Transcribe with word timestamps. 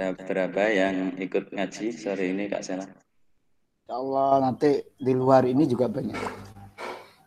Ada 0.00 0.16
berapa 0.16 0.64
yang 0.72 1.12
ikut 1.20 1.52
ngaji 1.52 1.92
sore 1.92 2.32
ini 2.32 2.48
Kak 2.48 2.64
Sela? 2.64 2.88
Insya 2.88 4.00
Allah 4.00 4.48
nanti 4.48 4.80
di 4.96 5.12
luar 5.12 5.44
ini 5.44 5.68
juga 5.68 5.92
banyak. 5.92 6.16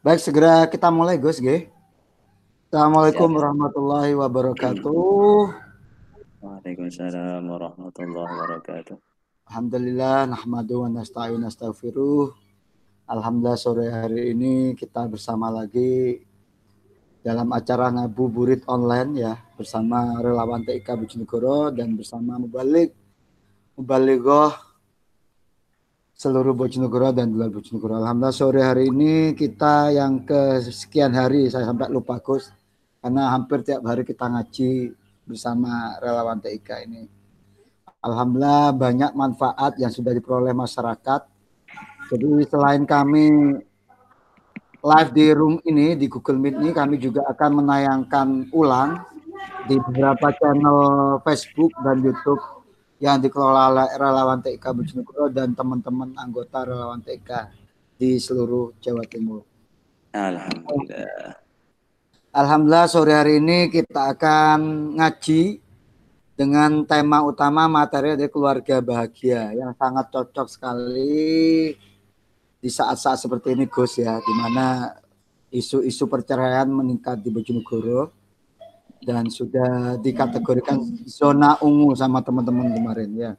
Baik, 0.01 0.17
segera 0.17 0.65
kita 0.65 0.89
mulai 0.89 1.21
Gus, 1.21 1.37
G. 1.37 1.69
Assalamualaikum 2.73 3.29
warahmatullahi 3.29 4.17
wabarakatuh. 4.17 5.53
Waalaikumsalam 6.41 7.45
warahmatullahi 7.45 8.31
wabarakatuh. 8.41 8.97
Alhamdulillah, 9.53 10.33
nahmadu 10.33 10.81
wa 10.81 10.89
nasta'in 10.97 11.45
astaghfiruh. 11.45 12.33
Alhamdulillah 13.05 13.53
sore 13.61 13.85
hari 13.93 14.33
ini 14.33 14.73
kita 14.73 15.05
bersama 15.05 15.53
lagi 15.53 16.25
dalam 17.23 17.47
acara 17.55 17.87
ngabuburit 17.87 18.67
online 18.67 19.11
ya 19.15 19.33
bersama 19.55 20.19
relawan 20.19 20.59
TIK 20.67 20.85
Bojonegoro 20.99 21.71
dan 21.71 21.95
bersama 21.95 22.35
Mubalik 22.35 22.91
Mubaligoh 23.79 24.51
seluruh 26.13 26.51
Bojonegoro 26.51 27.15
dan 27.15 27.31
luar 27.31 27.47
Bojonegoro. 27.47 27.95
Alhamdulillah 28.03 28.35
sore 28.35 28.61
hari 28.61 28.91
ini 28.91 29.31
kita 29.39 29.95
yang 29.95 30.27
ke 30.27 30.61
sekian 30.67 31.15
hari 31.15 31.47
saya 31.47 31.63
sampai 31.63 31.87
lupa 31.89 32.19
Gus 32.19 32.51
karena 32.99 33.31
hampir 33.31 33.63
tiap 33.63 33.81
hari 33.87 34.03
kita 34.03 34.27
ngaji 34.27 34.91
bersama 35.23 35.95
relawan 36.03 36.43
TIK 36.43 36.69
ini. 36.91 37.07
Alhamdulillah 38.03 38.75
banyak 38.75 39.11
manfaat 39.15 39.79
yang 39.79 39.95
sudah 39.95 40.11
diperoleh 40.11 40.51
masyarakat. 40.51 41.23
Jadi 42.11 42.29
selain 42.51 42.83
kami 42.83 43.57
live 44.83 45.09
di 45.15 45.31
room 45.31 45.63
ini 45.63 45.95
di 45.95 46.11
Google 46.11 46.43
Meet 46.43 46.59
ini 46.59 46.75
kami 46.75 46.99
juga 46.99 47.23
akan 47.31 47.63
menayangkan 47.63 48.27
ulang 48.51 48.99
di 49.63 49.79
beberapa 49.79 50.35
channel 50.35 50.79
Facebook 51.23 51.71
dan 51.87 52.03
YouTube 52.03 52.43
yang 52.99 53.23
dikelola 53.23 53.71
oleh 53.71 53.87
relawan 53.95 54.43
TK 54.43 54.59
Bojonegoro 54.59 55.31
dan 55.31 55.55
teman-teman 55.55 56.11
anggota 56.19 56.67
relawan 56.67 56.99
TK 56.99 57.47
di 57.95 58.19
seluruh 58.19 58.75
Jawa 58.83 59.07
Timur. 59.07 59.47
Alhamdulillah. 60.11 61.39
Alhamdulillah 62.35 62.87
sore 62.91 63.15
hari 63.15 63.39
ini 63.39 63.71
kita 63.71 64.11
akan 64.19 64.59
ngaji 64.99 65.63
dengan 66.35 66.83
tema 66.83 67.23
utama 67.23 67.71
materi 67.71 68.19
dari 68.19 68.27
keluarga 68.27 68.83
bahagia 68.83 69.55
yang 69.55 69.71
sangat 69.79 70.11
cocok 70.11 70.47
sekali 70.51 71.71
di 72.63 72.71
saat-saat 72.71 73.19
seperti 73.19 73.51
ini 73.59 73.67
Gus 73.67 73.99
ya, 73.99 74.23
di 74.23 74.33
mana 74.39 74.95
isu-isu 75.51 76.07
perceraian 76.07 76.71
meningkat 76.71 77.19
di 77.19 77.27
Bojonegoro 77.27 78.15
dan 79.03 79.27
sudah 79.27 79.99
dikategorikan 79.99 80.79
zona 81.03 81.59
ungu 81.59 81.91
sama 81.91 82.23
teman-teman 82.23 82.71
kemarin 82.71 83.11
ya. 83.11 83.31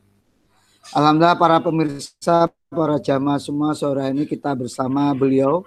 Alhamdulillah 0.93 1.41
para 1.41 1.57
pemirsa, 1.65 2.53
para 2.69 3.01
jamaah 3.01 3.41
semua 3.41 3.73
sore 3.73 4.05
ini 4.13 4.29
kita 4.29 4.53
bersama 4.53 5.17
beliau 5.17 5.65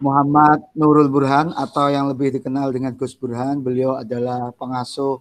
Muhammad 0.00 0.64
Nurul 0.72 1.12
Burhan 1.12 1.52
atau 1.52 1.92
yang 1.92 2.08
lebih 2.08 2.32
dikenal 2.32 2.72
dengan 2.72 2.96
Gus 2.96 3.12
Burhan. 3.12 3.60
Beliau 3.60 4.00
adalah 4.00 4.48
pengasuh 4.56 5.20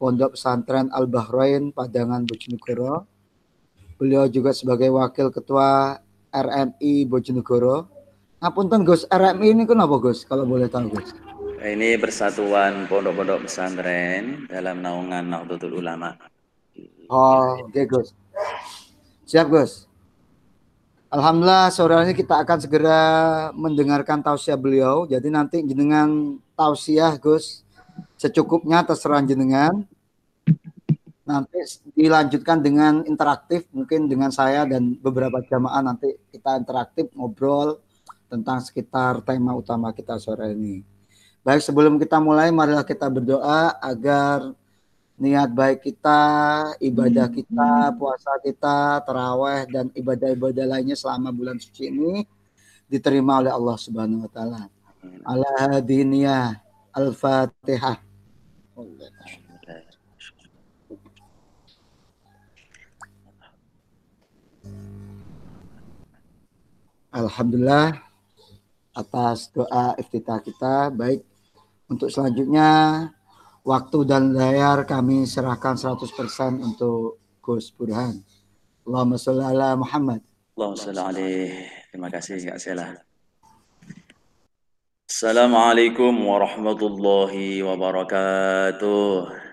Pondok 0.00 0.40
Pesantren 0.40 0.88
Al 0.88 1.04
Bahrain 1.04 1.68
Padangan 1.68 2.24
Bojonegoro. 2.24 3.04
Beliau 4.00 4.24
juga 4.32 4.56
sebagai 4.56 4.88
wakil 4.88 5.28
ketua 5.28 6.00
RMI 6.30 7.04
Bojonegoro. 7.06 7.86
Ngapunten 8.40 8.88
Gus, 8.88 9.04
RMI 9.10 9.52
ini 9.52 9.64
kenapa 9.68 10.00
Gus 10.00 10.24
kalau 10.24 10.48
boleh 10.48 10.70
tahu 10.70 10.88
Gus? 10.88 11.12
Ini 11.60 12.00
Persatuan 12.00 12.88
Pondok-pondok 12.88 13.44
Pesantren 13.44 14.48
dalam 14.48 14.80
naungan 14.80 15.28
Nahdlatul 15.28 15.76
Ulama. 15.76 16.16
Oh, 17.12 17.60
oke 17.60 17.68
okay, 17.68 17.84
Gus. 17.84 18.16
Siap 19.28 19.46
Gus. 19.52 19.90
Alhamdulillah 21.10 21.74
sore 21.74 21.98
ini 22.06 22.14
kita 22.14 22.38
akan 22.40 22.58
segera 22.62 23.00
mendengarkan 23.52 24.22
tausiah 24.24 24.56
beliau. 24.56 25.04
Jadi 25.04 25.28
nanti 25.28 25.60
jenengan 25.66 26.38
tausiah 26.54 27.18
Gus 27.18 27.66
secukupnya 28.14 28.86
terserah 28.86 29.20
jenengan 29.20 29.84
nanti 31.30 31.62
dilanjutkan 31.94 32.58
dengan 32.58 33.06
interaktif 33.06 33.70
mungkin 33.70 34.10
dengan 34.10 34.34
saya 34.34 34.66
dan 34.66 34.98
beberapa 34.98 35.38
jamaah 35.46 35.78
nanti 35.86 36.18
kita 36.34 36.58
interaktif 36.58 37.06
ngobrol 37.14 37.78
tentang 38.26 38.58
sekitar 38.58 39.22
tema 39.22 39.54
utama 39.54 39.94
kita 39.94 40.18
sore 40.18 40.50
ini. 40.50 40.82
Baik 41.46 41.62
sebelum 41.62 41.96
kita 41.96 42.18
mulai 42.18 42.50
marilah 42.50 42.84
kita 42.84 43.06
berdoa 43.06 43.78
agar 43.78 44.52
niat 45.20 45.52
baik 45.52 45.84
kita, 45.84 46.22
ibadah 46.80 47.28
kita, 47.28 47.92
puasa 47.96 48.32
kita, 48.40 49.04
terawih 49.04 49.68
dan 49.68 49.86
ibadah-ibadah 49.92 50.64
lainnya 50.64 50.96
selama 50.96 51.28
bulan 51.28 51.60
suci 51.60 51.92
ini 51.92 52.24
diterima 52.88 53.38
oleh 53.38 53.52
Allah 53.52 53.76
Subhanahu 53.76 54.24
wa 54.24 54.30
taala. 54.32 54.62
Ala 55.24 55.80
hadiniyah 55.80 56.60
Al-Fatihah. 56.90 58.00
Alhamdulillah 67.10 67.98
atas 68.94 69.50
doa 69.50 69.98
iftitah 69.98 70.38
kita. 70.38 70.94
Baik, 70.94 71.26
untuk 71.90 72.06
selanjutnya 72.06 72.70
waktu 73.66 73.98
dan 74.06 74.30
layar 74.30 74.86
kami 74.86 75.26
serahkan 75.26 75.74
100% 75.74 76.62
untuk 76.62 77.18
Gus 77.42 77.74
Burhan. 77.74 78.22
Allahumma 78.86 79.18
sholli 79.18 79.42
ala 79.42 79.74
Muhammad. 79.74 80.22
Allahumma 80.54 80.78
sholli 80.78 81.02
alaihi. 81.02 81.66
Terima 81.90 82.06
kasih 82.06 82.38
Kak 82.46 82.62
Sela. 82.62 82.94
Assalamualaikum 85.10 86.14
warahmatullahi 86.14 87.66
wabarakatuh. 87.66 89.49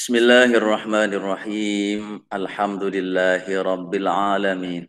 Bismillahirrahmanirrahim. 0.00 2.24
Alhamdulillahi 2.32 3.52
rabbil 3.60 4.08
alamin. 4.08 4.88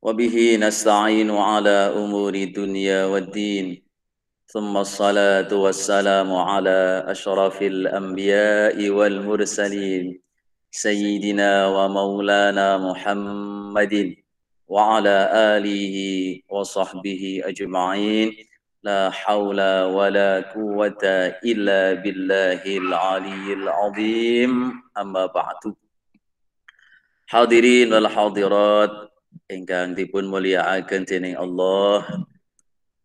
وبه 0.00 0.56
نستعين 0.56 1.28
على 1.30 1.92
أمور 1.92 2.34
الدنيا 2.34 3.04
والدين 3.04 3.84
ثم 4.48 4.76
الصلاة 4.76 5.52
والسلام 5.52 6.32
على 6.32 7.04
أشرف 7.08 7.62
الأنبياء 7.62 8.88
والمرسلين 8.88 10.20
سيدنا 10.70 11.68
ومولانا 11.68 12.78
محمد 12.88 14.16
وعلى 14.68 15.16
آله 15.60 15.96
وصحبه 16.48 17.42
أجمعين 17.44 18.32
لا 18.84 19.08
حول 19.10 19.60
ولا 19.96 20.52
قوة 20.52 21.04
إلا 21.40 22.04
بالله 22.04 22.60
العلي 22.68 23.46
العظيم 23.52 24.52
أما 24.92 25.24
بعد 25.32 25.72
ingkang 29.48 29.96
dipun 29.96 30.28
dening 31.08 31.32
Allah. 31.40 32.04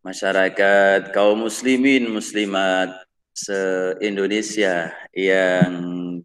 Masyarakat 0.04 1.16
kaum 1.16 1.48
muslimin 1.48 2.12
muslimat 2.12 2.92
se-Indonesia 3.32 4.92
yang 5.16 5.72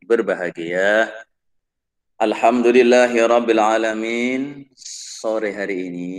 berbahagia. 0.03 1.15
Alhamdulillahi 2.19 3.23
Rabbil 3.23 3.63
Alamin. 3.63 4.67
Sore 4.75 5.55
hari 5.55 5.89
ini 5.89 6.15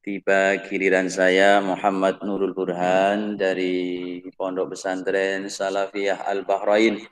tiba 0.00 0.56
giliran 0.64 1.12
saya 1.12 1.60
Muhammad 1.60 2.24
Nurul 2.24 2.56
Burhan 2.56 3.36
dari 3.36 4.16
Pondok 4.32 4.72
Pesantren 4.72 5.52
Salafiyah 5.52 6.24
Al 6.24 6.48
Bahrain 6.48 7.04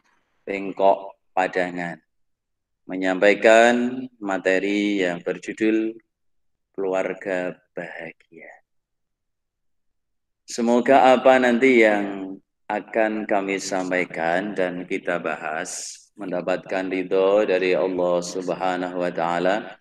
Bengkok 0.49 1.21
Padangan 1.37 2.01
menyampaikan 2.89 4.09
materi 4.17 5.05
yang 5.05 5.21
berjudul 5.21 6.01
keluarga 6.73 7.53
bahagia. 7.77 8.49
Semoga 10.49 11.13
apa 11.13 11.37
nanti 11.37 11.85
yang 11.85 12.41
akan 12.73 13.29
kami 13.29 13.61
sampaikan 13.61 14.57
dan 14.57 14.89
kita 14.89 15.21
bahas 15.21 16.01
mendapatkan 16.17 16.89
ridho 16.89 17.45
dari 17.45 17.77
Allah 17.77 18.17
Subhanahu 18.25 18.97
wa 19.05 19.13
taala 19.13 19.77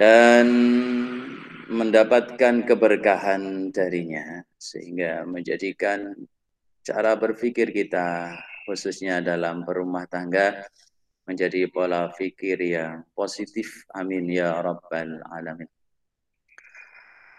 dan 0.00 0.48
mendapatkan 1.68 2.64
keberkahan 2.64 3.68
darinya 3.68 4.40
sehingga 4.56 5.28
menjadikan 5.28 6.16
cara 6.80 7.20
berpikir 7.20 7.68
kita 7.68 8.32
khususnya 8.64 9.20
dalam 9.20 9.60
berumah 9.60 10.08
tangga 10.08 10.64
menjadi 11.28 11.68
pola 11.68 12.08
fikir 12.16 12.56
yang 12.64 13.04
positif. 13.12 13.84
Amin 13.92 14.24
ya 14.32 14.56
rabbal 14.64 15.20
alamin. 15.36 15.68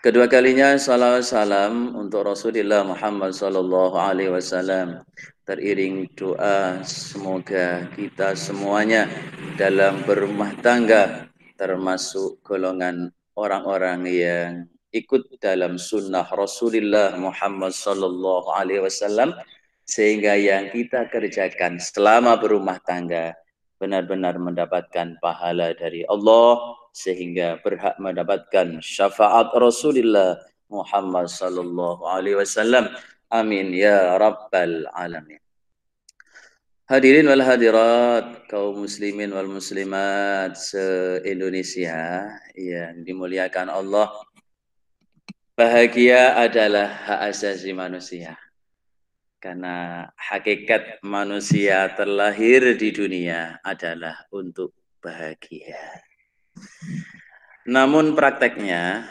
Kedua 0.05 0.29
kalinya 0.29 0.77
salam 0.77 1.25
salam 1.25 1.97
untuk 1.97 2.29
Rasulullah 2.29 2.85
Muhammad 2.85 3.33
sallallahu 3.33 3.97
alaihi 3.97 4.33
wasallam 4.33 5.01
teriring 5.49 6.09
doa 6.13 6.85
semoga 6.85 7.89
kita 7.97 8.37
semuanya 8.37 9.09
dalam 9.57 10.05
berumah 10.05 10.53
tangga 10.61 11.30
termasuk 11.61 12.41
golongan 12.41 13.13
orang-orang 13.37 14.01
yang 14.09 14.65
ikut 14.89 15.37
dalam 15.37 15.77
sunnah 15.77 16.25
Rasulullah 16.25 17.13
Muhammad 17.21 17.69
sallallahu 17.69 18.49
alaihi 18.49 18.81
wasallam 18.81 19.37
sehingga 19.85 20.33
yang 20.33 20.73
kita 20.73 21.05
kerjakan 21.13 21.77
selama 21.77 22.41
berumah 22.41 22.81
tangga 22.81 23.37
benar-benar 23.77 24.41
mendapatkan 24.41 25.21
pahala 25.21 25.77
dari 25.77 26.01
Allah 26.09 26.81
sehingga 26.97 27.61
berhak 27.61 27.93
mendapatkan 28.01 28.81
syafaat 28.81 29.53
Rasulullah 29.53 30.41
Muhammad 30.65 31.29
sallallahu 31.29 32.09
alaihi 32.09 32.41
wasallam. 32.41 32.89
Amin 33.29 33.69
ya 33.69 34.17
rabbal 34.17 34.89
alamin. 34.97 35.37
Hadirin 36.91 37.23
wal 37.23 37.39
hadirat, 37.39 38.51
kaum 38.51 38.83
muslimin 38.83 39.31
wal 39.31 39.47
muslimat 39.47 40.59
se-Indonesia 40.59 42.27
yang 42.51 43.07
dimuliakan 43.07 43.71
Allah. 43.71 44.11
Bahagia 45.55 46.35
adalah 46.35 46.91
hak 46.91 47.31
asasi 47.31 47.71
manusia. 47.71 48.35
Karena 49.39 50.03
hakikat 50.19 50.99
manusia 50.99 51.95
terlahir 51.95 52.75
di 52.75 52.91
dunia 52.91 53.63
adalah 53.63 54.27
untuk 54.35 54.75
bahagia. 54.99 55.79
Namun 57.71 58.19
prakteknya 58.19 59.07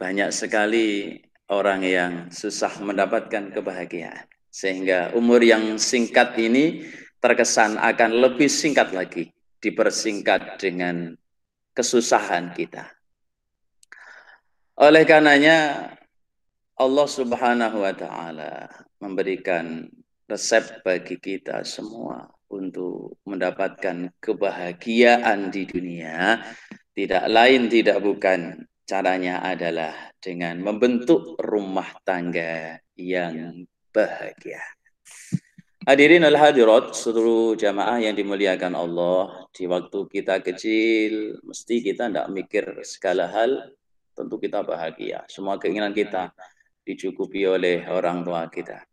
banyak 0.00 0.32
sekali 0.32 1.20
orang 1.52 1.84
yang 1.84 2.12
susah 2.32 2.72
mendapatkan 2.80 3.52
kebahagiaan. 3.52 4.37
Sehingga 4.48 5.12
umur 5.14 5.44
yang 5.44 5.76
singkat 5.76 6.34
ini 6.40 6.88
terkesan 7.20 7.76
akan 7.76 8.10
lebih 8.18 8.48
singkat 8.48 8.90
lagi. 8.96 9.30
Dipersingkat 9.58 10.62
dengan 10.62 11.14
kesusahan 11.74 12.54
kita. 12.54 12.86
Oleh 14.78 15.02
karenanya 15.02 15.90
Allah 16.78 17.08
Subhanahu 17.10 17.82
wa 17.82 17.90
taala 17.90 18.70
memberikan 19.02 19.90
resep 20.30 20.86
bagi 20.86 21.18
kita 21.18 21.66
semua 21.66 22.30
untuk 22.46 23.18
mendapatkan 23.26 24.14
kebahagiaan 24.22 25.50
di 25.50 25.66
dunia 25.66 26.38
tidak 26.94 27.24
lain 27.26 27.66
tidak 27.66 27.98
bukan 27.98 28.62
caranya 28.86 29.42
adalah 29.42 30.14
dengan 30.18 30.62
membentuk 30.62 31.34
rumah 31.42 31.90
tangga 32.02 32.78
yang 32.94 33.66
bahagia. 33.92 34.60
Hadirin 35.88 36.20
al 36.28 36.36
hadirat 36.36 36.92
seluruh 36.92 37.56
jamaah 37.56 37.96
yang 37.96 38.12
dimuliakan 38.12 38.76
Allah 38.76 39.48
di 39.56 39.64
waktu 39.64 40.04
kita 40.12 40.44
kecil 40.44 41.40
mesti 41.40 41.80
kita 41.80 42.12
tidak 42.12 42.28
mikir 42.28 42.64
segala 42.84 43.24
hal 43.32 43.72
tentu 44.12 44.36
kita 44.36 44.60
bahagia 44.60 45.24
semua 45.32 45.56
keinginan 45.56 45.96
kita 45.96 46.28
dicukupi 46.84 47.48
oleh 47.48 47.88
orang 47.88 48.20
tua 48.20 48.48
kita. 48.52 48.84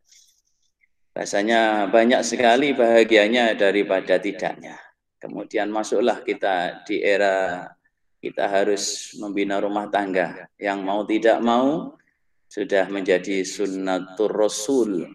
Rasanya 1.16 1.88
banyak 1.88 2.24
sekali 2.28 2.76
bahagianya 2.76 3.56
daripada 3.56 4.20
tidaknya. 4.20 4.76
Kemudian 5.16 5.72
masuklah 5.72 6.20
kita 6.24 6.84
di 6.84 7.00
era 7.00 7.64
kita 8.20 8.52
harus 8.52 9.16
membina 9.16 9.64
rumah 9.64 9.88
tangga. 9.88 10.48
Yang 10.60 10.80
mau 10.84 11.02
tidak 11.08 11.40
mau 11.40 11.96
sudah 12.56 12.88
menjadi 12.88 13.44
sunnatur 13.44 14.32
rasul. 14.32 15.12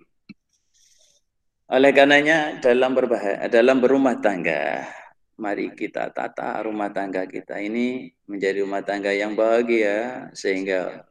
Oleh 1.73 1.91
karenanya 1.97 2.61
dalam 2.61 2.93
berbahaya, 2.93 3.49
dalam 3.49 3.81
berumah 3.81 4.21
tangga, 4.21 4.85
mari 5.41 5.73
kita 5.73 6.13
tata 6.13 6.61
rumah 6.61 6.93
tangga 6.93 7.25
kita 7.25 7.57
ini 7.57 8.13
menjadi 8.29 8.61
rumah 8.61 8.85
tangga 8.85 9.09
yang 9.17 9.33
bahagia 9.33 10.29
sehingga 10.37 11.09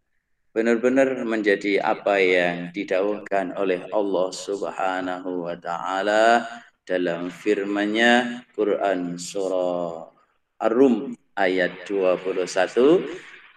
benar-benar 0.54 1.26
menjadi 1.26 1.82
apa 1.82 2.22
yang 2.22 2.70
didauhkan 2.78 3.58
oleh 3.58 3.90
Allah 3.90 4.30
Subhanahu 4.30 5.50
wa 5.50 5.58
taala 5.58 6.46
dalam 6.86 7.34
firman-Nya 7.34 8.46
Quran 8.54 9.18
surah 9.18 10.14
Ar-Rum 10.62 11.18
ayat 11.34 11.90
21 11.90 12.38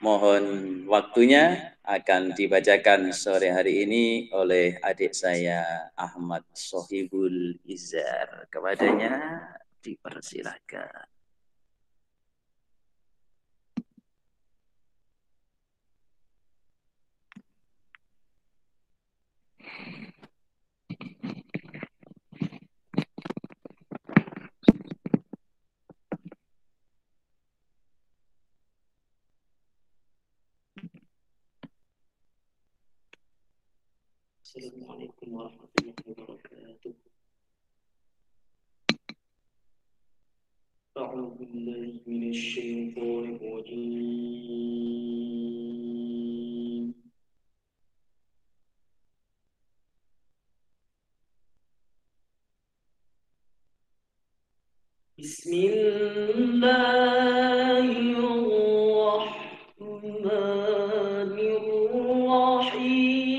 mohon 0.01 0.45
waktunya 0.89 1.72
akan 1.83 2.39
dibacakan 2.39 3.11
sore 3.11 3.51
hari 3.51 3.83
ini 3.83 4.31
oleh 4.31 4.79
adik 4.79 5.11
saya 5.11 5.91
Ahmad 5.99 6.47
Sohibul 6.55 7.59
Izar 7.67 8.47
kepadanya 8.47 9.43
dipersilakan 9.83 11.12
السلام 34.53 34.85
عليكم 34.91 35.33
ورحمة 35.33 35.69
الله 35.81 35.95
وبركاته. 36.07 36.95
أعوذ 40.99 41.31
بالله 41.41 42.01
من 42.07 42.23
الشيطان 42.31 43.25
الرجيم. 43.41 44.53
بسم 55.19 55.53
الله 55.55 56.61
الرحمن 59.01 60.09
الرحيم. 61.57 63.32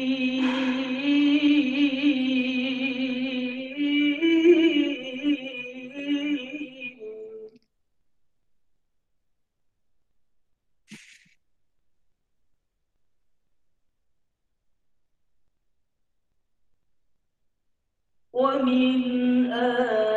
ومن 18.33 19.52
آه 19.52 20.12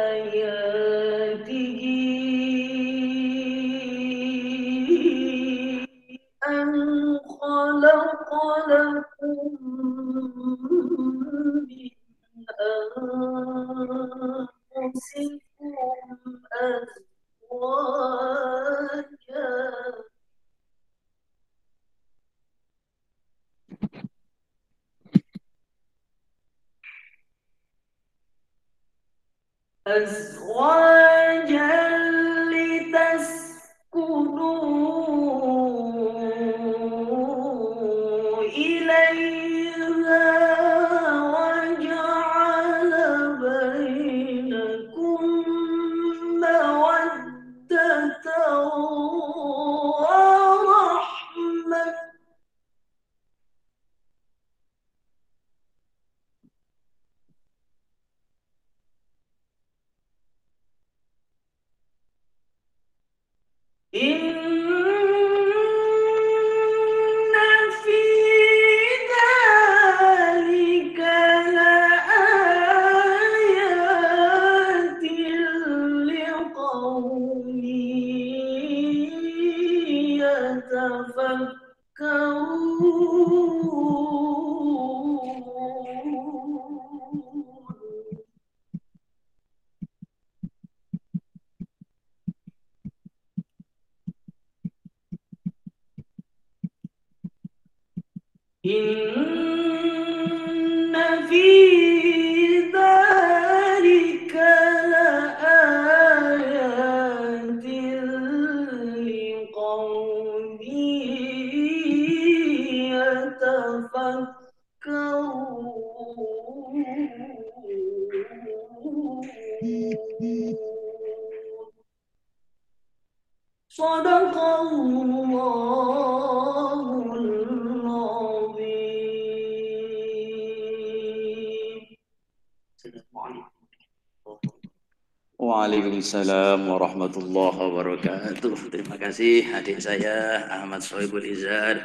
Waalaikumsalam 136.07 136.71
warahmatullahi 136.71 137.57
wabarakatuh. 137.67 138.71
Terima 138.71 138.95
kasih 138.95 139.43
adik 139.51 139.83
saya 139.83 140.47
Ahmad 140.55 140.79
Soebul 140.79 141.27
Izar, 141.27 141.83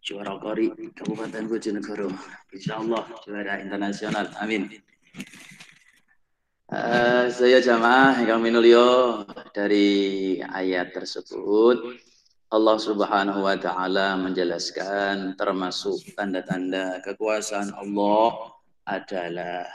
juara 0.00 0.40
Kori 0.40 0.72
Kabupaten 0.96 1.44
Bojonegoro. 1.44 2.08
Insya 2.48 2.80
Allah 2.80 3.04
juara 3.28 3.60
internasional. 3.60 4.32
Amin. 4.40 4.72
Eh, 6.72 7.24
saya 7.28 7.60
jamaah 7.60 8.16
yang 8.24 8.40
kami 8.40 8.56
mulio 8.56 9.28
dari 9.52 10.40
ayat 10.40 10.96
tersebut 10.96 11.92
Allah 12.48 12.76
Subhanahu 12.80 13.44
wa 13.44 13.56
taala 13.60 14.16
menjelaskan 14.16 15.36
termasuk 15.36 16.16
tanda-tanda 16.16 17.04
kekuasaan 17.04 17.76
Allah 17.76 18.56
adalah 18.88 19.68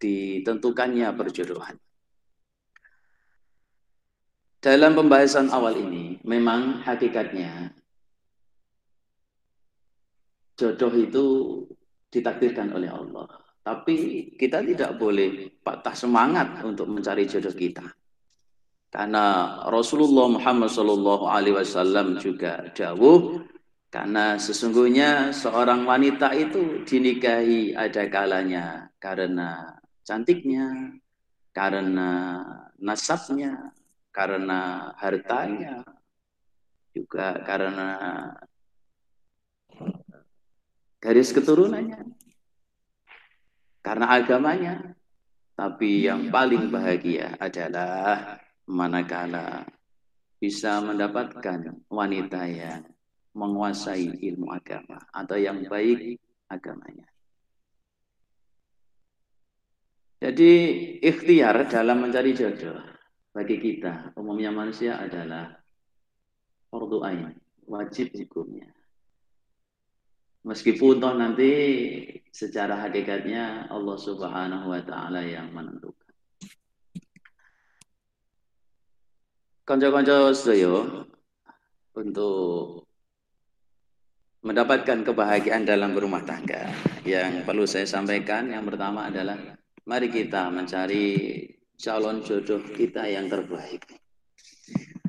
ditentukannya 0.00 1.12
perjodohan. 1.12 1.76
Dalam 4.60 4.92
pembahasan 4.96 5.52
awal 5.52 5.78
ini, 5.78 6.18
memang 6.26 6.82
hakikatnya 6.82 7.70
jodoh 10.56 10.92
itu 10.96 11.24
ditakdirkan 12.10 12.72
oleh 12.72 12.88
Allah. 12.88 13.28
Tapi 13.60 14.30
kita 14.38 14.62
tidak 14.62 14.96
boleh 14.96 15.52
patah 15.60 15.92
semangat 15.92 16.62
untuk 16.62 16.88
mencari 16.88 17.26
jodoh 17.28 17.52
kita. 17.52 17.84
Karena 18.88 19.58
Rasulullah 19.68 20.30
Muhammad 20.30 20.70
Shallallahu 20.72 21.26
Alaihi 21.28 21.58
Wasallam 21.58 22.16
juga 22.16 22.70
jauh 22.72 23.42
karena 23.90 24.40
sesungguhnya 24.40 25.34
seorang 25.34 25.84
wanita 25.84 26.32
itu 26.32 26.86
dinikahi 26.86 27.74
ada 27.76 28.06
kalanya 28.08 28.88
karena 29.02 29.76
cantiknya, 30.06 30.94
karena 31.50 32.40
nasabnya, 32.78 33.74
karena 34.16 34.90
hartanya, 34.96 35.84
juga 36.96 37.36
karena 37.44 37.88
garis 40.96 41.36
keturunannya, 41.36 42.16
karena 43.84 44.06
agamanya. 44.16 44.74
Tapi 45.56 46.04
yang 46.04 46.28
paling 46.28 46.68
bahagia 46.68 47.32
adalah 47.40 48.36
manakala 48.68 49.64
bisa 50.36 50.84
mendapatkan 50.84 51.80
wanita 51.88 52.44
yang 52.44 52.84
menguasai 53.32 54.20
ilmu 54.20 54.52
agama 54.52 55.00
atau 55.16 55.40
yang 55.40 55.64
baik 55.64 56.20
agamanya. 56.52 57.08
Jadi 60.20 60.52
ikhtiar 61.00 61.72
dalam 61.72 62.04
mencari 62.04 62.36
jodoh 62.36 62.95
bagi 63.36 63.60
kita 63.60 64.16
umumnya 64.16 64.48
manusia 64.48 64.96
adalah 64.96 65.52
fardu 66.72 67.04
ain, 67.04 67.36
wajib 67.68 68.08
hukumnya. 68.16 68.72
Meskipun 70.48 71.04
toh 71.04 71.12
nanti 71.12 71.52
secara 72.32 72.80
hakikatnya 72.80 73.68
Allah 73.68 73.96
Subhanahu 74.00 74.72
wa 74.72 74.80
taala 74.80 75.20
yang 75.20 75.52
menentukan. 75.52 76.08
Konco-konco 79.68 80.32
sedaya 80.32 81.04
untuk 81.92 82.88
mendapatkan 84.46 85.02
kebahagiaan 85.02 85.66
dalam 85.68 85.92
berumah 85.92 86.24
tangga. 86.24 86.72
Yang 87.04 87.44
perlu 87.44 87.68
saya 87.68 87.84
sampaikan 87.84 88.48
yang 88.48 88.64
pertama 88.64 89.10
adalah 89.10 89.36
mari 89.84 90.08
kita 90.08 90.48
mencari 90.54 91.34
calon 91.76 92.24
jodoh 92.24 92.60
kita 92.72 93.04
yang 93.06 93.28
terbaik. 93.28 93.84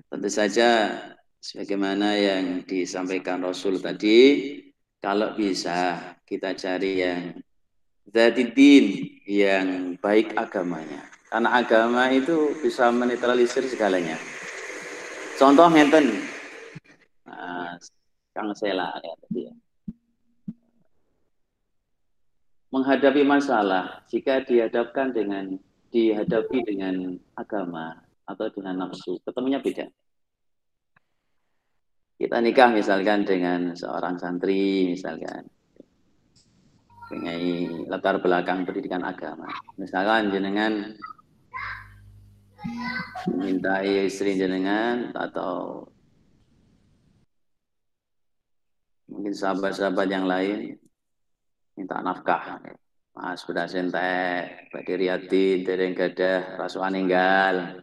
Tentu 0.07 0.29
saja 0.31 0.99
sebagaimana 1.39 2.15
yang 2.15 2.63
disampaikan 2.67 3.43
Rasul 3.43 3.79
tadi, 3.79 4.51
kalau 4.99 5.35
bisa 5.35 5.99
kita 6.27 6.55
cari 6.55 7.03
yang 7.03 7.39
zatidin 8.11 9.19
yang 9.27 9.95
baik 9.99 10.35
agamanya. 10.35 11.07
Karena 11.27 11.59
agama 11.59 12.07
itu 12.11 12.55
bisa 12.63 12.87
menetralisir 12.87 13.67
segalanya. 13.67 14.15
Contoh 15.35 15.67
ngenten. 15.67 16.23
Nah, 17.27 17.75
Kang 18.31 18.55
Sela 18.55 18.95
ya 19.03 19.13
tadi 19.27 19.41
ya. 19.51 19.53
Menghadapi 22.71 23.23
masalah 23.27 24.03
jika 24.07 24.43
dihadapkan 24.43 25.11
dengan 25.11 25.59
dihadapi 25.91 26.57
dengan 26.67 27.15
agama 27.37 27.95
atau 28.27 28.47
dengan 28.51 28.87
nafsu, 28.87 29.19
ketemunya 29.23 29.63
beda. 29.63 29.87
Kita 32.17 32.41
nikah 32.41 32.73
misalkan 32.73 33.29
dengan 33.29 33.77
seorang 33.77 34.17
santri 34.17 34.89
misalkan 34.89 35.45
dengan 37.07 37.39
latar 37.87 38.19
belakang 38.19 38.65
pendidikan 38.65 39.05
agama. 39.05 39.47
Misalkan 39.77 40.33
jenengan 40.33 40.97
mencintai 43.29 44.09
istri 44.09 44.33
jenengan 44.33 45.13
atau 45.13 45.85
mungkin 49.07 49.31
sahabat-sahabat 49.31 50.07
yang 50.09 50.25
lain 50.27 50.75
minta 51.77 52.01
nafkah 52.01 52.59
mas 53.17 53.41
sudah 53.41 53.65
sentek 53.65 54.69
bagi 54.69 54.93
riati 54.93 55.65
dereng 55.65 55.97
gadah 55.97 56.61
rasukan 56.61 56.93
ninggal. 56.93 57.81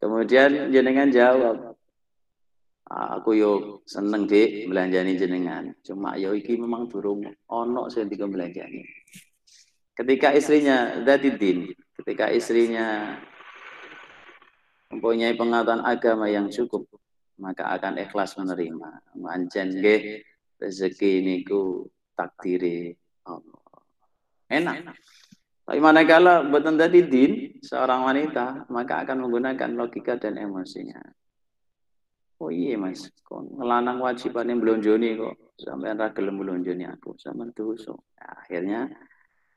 Kemudian 0.00 0.72
jenengan 0.72 1.12
jawab. 1.12 1.76
Aku 2.88 3.36
yo 3.36 3.52
seneng 3.84 4.24
dik 4.24 4.72
belanjani 4.72 5.20
jenengan. 5.20 5.76
Cuma 5.84 6.16
yo 6.16 6.32
iki 6.32 6.56
memang 6.56 6.88
durung 6.88 7.20
ono 7.52 7.92
sing 7.92 8.08
belanjani 8.08 8.80
ketika 9.98 10.30
istrinya 10.30 11.02
datidin 11.02 11.74
ketika 11.98 12.30
istrinya 12.30 13.18
mempunyai 14.94 15.34
pengetahuan 15.34 15.82
agama 15.82 16.30
yang 16.30 16.46
cukup 16.46 16.86
maka 17.38 17.66
akan 17.74 17.98
ikhlas 17.98 18.38
menerima. 18.38 19.18
Manjen 19.18 19.74
nggih 19.74 20.22
rezeki 20.62 21.22
niku 21.22 21.86
takdiri 22.14 22.94
Allah 23.26 23.57
enak. 24.48 24.96
Tapi 25.68 25.78
manakala 25.84 26.40
mboten 26.48 26.80
dadi 26.80 27.04
din 27.04 27.32
seorang 27.60 28.08
wanita 28.08 28.68
maka 28.72 29.04
akan 29.04 29.28
menggunakan 29.28 29.70
logika 29.76 30.16
dan 30.16 30.40
emosinya. 30.40 31.00
Oh 32.38 32.48
iya 32.48 32.78
mas. 32.78 33.10
Kok 33.26 33.58
ngelanang 33.60 34.00
wajibannya 34.00 34.56
belonjoni 34.56 35.18
kok. 35.18 35.52
Sampai 35.58 35.92
ra 35.92 36.14
gelem 36.14 36.38
belonjoni 36.38 36.86
aku. 36.86 37.18
Sama 37.18 37.50
dosa. 37.50 37.92
Nah, 37.92 38.32
akhirnya 38.46 38.80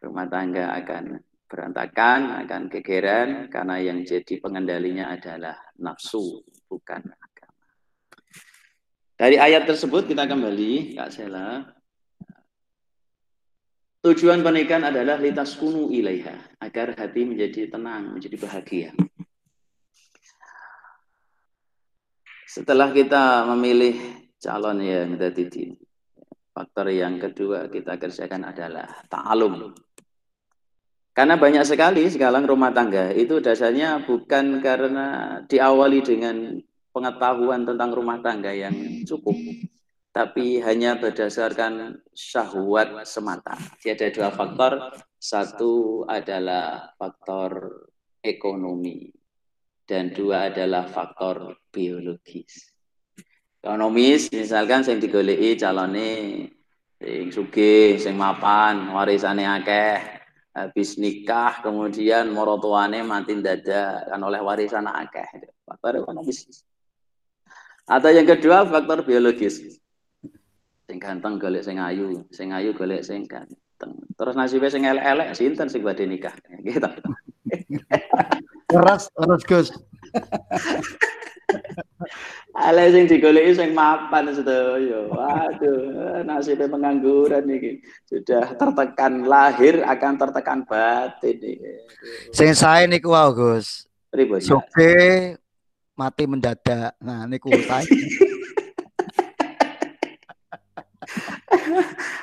rumah 0.02 0.26
tangga 0.28 0.74
akan 0.82 1.22
berantakan, 1.46 2.42
akan 2.48 2.62
kegeran 2.72 3.52
karena 3.54 3.76
yang 3.84 4.02
jadi 4.08 4.40
pengendalinya 4.40 5.12
adalah 5.14 5.60
nafsu, 5.78 6.42
bukan 6.66 7.12
agama. 7.12 7.64
Dari 9.20 9.38
ayat 9.38 9.68
tersebut 9.68 10.08
kita 10.10 10.26
kembali, 10.26 10.96
Kak 10.96 11.12
Sela. 11.14 11.62
Tujuan 14.02 14.42
pernikahan 14.42 14.90
adalah 14.90 15.22
litas 15.22 15.54
kunu 15.54 15.94
ilaiha, 15.94 16.58
agar 16.58 16.98
hati 16.98 17.22
menjadi 17.22 17.70
tenang, 17.70 18.18
menjadi 18.18 18.34
bahagia. 18.42 18.90
Setelah 22.50 22.90
kita 22.90 23.46
memilih 23.54 23.94
calon 24.42 24.82
yang 24.82 25.22
tadi 25.22 25.78
faktor 26.50 26.90
yang 26.90 27.22
kedua 27.22 27.70
kita 27.70 28.02
kerjakan 28.02 28.50
adalah 28.50 29.06
ta'alum, 29.06 29.70
karena 31.14 31.38
banyak 31.38 31.64
sekali 31.64 32.10
sekarang 32.10 32.50
rumah 32.50 32.74
tangga 32.74 33.14
itu 33.14 33.38
dasarnya 33.38 34.02
bukan 34.04 34.66
karena 34.66 35.40
diawali 35.46 36.00
dengan 36.02 36.58
pengetahuan 36.90 37.70
tentang 37.70 37.94
rumah 37.94 38.18
tangga 38.20 38.50
yang 38.50 38.74
cukup. 39.06 39.38
Tapi 40.12 40.60
hanya 40.60 41.00
berdasarkan 41.00 42.04
syahwat 42.12 43.08
semata. 43.08 43.56
Jadi 43.80 43.96
ada 43.96 44.08
dua 44.12 44.30
faktor. 44.36 44.72
Satu 45.22 46.04
adalah 46.04 46.92
faktor 47.00 47.88
ekonomi 48.20 49.08
dan 49.88 50.12
dua 50.12 50.52
adalah 50.52 50.90
faktor 50.90 51.64
biologis. 51.72 52.76
Ekonomis 53.62 54.34
misalkan 54.34 54.84
sing 54.84 55.00
digoleki 55.00 55.56
calone 55.56 56.12
sing 56.98 57.30
sugih, 57.32 57.98
sing 58.02 58.18
mapan, 58.18 58.92
warisane 58.92 59.46
akeh, 59.46 60.02
habis 60.54 60.98
nikah 60.98 61.62
kemudian 61.64 62.30
morotuane 62.34 63.06
mati 63.06 63.38
dada 63.40 64.06
kan 64.10 64.22
oleh 64.22 64.42
warisan 64.44 64.90
akeh. 64.90 65.48
Faktor 65.64 66.04
ekonomis. 66.04 66.66
Atau 67.86 68.12
yang 68.12 68.26
kedua 68.26 68.66
faktor 68.66 69.06
biologis 69.06 69.81
sing 70.92 71.00
ganteng 71.00 71.40
golek 71.40 71.64
sing 71.64 71.80
ayu, 71.80 72.20
sing 72.36 72.52
ayu 72.52 72.76
golek 72.76 73.00
sing 73.00 73.24
ganteng. 73.24 73.96
Terus 74.20 74.36
nasibnya 74.36 74.68
sing 74.68 74.84
elek-elek 74.84 75.32
sinten 75.32 75.72
sing 75.72 75.80
badhe 75.88 76.04
nikah. 76.04 76.36
Gitu. 76.68 76.92
Keras, 78.68 79.08
keras 79.16 79.44
Gus. 79.48 79.68
Ale 82.52 82.92
sing 82.92 83.08
digoleki 83.08 83.56
sing 83.56 83.72
mapan 83.72 84.36
sedaya. 84.36 85.08
Waduh, 85.08 86.28
nasibnya 86.28 86.68
pengangguran 86.68 87.48
iki. 87.48 87.80
Sudah 88.12 88.52
tertekan 88.60 89.24
lahir 89.24 89.88
akan 89.88 90.20
tertekan 90.20 90.68
batin 90.68 91.40
iki. 91.40 91.72
Sing 92.36 92.52
sae 92.52 92.84
niku 92.84 93.16
wae 93.16 93.32
Gus. 93.32 93.88
Pripun? 94.12 94.44
Soke 94.44 95.40
mati 95.96 96.28
mendadak. 96.28 97.00
Nah 97.00 97.24
niku 97.32 97.48
sae. 97.64 97.88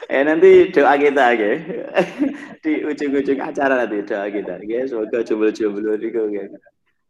eh 0.09 0.23
nanti 0.29 0.73
doa 0.73 0.95
kita 0.97 1.25
ya 1.35 1.53
di 2.65 2.73
ujung-ujung 2.85 3.41
acara 3.41 3.85
nanti 3.85 4.05
doa 4.05 4.29
kita. 4.29 4.61
Ya 4.65 4.89
semoga 4.89 5.25
jomblo-jomblo 5.25 5.97
ya 6.01 6.45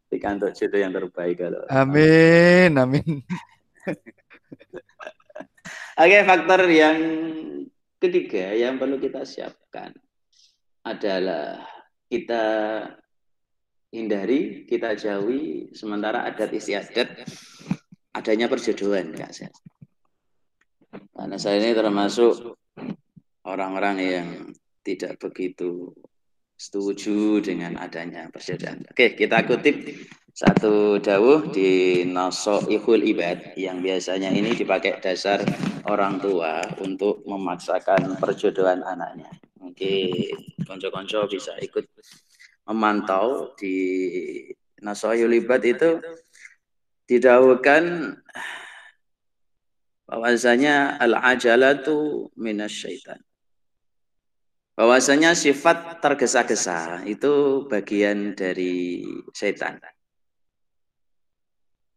di 0.09 0.17
kantor 0.17 0.57
jodoh 0.57 0.79
yang 0.81 0.89
terbaik 0.89 1.37
kalau 1.37 1.61
amin 1.69 2.73
amin. 2.73 3.21
Oke 5.99 6.17
faktor 6.25 6.65
yang 6.71 6.97
ketiga 8.01 8.57
yang 8.57 8.81
perlu 8.81 8.97
kita 8.97 9.21
siapkan 9.21 9.93
adalah 10.81 11.61
kita 12.09 12.43
hindari 13.93 14.65
kita 14.65 14.97
jauhi 14.97 15.69
sementara 15.77 16.25
adat 16.25 16.57
istiadat 16.57 17.29
adanya 18.17 18.49
perjodohan 18.49 19.13
kak 19.13 19.29
saya 19.29 19.53
karena 20.89 21.37
saya 21.37 21.61
ini 21.61 21.71
termasuk 21.77 22.57
orang-orang 23.45 23.97
yang 24.01 24.27
tidak 24.81 25.21
begitu 25.21 25.93
setuju 26.59 27.39
dengan 27.39 27.79
adanya 27.79 28.27
persaudaraan. 28.27 28.83
Oke, 28.91 29.15
kita 29.15 29.47
kutip 29.47 29.79
satu 30.35 30.99
dawuh 30.99 31.51
di 31.51 32.03
Nasoihul 32.03 33.03
Ibad 33.15 33.55
yang 33.55 33.79
biasanya 33.79 34.31
ini 34.31 34.55
dipakai 34.55 34.99
dasar 34.99 35.39
orang 35.87 36.19
tua 36.19 36.63
untuk 36.83 37.23
memaksakan 37.23 38.19
perjodohan 38.19 38.83
anaknya. 38.83 39.31
Mungkin 39.59 40.63
konco-konco 40.67 41.27
bisa 41.31 41.55
ikut 41.63 41.87
memantau 42.67 43.55
di 43.55 43.75
Nasoihul 44.83 45.39
Ibad 45.43 45.61
itu 45.63 45.99
didawukan 47.07 48.15
bahwasanya 50.09 50.97
al-ajalatu 50.97 52.27
minasyaitan. 52.33 53.21
Bahwasanya 54.73 55.37
sifat 55.37 56.01
tergesa-gesa 56.01 57.03
itu 57.05 57.67
bagian 57.69 58.33
dari 58.33 59.03
setan. 59.35 59.77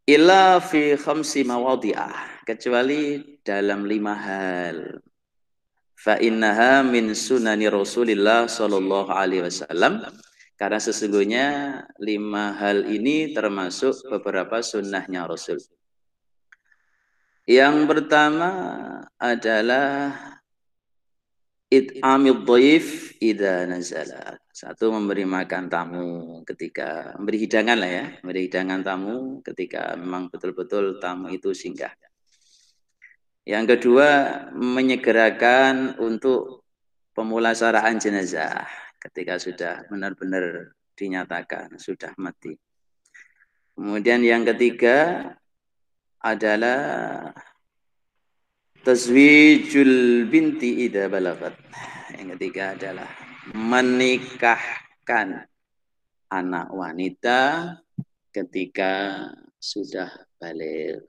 Illa 0.03 0.59
fi 0.59 0.99
khamsi 0.99 1.47
mawadhi'ah 1.47 2.43
kecuali 2.43 3.39
dalam 3.41 3.87
lima 3.87 4.13
hal. 4.19 4.99
Fa 5.95 6.19
innaha 6.19 6.83
min 6.83 7.15
sunani 7.15 7.71
Rasulillah 7.71 8.51
sallallahu 8.51 9.07
alaihi 9.07 9.47
wasallam 9.47 10.03
karena 10.59 10.75
sesungguhnya 10.75 11.47
lima 12.03 12.51
hal 12.59 12.83
ini 12.91 13.31
termasuk 13.31 13.95
beberapa 14.11 14.59
sunnahnya 14.59 15.23
Rasul. 15.23 15.63
Yang 17.43 17.75
pertama 17.91 18.51
adalah 19.19 20.15
it'amid 21.67 22.47
dhaif 22.47 23.19
idza 23.19 23.67
nazala. 23.67 24.39
Satu 24.53 24.95
memberi 24.95 25.27
makan 25.27 25.67
tamu 25.67 26.07
ketika 26.47 27.11
memberi 27.19 27.43
hidangan 27.43 27.77
lah 27.83 27.91
ya, 27.91 28.05
memberi 28.23 28.47
hidangan 28.47 28.79
tamu 28.79 29.43
ketika 29.43 29.97
memang 29.99 30.31
betul-betul 30.31 31.03
tamu 31.03 31.27
itu 31.35 31.51
singgah. 31.51 31.91
Yang 33.43 33.75
kedua 33.75 34.07
menyegerakan 34.55 35.99
untuk 35.99 36.63
pemulasaraan 37.11 37.99
jenazah 37.99 38.63
ketika 39.03 39.35
sudah 39.35 39.83
benar-benar 39.91 40.71
dinyatakan 40.95 41.75
sudah 41.75 42.15
mati. 42.15 42.55
Kemudian 43.75 44.23
yang 44.23 44.47
ketiga 44.47 45.27
adalah 46.23 47.27
tazwijul 48.87 50.25
binti 50.31 50.87
ida 50.87 51.11
balagat. 51.11 51.59
Yang 52.15 52.39
ketiga 52.39 52.71
adalah 52.79 53.09
menikahkan 53.51 55.43
anak 56.31 56.67
wanita 56.71 57.75
ketika 58.31 59.27
sudah 59.59 60.09
balik. 60.39 61.03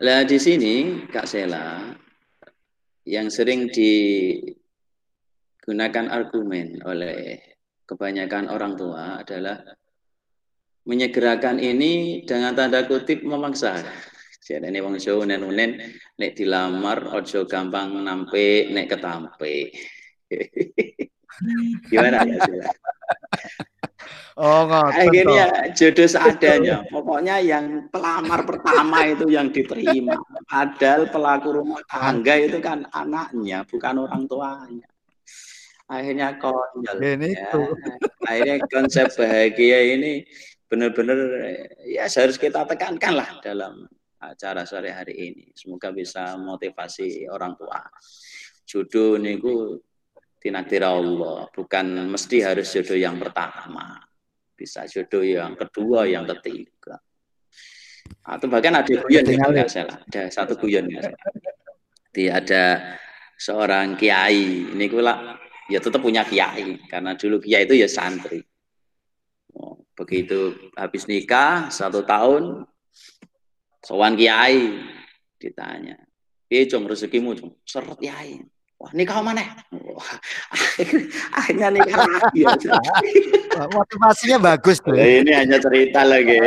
Lah 0.00 0.28
di 0.28 0.36
sini 0.36 1.08
Kak 1.08 1.24
Sela 1.24 1.88
yang 3.08 3.32
sering 3.32 3.72
digunakan 3.72 4.52
argumen 6.12 6.84
oleh 6.84 7.40
kebanyakan 7.86 8.50
orang 8.52 8.76
tua 8.76 9.22
adalah 9.24 9.62
menyegerakan 10.86 11.58
ini 11.58 12.22
dengan 12.22 12.54
tanda 12.54 12.86
kutip 12.86 13.26
memaksa. 13.26 13.82
Jadi 14.46 14.70
ini 14.70 14.78
wong 14.78 14.94
Jawa 15.02 15.26
nenunen 15.26 15.74
nek 16.14 16.38
dilamar 16.38 17.10
ojo 17.18 17.50
gampang 17.50 17.98
nampe 18.06 18.70
nek 18.70 18.86
ketampe. 18.94 19.74
Gimana 21.90 22.22
ya 22.22 22.38
sila? 22.46 22.70
Oh, 24.36 24.68
Akhirnya 24.68 25.72
jodoh 25.72 26.04
seadanya. 26.04 26.84
Pokoknya 26.92 27.40
yang 27.40 27.88
pelamar 27.88 28.44
pertama 28.44 29.08
itu 29.08 29.32
yang 29.32 29.48
diterima. 29.48 30.12
Padahal 30.44 31.08
pelaku 31.08 31.56
rumah 31.56 31.80
tangga 31.88 32.36
itu 32.36 32.60
kan 32.60 32.84
anaknya, 32.92 33.64
bukan 33.64 34.04
orang 34.04 34.28
tuanya. 34.28 34.86
Akhirnya 35.88 36.36
konyol. 36.36 36.96
Ya. 37.00 37.48
Akhirnya 38.28 38.56
konsep 38.68 39.08
bahagia 39.16 39.96
ini 39.96 40.28
benar-benar 40.66 41.18
ya 41.86 42.10
harus 42.10 42.36
kita 42.38 42.66
tekankan 42.66 43.14
lah 43.14 43.28
dalam 43.38 43.86
acara 44.18 44.66
sore 44.66 44.90
hari 44.90 45.14
ini. 45.14 45.44
Semoga 45.54 45.94
bisa 45.94 46.34
motivasi 46.38 47.30
orang 47.30 47.54
tua. 47.54 47.78
Jodoh 48.66 49.14
niku 49.22 49.78
tinakdir 50.42 50.82
Allah, 50.82 51.46
bukan 51.54 52.10
mesti 52.10 52.42
harus 52.42 52.66
jodoh 52.66 52.98
yang 52.98 53.16
pertama. 53.22 54.02
Bisa 54.56 54.88
jodoh 54.90 55.22
yang 55.22 55.54
kedua, 55.54 56.08
yang 56.10 56.26
ketiga. 56.38 56.98
Atau 58.26 58.50
bahkan 58.50 58.74
ada 58.74 58.90
guyon 58.90 59.26
ya, 59.26 59.66
salah. 59.70 60.02
Ada 60.10 60.30
satu 60.34 60.58
guyon 60.58 60.90
ya. 60.90 61.02
Dia 62.10 62.42
ada 62.42 62.64
seorang 63.38 63.94
kiai. 63.94 64.74
Ini 64.74 64.86
lah 64.98 65.38
ya 65.70 65.78
tetap 65.82 66.02
punya 66.02 66.22
kiai 66.22 66.78
karena 66.86 67.18
dulu 67.18 67.42
kiai 67.42 67.66
itu 67.66 67.74
ya 67.74 67.90
santri 67.90 68.38
Begitu 69.96 70.52
habis 70.76 71.08
nikah 71.08 71.72
satu 71.72 72.04
tahun, 72.04 72.68
sowan 73.80 74.12
kiai 74.12 74.76
ditanya, 75.40 75.96
"Piye 76.52 76.68
cung 76.68 76.84
rezekimu, 76.84 77.32
cung?" 77.32 77.56
Seret 77.64 77.96
kiai. 77.96 78.44
Wah, 78.76 78.92
nikah 78.92 79.24
mana? 79.24 79.40
Wah, 79.72 80.20
akhirnya 81.40 81.72
nikah 81.72 81.96
lagi. 82.04 82.44
Ya. 82.44 82.52
Motivasinya 83.72 84.36
bagus 84.36 84.84
tuh. 84.84 84.92
Ya, 84.92 85.24
ini 85.24 85.32
hanya 85.32 85.56
cerita 85.56 86.04
lagi. 86.04 86.36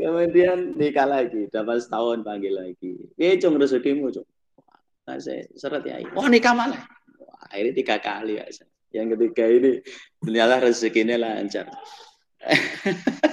Kemudian 0.00 0.78
nikah 0.78 1.02
lagi, 1.02 1.50
dapat 1.50 1.82
setahun 1.82 2.22
panggil 2.22 2.54
lagi. 2.54 3.10
Eh, 3.18 3.42
cung 3.42 3.58
rezekimu, 3.58 4.14
cung. 4.14 4.28
Nah, 5.02 5.18
saya 5.18 5.50
seret 5.58 5.82
ya. 5.82 5.98
Wah, 6.14 6.30
nikah 6.30 6.54
mana? 6.54 6.78
Wah, 7.18 7.50
akhirnya 7.50 7.74
tiga 7.74 7.98
kali 7.98 8.38
ya. 8.38 8.46
Yang 8.90 9.06
ketiga 9.16 9.44
ini 9.46 9.70
ternyata 10.18 10.54
rezekinya 10.62 11.16
lancar. 11.16 11.66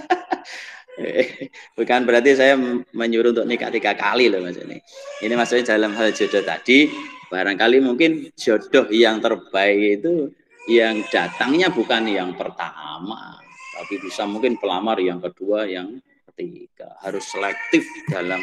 Bukan 1.78 2.10
berarti 2.10 2.34
saya 2.34 2.58
menyuruh 2.94 3.30
untuk 3.34 3.46
nikah 3.46 3.70
tiga 3.70 3.94
kali 3.94 4.34
loh 4.34 4.42
mas 4.42 4.58
ini. 4.58 4.82
Ini 5.22 5.34
maksudnya 5.38 5.78
dalam 5.78 5.94
hal 5.94 6.10
jodoh 6.10 6.42
tadi, 6.42 6.90
barangkali 7.30 7.78
mungkin 7.86 8.34
jodoh 8.34 8.90
yang 8.90 9.22
terbaik 9.22 10.02
itu 10.02 10.34
yang 10.68 11.06
datangnya 11.14 11.70
bukan 11.70 12.10
yang 12.10 12.34
pertama, 12.34 13.40
tapi 13.78 14.02
bisa 14.02 14.26
mungkin 14.26 14.58
pelamar 14.58 14.98
yang 15.00 15.22
kedua, 15.22 15.70
yang 15.70 16.02
ketiga. 16.34 16.98
Harus 17.02 17.30
selektif 17.30 17.86
dalam 18.10 18.42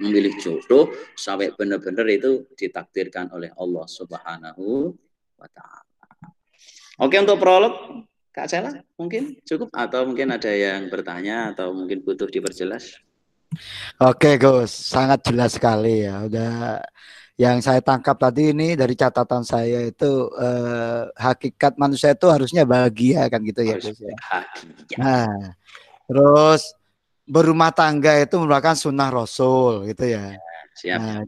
memilih 0.00 0.36
jodoh 0.40 0.92
sampai 1.16 1.52
benar-benar 1.56 2.08
itu 2.08 2.48
ditakdirkan 2.56 3.32
oleh 3.32 3.52
Allah 3.56 3.84
Subhanahu 3.88 4.92
wa 5.36 5.48
taala. 5.50 5.91
Oke 7.02 7.18
untuk 7.18 7.42
prolog 7.42 8.06
Kak 8.30 8.46
Cela 8.46 8.70
mungkin 8.94 9.42
cukup 9.42 9.74
atau 9.74 10.06
mungkin 10.06 10.30
ada 10.30 10.54
yang 10.54 10.86
bertanya 10.86 11.50
atau 11.50 11.74
mungkin 11.74 11.98
butuh 12.06 12.30
diperjelas? 12.30 12.94
Oke 13.98 14.38
Gus, 14.38 14.70
sangat 14.70 15.26
jelas 15.26 15.58
sekali 15.58 16.06
ya. 16.06 16.22
Udah 16.30 16.78
yang 17.34 17.58
saya 17.58 17.82
tangkap 17.82 18.14
tadi 18.22 18.54
ini 18.54 18.78
dari 18.78 18.94
catatan 18.94 19.42
saya 19.42 19.82
itu 19.82 20.30
eh, 20.38 21.10
hakikat 21.18 21.74
manusia 21.74 22.14
itu 22.14 22.30
harusnya 22.30 22.62
bahagia 22.62 23.26
kan 23.26 23.42
gitu 23.42 23.66
ya 23.66 23.76
Gus 23.82 23.98
ya. 23.98 24.16
Nah, 25.02 25.58
terus 26.06 26.70
berumah 27.26 27.74
tangga 27.74 28.14
itu 28.22 28.38
merupakan 28.38 28.78
sunnah 28.78 29.10
Rasul 29.10 29.90
gitu 29.90 30.06
ya. 30.06 30.38
Siap. 30.78 30.98
Nah, 31.02 31.18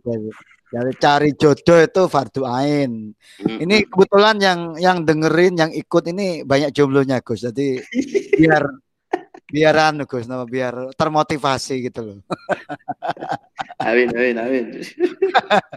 jadi, 0.75 0.91
cari 0.99 1.31
jodoh 1.39 1.79
itu 1.79 2.03
fardu 2.11 2.43
ain. 2.43 3.15
Ini 3.39 3.87
kebetulan 3.87 4.43
yang 4.43 4.75
yang 4.83 4.99
dengerin, 5.07 5.55
yang 5.55 5.71
ikut 5.71 6.11
ini 6.11 6.43
banyak 6.43 6.75
jomblonya 6.75 7.23
Gus. 7.23 7.47
Jadi 7.47 7.79
biar 8.35 8.67
biar 9.55 9.75
anu 9.79 10.03
Gus, 10.03 10.27
nama 10.27 10.43
biar 10.43 10.91
termotivasi 10.99 11.87
gitu 11.87 12.01
loh. 12.03 12.19
amin 13.87 14.11
amin 14.11 14.37
amin. 14.43 14.67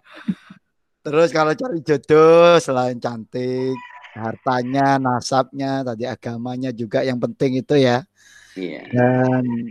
Terus 1.06 1.30
kalau 1.30 1.54
cari 1.54 1.80
jodoh 1.86 2.58
selain 2.58 2.98
cantik, 2.98 3.78
hartanya, 4.18 4.98
nasabnya, 4.98 5.86
tadi 5.86 6.10
agamanya 6.10 6.74
juga 6.74 7.06
yang 7.06 7.22
penting 7.22 7.62
itu 7.62 7.78
ya. 7.78 8.02
Iya. 8.58 8.82
Dan 8.90 9.70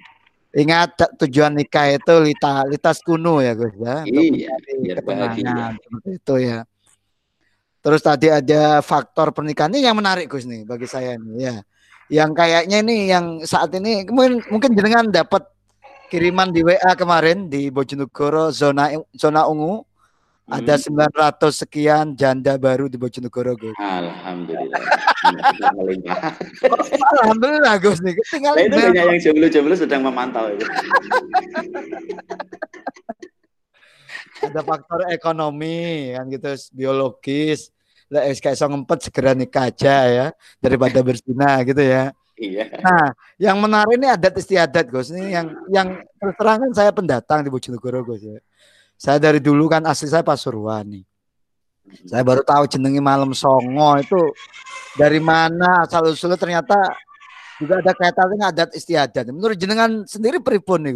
ingat 0.57 0.97
tujuan 1.21 1.53
nikah 1.53 1.93
itu 1.93 2.15
lita 2.25 2.65
litas 2.65 3.05
kuno 3.05 3.45
ya 3.45 3.53
Gus 3.53 3.77
ya. 3.77 4.09
Iya, 4.09 4.53
biar 4.81 4.99
bahagia. 5.05 5.77
seperti 5.77 6.11
itu 6.17 6.35
ya. 6.41 6.59
Terus 7.85 8.03
tadi 8.03 8.27
ada 8.33 8.81
faktor 8.81 9.31
pernikahan 9.31 9.71
ini 9.77 9.85
yang 9.85 9.95
menarik 10.01 10.33
Gus 10.33 10.49
nih 10.49 10.65
bagi 10.65 10.89
saya 10.89 11.21
nih 11.21 11.35
ya. 11.37 11.57
Yang 12.09 12.31
kayaknya 12.35 12.77
ini 12.81 12.97
yang 13.13 13.45
saat 13.45 13.69
ini 13.77 14.09
mungkin 14.09 14.41
mungkin 14.49 14.73
jenengan 14.73 15.13
dapat 15.13 15.45
kiriman 16.09 16.55
di 16.55 16.65
WA 16.65 16.93
kemarin 16.97 17.53
di 17.53 17.69
Bojonegoro 17.69 18.49
zona 18.55 18.95
zona 19.13 19.45
ungu 19.45 19.85
ada 20.47 20.79
Hmm. 20.79 21.11
900 21.11 21.53
sekian 21.53 22.15
janda 22.15 22.55
baru 22.55 22.87
di 22.87 22.95
Bojonegoro 22.95 23.59
Gus. 23.59 23.75
Alhamdulillah. 23.75 24.81
Alhamdulillah 27.19 27.75
Gus 27.79 27.99
nih. 27.99 28.15
Tinggal 28.31 28.55
Nah, 28.55 28.63
itu 28.63 28.77
banyak 28.79 29.05
yang 29.05 29.21
jomblo-jomblo 29.21 29.75
sedang 29.75 30.03
memantau 30.07 30.47
itu. 30.49 30.63
ada 34.37 34.61
faktor 34.61 35.09
ekonomi 35.09 36.13
kan 36.13 36.29
gitu 36.29 36.53
biologis 36.71 37.73
lah 38.13 38.29
kayak 38.29 38.55
so 38.55 38.69
ngempet 38.69 39.09
segera 39.09 39.33
nikah 39.33 39.73
aja 39.73 39.97
ya 40.07 40.27
daripada 40.61 41.01
berzina 41.01 41.59
gitu 41.65 41.81
ya 41.81 42.13
Iya. 42.37 42.69
nah 42.85 43.17
yang 43.41 43.57
menarik 43.57 43.97
ini 43.97 44.13
adat 44.13 44.37
istiadat 44.37 44.93
Gus 44.93 45.09
ini 45.09 45.33
yang 45.33 45.49
yang 45.73 46.05
terang 46.37 46.69
kan 46.69 46.73
saya 46.77 46.93
pendatang 46.93 47.41
di 47.41 47.49
Bojonegoro 47.49 48.05
Gus 48.05 48.21
ya 48.21 48.37
saya 48.97 49.21
dari 49.21 49.39
dulu 49.39 49.69
kan 49.69 49.85
asli 49.85 50.09
saya 50.09 50.25
Pasuruan 50.25 50.89
nih. 50.89 51.05
Saya 52.09 52.27
baru 52.27 52.43
tahu 52.43 52.67
jenengi 52.67 52.99
malam 52.99 53.31
songo 53.31 53.95
itu 54.01 54.19
dari 54.99 55.23
mana 55.23 55.87
asal 55.87 56.11
usulnya 56.11 56.35
ternyata 56.35 56.75
juga 57.63 57.79
ada 57.79 57.93
kaitannya 57.95 58.33
dengan 58.35 58.47
adat 58.51 58.71
istiadat. 58.75 59.25
Menurut 59.31 59.57
jenengan 59.57 60.03
sendiri 60.03 60.43
pripun 60.43 60.81
nih 60.83 60.95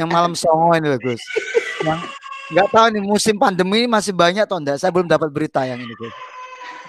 yang 0.00 0.06
malam 0.06 0.36
songo 0.40 0.70
ini 0.76 0.86
loh, 0.86 1.00
Gus. 1.00 1.20
Yang 1.82 2.00
nggak 2.54 2.68
tahu 2.70 2.86
nih 2.92 3.02
musim 3.02 3.34
pandemi 3.40 3.88
masih 3.88 4.12
banyak 4.12 4.44
atau 4.44 4.60
enggak 4.60 4.76
saya 4.76 4.92
belum 4.92 5.08
dapat 5.08 5.32
berita 5.32 5.64
yang 5.64 5.80
ini 5.80 5.94
Gus. 5.96 6.14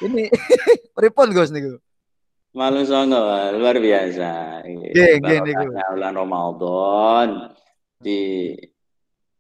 Ini 0.03 0.23
pripun 0.97 1.31
Gus 1.31 1.49
nih 1.49 1.63
Gus 1.65 1.79
Malu 2.55 2.87
songo 2.87 3.19
luar 3.59 3.75
biasa. 3.75 4.63
Niku. 4.63 4.95
Barokahnya 5.19 5.85
bulan 5.91 6.13
Ramadan 6.15 7.27
di 7.99 8.55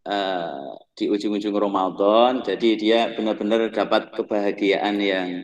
eh, 0.05 0.69
di 0.95 1.05
ujung-ujung 1.09 1.55
Ramadan, 1.57 2.45
jadi 2.45 2.69
dia 2.77 2.99
benar-benar 3.17 3.73
dapat 3.73 4.13
kebahagiaan 4.13 4.95
yang 5.01 5.43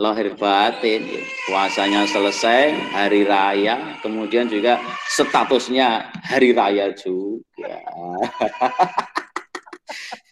lahir 0.00 0.32
batin. 0.38 1.04
Puasanya 1.50 2.08
selesai, 2.08 2.72
hari 2.94 3.28
raya, 3.28 4.00
kemudian 4.00 4.48
juga 4.48 4.80
statusnya 5.10 6.08
hari 6.24 6.56
raya 6.56 6.94
juga. 6.96 7.76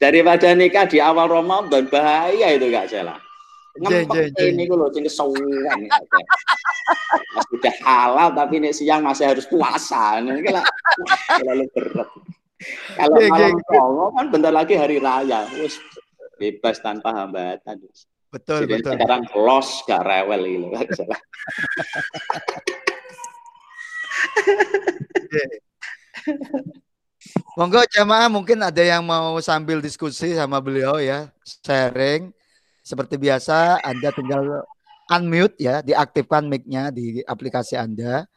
Daripada 0.03 0.55
nikah 0.55 0.87
di 0.87 1.03
awal 1.03 1.27
Ramadan 1.27 1.91
bahaya 1.91 2.55
itu 2.55 2.71
Kak. 2.71 2.87
Jen, 2.89 3.07
jen, 3.07 3.11
Ngempet 3.79 4.35
ini 4.43 4.67
gue 4.67 4.75
loh, 4.75 4.91
sing 4.91 5.07
kesuwen. 5.07 5.81
Sudah 7.51 7.75
halal 7.87 8.35
tapi 8.35 8.59
ini 8.59 8.75
siang 8.75 9.07
masih 9.07 9.31
harus 9.31 9.47
puasa. 9.47 10.19
Ini 10.19 10.43
kan 10.43 10.63
lah, 10.63 10.65
terlalu 11.39 11.67
berat. 11.71 12.11
Kalau 12.97 13.19
Jen, 13.21 13.31
malam 13.31 13.53
jen. 13.55 13.65
songo 13.69 14.07
kan 14.17 14.27
bentar 14.33 14.53
lagi 14.53 14.75
hari 14.75 14.97
raya. 14.99 15.47
Wis 15.59 15.79
bebas 16.39 16.79
tanpa 16.83 17.11
hambatan. 17.15 17.83
betul 18.29 18.69
Jadi 18.69 18.85
betul 18.85 18.93
sekarang 18.93 19.25
los 19.41 19.81
gak 19.89 20.05
rewel 20.05 20.43
gitu. 20.45 20.69
Cela. 21.01 21.17
Monggo 27.59 27.83
jamaah 27.91 28.31
mungkin 28.31 28.63
ada 28.63 28.79
yang 28.79 29.03
mau 29.03 29.35
sambil 29.43 29.83
diskusi 29.83 30.39
sama 30.39 30.63
beliau 30.63 31.03
ya, 31.03 31.27
sharing. 31.43 32.31
Seperti 32.87 33.19
biasa 33.21 33.83
Anda 33.85 34.15
tinggal 34.15 34.63
unmute 35.09 35.57
ya, 35.57 35.81
diaktifkan 35.81 36.45
mic-nya 36.47 36.93
di 36.93 37.25
aplikasi 37.25 37.81
Anda. 37.81 38.29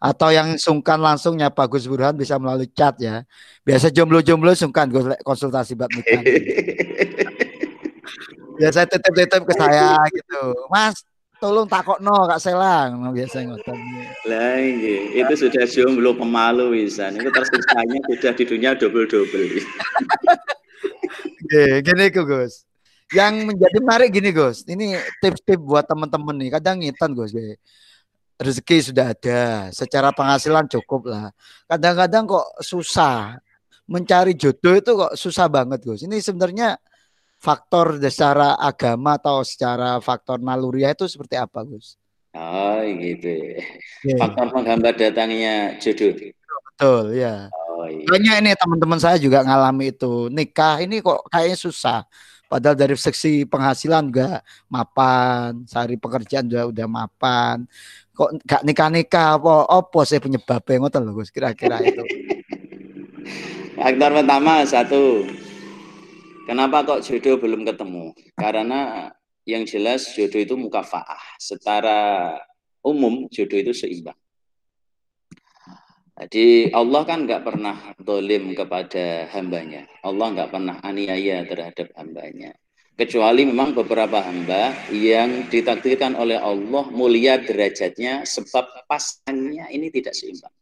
Atau 0.00 0.32
yang 0.32 0.56
sungkan 0.56 0.96
langsung 0.96 1.36
nyapa 1.36 1.68
Gus 1.68 1.84
Burhan 1.84 2.16
bisa 2.16 2.40
melalui 2.40 2.70
chat 2.72 2.96
ya. 2.96 3.20
Biasa 3.66 3.92
jomblo-jomblo 3.92 4.56
sungkan 4.56 4.88
konsultasi 5.20 5.76
bab 5.76 5.92
nikah. 5.92 6.24
Biasa 8.60 8.88
titip-titip 8.88 9.42
ke 9.44 9.54
saya 9.56 9.96
gitu. 10.12 10.42
Mas, 10.72 11.04
tolong 11.40 11.68
takokno 11.68 12.28
Kak 12.28 12.40
Selang. 12.40 13.00
Nah, 13.00 13.12
Biasa 13.12 13.44
ngoten. 13.44 13.76
Lah 14.28 14.56
iya, 14.60 15.24
itu 15.24 15.34
sudah 15.36 15.64
jomblo 15.68 16.16
pemalu 16.16 16.80
wisan. 16.80 17.16
Itu 17.16 17.30
tersiksanya 17.32 17.98
sudah 18.08 18.32
di 18.36 18.44
dunia 18.44 18.76
double-double. 18.76 19.60
Oke, 21.44 21.82
gini 21.82 22.14
ku 22.14 22.22
Gus. 22.28 22.62
Yang 23.10 23.34
menjadi 23.42 23.78
menarik 23.82 24.08
gini 24.14 24.30
Gus. 24.30 24.62
Ini 24.64 24.94
tips-tips 25.18 25.62
buat 25.62 25.82
teman-teman 25.86 26.34
nih. 26.38 26.50
Kadang 26.58 26.78
ngitan 26.78 27.10
Gus. 27.14 27.34
ya. 27.34 27.54
Rezeki 28.40 28.76
sudah 28.80 29.12
ada, 29.12 29.68
secara 29.68 30.08
penghasilan 30.16 30.64
cukup 30.64 31.12
lah. 31.12 31.28
Kadang-kadang 31.68 32.24
kok 32.24 32.46
susah 32.64 33.36
mencari 33.84 34.32
jodoh 34.32 34.78
itu 34.78 34.90
kok 34.96 35.12
susah 35.18 35.46
banget 35.50 35.84
Gus. 35.84 36.00
Ini 36.08 36.22
sebenarnya 36.24 36.78
faktor 37.36 38.00
secara 38.00 38.56
agama 38.56 39.20
atau 39.20 39.44
secara 39.44 40.00
faktor 40.00 40.40
naluriah 40.40 40.94
itu 40.96 41.04
seperti 41.04 41.36
apa 41.36 41.60
Gus? 41.68 42.00
Oh 42.32 42.80
gitu. 42.86 43.26
ya. 43.28 43.58
Oke, 44.06 44.12
Faktor 44.16 44.46
menghambat 44.54 44.94
datangnya 44.96 45.74
jodoh. 45.82 46.14
betul 46.14 47.12
ya. 47.12 47.50
Oh 47.52 47.84
iya. 47.90 48.06
Banyak 48.06 48.34
ini 48.40 48.50
teman-teman 48.56 48.96
saya 49.02 49.18
juga 49.18 49.42
ngalami 49.44 49.90
itu. 49.92 50.30
Nikah 50.30 50.80
ini 50.80 51.02
kok 51.02 51.26
kayaknya 51.28 51.58
susah. 51.58 51.98
Padahal 52.50 52.74
dari 52.74 52.98
seksi 52.98 53.46
penghasilan 53.46 54.10
juga 54.10 54.42
mapan, 54.66 55.62
sehari 55.70 55.94
pekerjaan 55.94 56.50
juga 56.50 56.66
udah 56.66 56.86
mapan. 56.90 57.62
Kok 58.10 58.42
gak 58.42 58.66
nikah-nikah 58.66 59.38
apa 59.38 59.70
apa 59.70 60.00
sih 60.02 60.18
penyebabnya 60.18 60.82
ngoten 60.82 61.06
lho 61.06 61.14
Gus 61.14 61.30
kira-kira 61.30 61.78
itu. 61.78 62.02
Faktor 63.78 64.10
pertama 64.18 64.66
satu. 64.66 65.30
Kenapa 66.44 66.82
kok 66.82 67.06
jodoh 67.06 67.38
belum 67.38 67.62
ketemu? 67.62 68.18
Karena 68.34 69.08
yang 69.46 69.62
jelas 69.62 70.10
jodoh 70.10 70.42
itu 70.42 70.58
mukafaah. 70.58 71.38
Secara 71.40 72.34
umum 72.84 73.30
jodoh 73.32 73.56
itu 73.56 73.72
seimbang. 73.72 74.19
Jadi 76.20 76.68
Allah 76.76 77.02
kan 77.08 77.24
nggak 77.24 77.42
pernah 77.48 77.76
dolim 77.96 78.52
kepada 78.52 79.24
hambanya. 79.32 79.88
Allah 80.04 80.26
nggak 80.36 80.50
pernah 80.52 80.76
aniaya 80.84 81.48
terhadap 81.48 81.96
hambanya. 81.96 82.52
Kecuali 82.92 83.48
memang 83.48 83.72
beberapa 83.72 84.20
hamba 84.20 84.76
yang 84.92 85.48
ditakdirkan 85.48 86.12
oleh 86.20 86.36
Allah 86.36 86.84
mulia 86.92 87.40
derajatnya 87.40 88.28
sebab 88.28 88.84
pasangannya 88.84 89.72
ini 89.72 89.88
tidak 89.88 90.12
seimbang. 90.12 90.52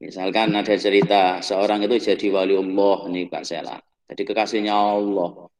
Misalkan 0.00 0.56
ada 0.56 0.74
cerita 0.80 1.44
seorang 1.44 1.84
itu 1.84 2.00
jadi 2.00 2.26
wali 2.32 2.56
Allah 2.56 2.98
nih 3.12 3.28
Pak 3.28 3.44
Sela. 3.44 3.76
Jadi 4.08 4.22
kekasihnya 4.24 4.72
Allah. 4.72 5.52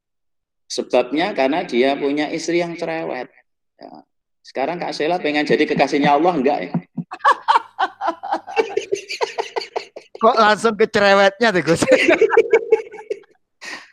Sebabnya 0.64 1.36
karena 1.36 1.68
dia 1.68 1.92
punya 2.00 2.32
istri 2.32 2.64
yang 2.64 2.72
cerewet. 2.80 3.28
Ya. 3.76 4.08
Sekarang 4.40 4.80
Kak 4.80 4.96
Sela 4.96 5.20
pengen 5.20 5.44
jadi 5.44 5.68
kekasihnya 5.68 6.16
Allah 6.16 6.32
enggak 6.32 6.58
ya? 6.64 6.72
Kok 10.20 10.36
langsung 10.36 10.76
ke 10.76 10.86
cerewetnya 10.86 11.48
tuh 11.50 11.62
Gus? 11.64 11.82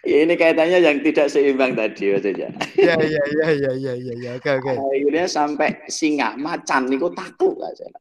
Ya, 0.08 0.24
ini 0.24 0.40
kaitannya 0.40 0.80
yang 0.80 1.04
tidak 1.04 1.28
seimbang 1.28 1.76
tadi 1.76 2.16
maksudnya. 2.16 2.48
Iya 2.80 2.96
iya 2.96 3.24
iya 3.28 3.48
iya 3.52 3.72
iya 3.76 3.94
iya 4.00 4.14
ya. 4.16 4.32
oke 4.40 4.64
oke. 4.64 4.72
Akhirnya 4.72 5.28
sampai 5.28 5.84
singa 5.92 6.32
macan 6.40 6.88
niku 6.88 7.12
takut 7.12 7.60
Kak 7.60 7.76
Sela. 7.76 8.00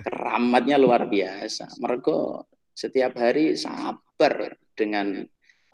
Keramatnya 0.00 0.80
luar 0.80 1.12
biasa. 1.12 1.76
Mereka 1.76 2.40
setiap 2.72 3.20
hari 3.20 3.52
sabar 3.52 4.56
dengan 4.72 5.20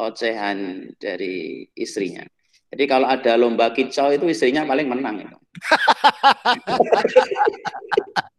ocehan 0.02 0.90
dari 0.98 1.62
istrinya. 1.79 2.26
Jadi 2.66 2.85
kalau 2.90 3.07
ada 3.07 3.38
lomba 3.38 3.70
kicau 3.70 4.11
itu 4.11 4.26
istrinya 4.26 4.66
paling 4.66 4.90
menang 4.90 5.31
itu. 5.31 5.38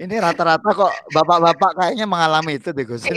Ini 0.00 0.16
rata-rata 0.16 0.64
kok 0.72 1.12
bapak-bapak 1.12 1.76
kayaknya 1.76 2.08
mengalami 2.08 2.56
itu 2.56 2.72
deh 2.72 2.88
Gus. 2.88 3.04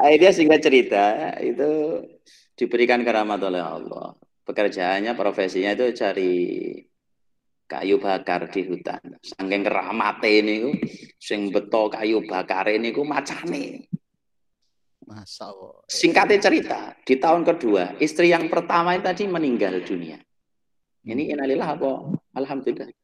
Akhirnya 0.00 0.32
singkat 0.32 0.60
cerita 0.60 1.32
itu 1.40 2.04
diberikan 2.60 3.00
keramat 3.00 3.40
oleh 3.40 3.64
Allah. 3.64 4.12
Pekerjaannya, 4.44 5.16
profesinya 5.16 5.72
itu 5.72 5.96
cari 5.96 6.32
kayu 7.64 7.96
bakar 7.96 8.52
di 8.52 8.68
hutan. 8.68 9.00
Saking 9.24 9.64
keramate 9.64 10.44
ini, 10.44 10.76
sing 11.16 11.48
beto 11.48 11.88
kayu 11.88 12.20
bakar 12.28 12.68
ini 12.68 12.92
ku 12.92 13.00
macane. 13.00 13.88
Masa. 15.08 15.48
Singkatnya 15.88 16.36
cerita, 16.36 16.92
di 17.00 17.16
tahun 17.16 17.48
kedua, 17.48 17.96
istri 17.96 18.28
yang 18.28 18.52
pertama 18.52 18.92
tadi 19.00 19.24
meninggal 19.24 19.80
dunia. 19.80 20.20
Ini 21.10 21.34
innalillah 21.34 21.74
apa? 21.74 22.06
Alhamdulillah. 22.38 22.86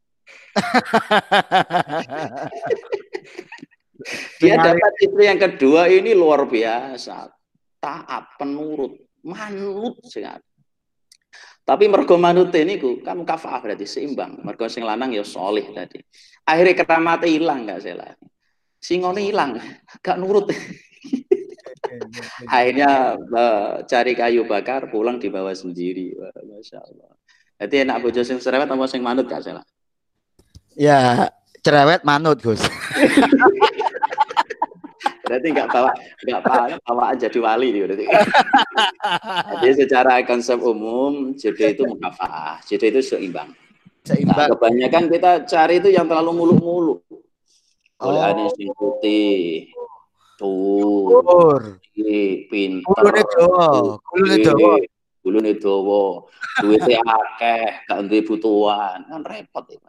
Dia 4.38 4.54
dapat 4.60 4.92
istri 5.02 5.24
yang 5.26 5.40
kedua 5.42 5.90
ini 5.90 6.14
luar 6.14 6.46
biasa. 6.46 7.26
Taat, 7.82 8.38
penurut, 8.38 8.94
manut 9.26 9.98
sangat. 10.06 10.38
Tapi 11.66 11.90
mergo 11.90 12.14
manut 12.14 12.54
ini 12.54 12.78
ku, 12.78 13.02
kamu 13.02 13.26
kafaah 13.26 13.58
berarti 13.58 13.90
seimbang. 13.90 14.38
Mergo 14.46 14.70
sing 14.70 14.86
lanang 14.86 15.10
ya 15.10 15.26
solih 15.26 15.66
tadi. 15.74 15.98
Akhirnya 16.46 16.78
keramatnya 16.78 17.26
hilang 17.26 17.66
nggak 17.66 17.82
salah. 17.82 18.14
Singone 18.78 19.26
hilang, 19.26 19.58
gak 20.06 20.14
nurut. 20.14 20.46
Akhirnya 22.46 23.18
uh, 23.18 23.82
cari 23.82 24.14
kayu 24.14 24.46
bakar, 24.46 24.86
pulang 24.94 25.18
dibawa 25.18 25.50
sendiri. 25.58 26.14
Wah, 26.14 26.30
Masya 26.46 26.78
Allah. 26.78 27.10
Jadi 27.56 27.74
enak 27.82 27.96
bojo 28.00 28.20
sing 28.20 28.36
cerewet 28.36 28.68
apa 28.68 28.84
sing 28.84 29.00
manut 29.00 29.24
gak 29.24 29.40
salah? 29.40 29.64
Ya, 30.76 31.32
cerewet 31.60 32.04
manut, 32.04 32.36
Gus. 32.38 32.60
Berarti 35.26 35.50
nggak 35.50 35.68
bawa 35.68 35.90
nggak 36.22 36.38
bawa 36.40 36.64
bawaan 36.86 37.16
jadi 37.18 37.38
wali 37.42 37.74
nih 37.74 37.82
berarti. 37.82 38.04
Jadi 39.58 39.72
secara 39.82 40.22
konsep 40.22 40.54
umum 40.62 41.34
jodoh 41.34 41.66
itu 41.66 41.82
mukafaah, 41.82 42.62
jodoh 42.62 42.86
itu 42.86 43.02
seimbang. 43.02 43.50
Nah, 43.50 44.06
Seimbang. 44.06 44.54
kebanyakan 44.54 45.04
kita 45.10 45.30
cari 45.50 45.82
itu 45.82 45.90
yang 45.90 46.06
terlalu 46.06 46.30
muluk-muluk. 46.30 47.02
Oleh 47.98 48.22
Oh. 48.38 48.54
sing 48.54 48.70
putih, 48.70 49.66
tuh, 50.38 51.18
Pur. 51.26 51.82
pinter, 52.46 52.86
Kulune 52.86 53.22
dawa, 53.26 53.66
kulune 54.06 54.36
dawa. 54.46 54.72
Kulune 55.26 55.58
dawa, 55.58 56.22
duwite 56.62 57.02
akeh, 57.02 57.82
gak 57.90 57.98
duwe 58.06 58.22
butuhan, 58.22 59.02
kan 59.10 59.26
repot 59.26 59.66
ya. 59.66 59.82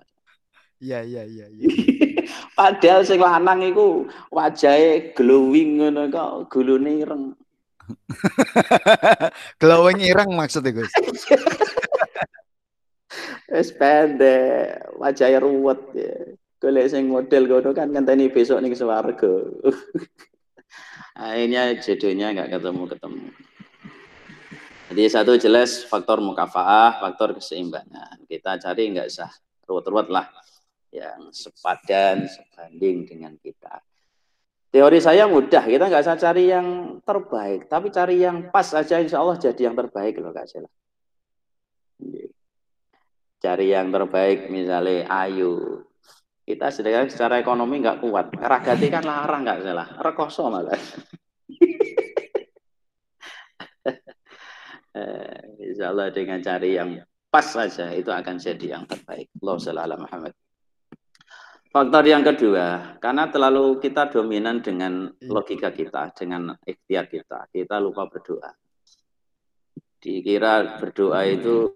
Iya 0.81 0.99
iya 1.05 1.23
iya 1.29 1.45
iya. 1.53 1.69
Padahal 2.57 3.05
sing 3.05 3.21
lanang 3.21 3.61
iku 3.61 4.09
wajahe 4.33 5.13
glowing 5.13 5.77
ngono 5.77 6.09
kok, 6.09 6.49
gulune 6.49 7.05
ireng. 7.05 7.37
Glowing 9.61 10.01
ireng 10.01 10.33
maksudnya, 10.33 10.81
Gus. 10.81 10.89
Wis 13.53 13.69
pendek, 13.77 14.89
wajahe 14.97 15.37
ruwet 15.37 15.81
ya. 15.93 16.17
Golek 16.57 16.89
sing 16.89 17.13
model 17.13 17.45
ngono 17.45 17.77
kan 17.77 17.93
ngenteni 17.93 18.33
besok 18.33 18.65
ning 18.65 18.73
swarga. 18.73 19.29
Akhirnya 21.13 21.77
jodohnya 21.77 22.33
nggak 22.33 22.57
ketemu-ketemu. 22.57 23.29
Jadi 24.87 25.03
satu 25.11 25.35
jelas 25.35 25.83
faktor 25.83 26.23
mukafaah, 26.23 27.03
faktor 27.03 27.35
keseimbangan. 27.35 28.23
Kita 28.23 28.55
cari 28.55 28.95
nggak 28.95 29.07
usah 29.11 29.27
ruwet-ruwet 29.67 30.07
lah 30.07 30.31
yang 30.95 31.27
sepadan, 31.35 32.23
sebanding 32.23 33.03
dengan 33.03 33.35
kita. 33.35 33.83
Teori 34.71 34.99
saya 35.03 35.27
mudah, 35.27 35.63
kita 35.67 35.91
nggak 35.91 36.03
usah 36.07 36.15
cari 36.15 36.51
yang 36.55 36.99
terbaik, 37.03 37.67
tapi 37.67 37.91
cari 37.91 38.23
yang 38.23 38.47
pas 38.47 38.71
aja 38.71 39.03
insya 39.03 39.19
Allah 39.19 39.35
jadi 39.35 39.67
yang 39.67 39.75
terbaik 39.75 40.23
loh 40.23 40.31
Kak 40.31 40.47
Sela. 40.47 40.71
Cari 43.43 43.67
yang 43.67 43.91
terbaik 43.91 44.47
misalnya 44.47 45.03
ayu. 45.27 45.83
Kita 46.47 46.71
sedangkan 46.71 47.11
secara 47.11 47.43
ekonomi 47.43 47.83
nggak 47.83 47.99
kuat. 47.99 48.31
Ragati 48.39 48.87
kan 48.87 49.03
larang 49.03 49.43
nggak 49.43 49.67
salah. 49.67 49.87
Rekoso 49.99 50.47
malah. 50.47 50.79
Eh, 54.95 55.67
Insya 55.71 55.91
Allah 55.91 56.13
dengan 56.13 56.39
cari 56.39 56.77
yang 56.79 56.99
pas 57.27 57.43
saja 57.43 57.91
itu 57.91 58.07
akan 58.07 58.35
jadi 58.39 58.79
yang 58.79 58.83
terbaik. 58.87 59.27
Allah 59.43 59.57
sallallahu 59.59 60.03
Muhammad. 60.07 60.33
Faktor 61.67 62.03
yang 62.07 62.23
kedua, 62.23 62.97
karena 62.97 63.27
terlalu 63.29 63.77
kita 63.83 64.09
dominan 64.09 64.63
dengan 64.63 65.11
logika 65.27 65.69
kita, 65.69 66.15
dengan 66.15 66.55
ikhtiar 66.63 67.11
kita, 67.11 67.51
kita 67.51 67.75
lupa 67.77 68.07
berdoa. 68.07 68.49
Dikira 69.99 70.79
berdoa 70.79 71.27
itu 71.27 71.75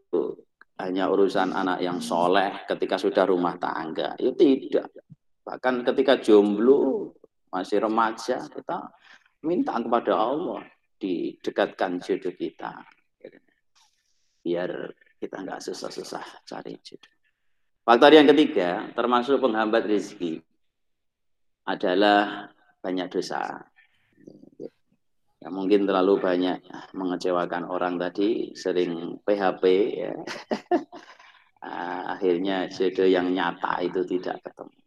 hanya 0.79 1.11
urusan 1.11 1.53
anak 1.53 1.83
yang 1.83 2.01
soleh 2.01 2.65
ketika 2.65 2.97
sudah 2.97 3.27
rumah 3.27 3.59
tangga. 3.59 4.17
Itu 4.17 4.33
tidak. 4.33 4.89
Bahkan 5.45 5.85
ketika 5.85 6.17
jomblo, 6.17 7.13
masih 7.51 7.83
remaja, 7.83 8.47
kita 8.47 8.89
minta 9.43 9.75
kepada 9.77 10.17
Allah 10.17 10.65
didekatkan 10.97 12.01
jodoh 12.01 12.33
kita. 12.33 12.73
Biar 14.41 14.69
kita 15.21 15.37
nggak 15.45 15.61
susah-susah 15.61 16.45
cari 16.49 16.73
jodoh. 16.81 17.13
Faktor 17.81 18.13
yang 18.13 18.29
ketiga, 18.29 18.93
termasuk 18.93 19.41
penghambat 19.41 19.89
rezeki, 19.89 20.41
adalah 21.65 22.49
banyak 22.81 23.09
dosa. 23.09 23.61
Ya, 25.41 25.49
mungkin 25.49 25.89
terlalu 25.89 26.21
banyak 26.21 26.61
mengecewakan 26.93 27.65
orang 27.65 27.97
tadi, 27.97 28.53
sering 28.53 29.17
PHP, 29.25 29.63
ya. 29.97 30.13
akhirnya 32.17 32.69
jodoh 32.69 33.09
yang 33.09 33.33
nyata 33.33 33.81
itu 33.81 34.01
tidak 34.05 34.41
ketemu. 34.45 34.77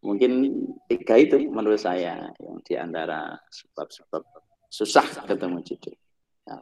Mungkin 0.00 0.32
tiga 0.88 1.14
itu 1.20 1.36
menurut 1.50 1.76
saya 1.76 2.30
yang 2.40 2.56
di 2.64 2.74
antara 2.78 3.36
sebab-sebab 3.52 4.22
susah 4.70 5.26
ketemu 5.28 5.58
jodoh. 5.66 5.99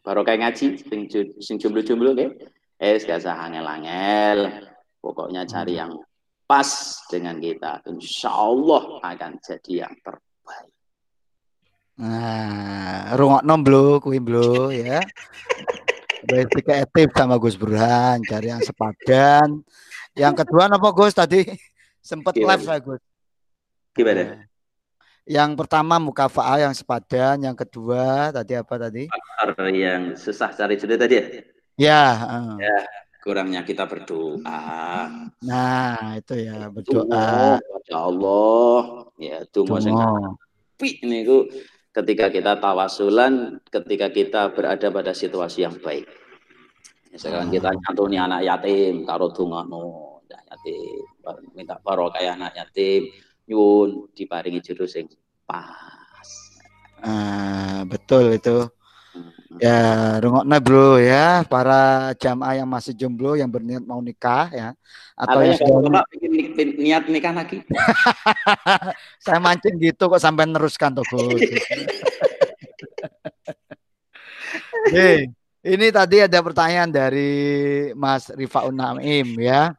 Baru 0.04 0.20
kayak 0.26 0.40
ngaji, 0.44 0.66
sing, 0.84 1.02
sing 1.40 1.56
jomblo-jomblo 1.56 2.12
deh, 2.12 2.28
eh 2.76 3.00
gak 3.00 3.24
usah 3.24 3.40
angel-angel, 3.48 4.68
pokoknya 5.00 5.48
cari 5.48 5.80
yang 5.80 5.96
pas 6.48 6.68
dengan 7.12 7.36
kita, 7.40 7.84
insya 7.88 8.32
Allah 8.32 9.00
akan 9.04 9.32
jadi 9.40 9.88
yang 9.88 9.94
terbaik. 10.00 10.72
Nah, 11.98 13.12
rungokno 13.18 13.54
blo 13.60 13.98
kuwi 13.98 14.22
blo 14.22 14.70
ya. 14.70 15.02
Berarti 16.24 16.58
kreatif 16.62 17.08
sama 17.14 17.36
Gus 17.36 17.56
Burhan, 17.58 18.22
cari 18.24 18.48
yang 18.48 18.62
sepadan. 18.64 19.60
Yang 20.16 20.34
kedua 20.44 20.72
apa 20.72 20.88
Gus 20.94 21.14
tadi? 21.14 21.44
Sempet 22.02 22.38
Gimana? 22.38 22.56
live 22.56 22.64
saya 22.64 22.80
Gus. 22.80 23.02
Gimana? 23.92 24.47
Yang 25.28 25.60
pertama 25.60 26.00
mukafaah 26.00 26.64
yang 26.64 26.72
sepadan, 26.72 27.36
yang 27.44 27.52
kedua 27.52 28.32
tadi 28.32 28.56
apa 28.56 28.74
tadi? 28.80 29.04
Yang 29.68 30.24
susah 30.24 30.56
cari 30.56 30.80
jodoh 30.80 30.96
tadi 30.96 31.14
ya? 31.20 31.24
Ya, 31.76 32.02
eh. 32.56 32.84
Kurangnya 33.20 33.60
kita 33.60 33.84
berdoa. 33.84 35.04
nah 35.44 36.16
itu 36.16 36.32
ya 36.32 36.72
Berdoa 36.72 37.04
berdoa. 37.04 37.60
kepada 37.60 37.96
Allah. 38.00 38.80
Ya, 39.20 39.38
Donga. 39.52 39.78
apik 40.78 41.02
niku 41.04 41.50
ketika 41.92 42.30
kita 42.32 42.56
tawasulan, 42.56 43.60
ketika 43.68 44.08
kita 44.08 44.54
berada 44.54 44.88
pada 44.88 45.12
situasi 45.12 45.66
yang 45.68 45.76
baik. 45.76 46.08
Sekarang 47.18 47.50
kita 47.52 47.74
nyantuni 47.74 48.16
anak 48.16 48.46
yatim, 48.46 49.02
karo 49.04 49.28
dungakno 49.34 50.22
anak 50.30 50.42
yatim, 50.54 51.02
minta 51.52 51.76
barokah 51.82 52.22
anak 52.22 52.54
yatim, 52.54 53.10
nyun 53.48 54.12
diparingi 54.12 54.60
jero 54.60 54.84
sing 54.84 55.08
pas. 55.48 56.28
Ah, 57.00 57.82
betul 57.88 58.36
itu. 58.36 58.68
Hmm. 59.16 59.32
Ya, 59.58 60.20
rungokna 60.22 60.60
bro 60.60 61.00
ya, 61.00 61.42
para 61.48 62.12
jamaah 62.20 62.62
yang 62.62 62.68
masih 62.68 62.94
jomblo 62.94 63.34
yang 63.34 63.50
berniat 63.50 63.82
mau 63.82 63.98
nikah 63.98 64.46
ya, 64.52 64.68
atau 65.18 65.42
yang 65.42 65.56
sudah 65.58 66.04
ni- 66.20 66.52
ni- 66.54 66.76
niat 66.78 67.08
nikah 67.10 67.34
lagi? 67.34 67.64
saya 69.24 69.40
mancing 69.42 69.80
gitu 69.82 70.06
kok 70.06 70.22
sampai 70.22 70.46
neruskan 70.46 70.94
tuh 70.94 71.08
Gus. 71.08 71.42
Nih, 74.94 75.28
ini 75.64 75.86
tadi 75.92 76.24
ada 76.24 76.38
pertanyaan 76.40 76.88
dari 76.88 77.32
Mas 77.92 78.30
Rifaun 78.32 78.72
Naim 78.72 79.36
ya. 79.36 79.76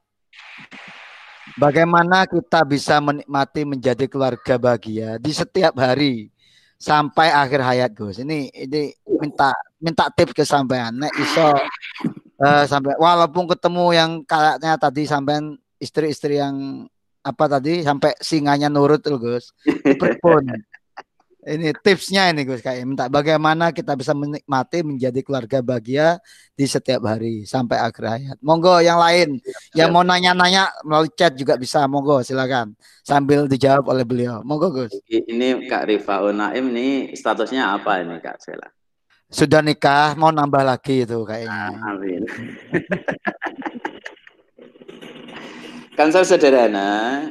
Bagaimana 1.60 2.24
kita 2.24 2.64
bisa 2.64 3.04
menikmati 3.04 3.68
menjadi 3.68 4.08
keluarga 4.08 4.56
bahagia 4.56 5.20
di 5.20 5.36
setiap 5.36 5.76
hari 5.76 6.32
sampai 6.80 7.36
akhir 7.36 7.60
hayat 7.60 7.92
Gus? 7.92 8.24
Ini 8.24 8.48
ini 8.48 8.96
minta 9.20 9.52
minta 9.84 10.08
tips 10.08 10.32
ke 10.32 10.48
sampean. 10.48 10.96
Nek 10.96 11.12
iso 11.20 11.52
eh, 12.40 12.64
sampai 12.64 12.96
walaupun 12.96 13.44
ketemu 13.52 13.86
yang 13.92 14.12
kayaknya 14.24 14.80
tadi 14.80 15.04
sampean 15.04 15.60
istri-istri 15.84 16.40
yang 16.40 16.88
apa 17.20 17.46
tadi 17.52 17.84
sampai 17.84 18.16
singanya 18.24 18.72
nurut 18.72 19.04
tuh 19.04 19.20
Gus. 19.20 19.52
Pripun? 20.00 20.48
Ini 21.40 21.72
tipsnya 21.80 22.28
ini 22.36 22.44
Gus 22.44 22.60
kayak 22.60 22.84
minta 22.84 23.08
bagaimana 23.08 23.72
kita 23.72 23.96
bisa 23.96 24.12
menikmati 24.12 24.84
menjadi 24.84 25.24
keluarga 25.24 25.64
bahagia 25.64 26.20
di 26.52 26.68
setiap 26.68 27.08
hari 27.08 27.48
sampai 27.48 27.80
akhir 27.80 28.04
hayat. 28.04 28.38
Monggo 28.44 28.84
yang 28.84 29.00
lain 29.00 29.40
yang 29.72 29.96
mau 29.96 30.04
nanya-nanya 30.04 30.68
melalui 30.84 31.08
chat 31.16 31.32
juga 31.40 31.56
bisa. 31.56 31.88
Monggo 31.88 32.20
silakan 32.28 32.76
sambil 33.08 33.48
dijawab 33.48 33.88
oleh 33.88 34.04
beliau. 34.04 34.44
Monggo 34.44 34.68
Gus. 34.84 34.92
Ini 35.08 35.64
Kak 35.72 35.88
Rifaun 35.88 36.44
Naim 36.44 36.76
ini 36.76 37.16
statusnya 37.16 37.72
apa 37.72 38.04
ini 38.04 38.20
Kak 38.20 38.44
Sela? 38.44 38.68
Sudah 39.32 39.64
nikah 39.64 40.20
mau 40.20 40.36
nambah 40.36 40.66
lagi 40.68 41.08
itu 41.08 41.24
kayaknya. 41.24 41.72
Amin. 41.88 42.28
Konsep 46.00 46.24
sederhana, 46.24 47.28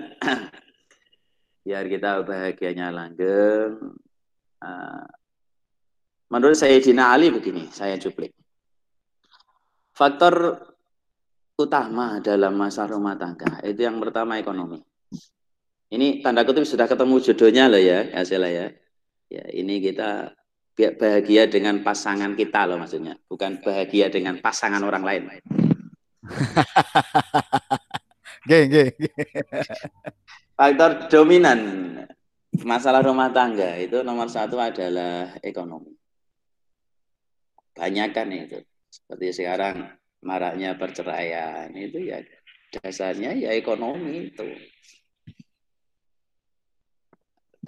biar 1.68 1.84
kita 1.84 2.24
bahagianya 2.24 2.88
langgeng. 2.88 3.92
Eh, 4.64 5.04
menurut 6.32 6.56
Sayyidina 6.56 7.12
Ali 7.12 7.28
begini, 7.28 7.68
saya 7.68 8.00
cuplik. 8.00 8.32
Faktor 9.92 10.64
utama 11.60 12.24
dalam 12.24 12.56
masa 12.56 12.88
rumah 12.88 13.20
tangga 13.20 13.60
itu 13.68 13.84
yang 13.84 14.00
pertama 14.00 14.40
ekonomi. 14.40 14.80
Ini 15.92 16.24
tanda 16.24 16.48
kutip 16.48 16.64
sudah 16.64 16.88
ketemu 16.88 17.20
jodohnya 17.20 17.68
loh 17.68 17.80
ya, 17.80 18.16
Asela 18.16 18.48
ya. 18.48 18.72
Ya, 19.28 19.44
ini 19.52 19.84
kita 19.84 20.32
bahagia 20.96 21.52
dengan 21.52 21.84
pasangan 21.84 22.32
kita 22.32 22.64
loh 22.64 22.80
maksudnya, 22.80 23.20
bukan 23.28 23.60
bahagia 23.60 24.08
dengan 24.08 24.40
pasangan 24.40 24.80
orang 24.80 25.04
lain. 25.04 25.22
Oke, 28.48 28.64
oke. 28.64 30.14
Faktor 30.58 31.06
dominan 31.06 31.60
masalah 32.66 33.06
rumah 33.06 33.30
tangga 33.30 33.78
itu 33.78 34.02
nomor 34.02 34.26
satu 34.26 34.58
adalah 34.58 35.38
ekonomi. 35.38 35.94
Banyak 37.78 38.10
kan 38.10 38.26
itu. 38.34 38.58
Seperti 38.90 39.38
sekarang 39.38 39.86
maraknya 40.18 40.74
perceraian 40.74 41.70
itu 41.78 42.10
ya 42.10 42.18
dasarnya 42.74 43.38
ya 43.38 43.54
ekonomi 43.54 44.34
itu. 44.34 44.50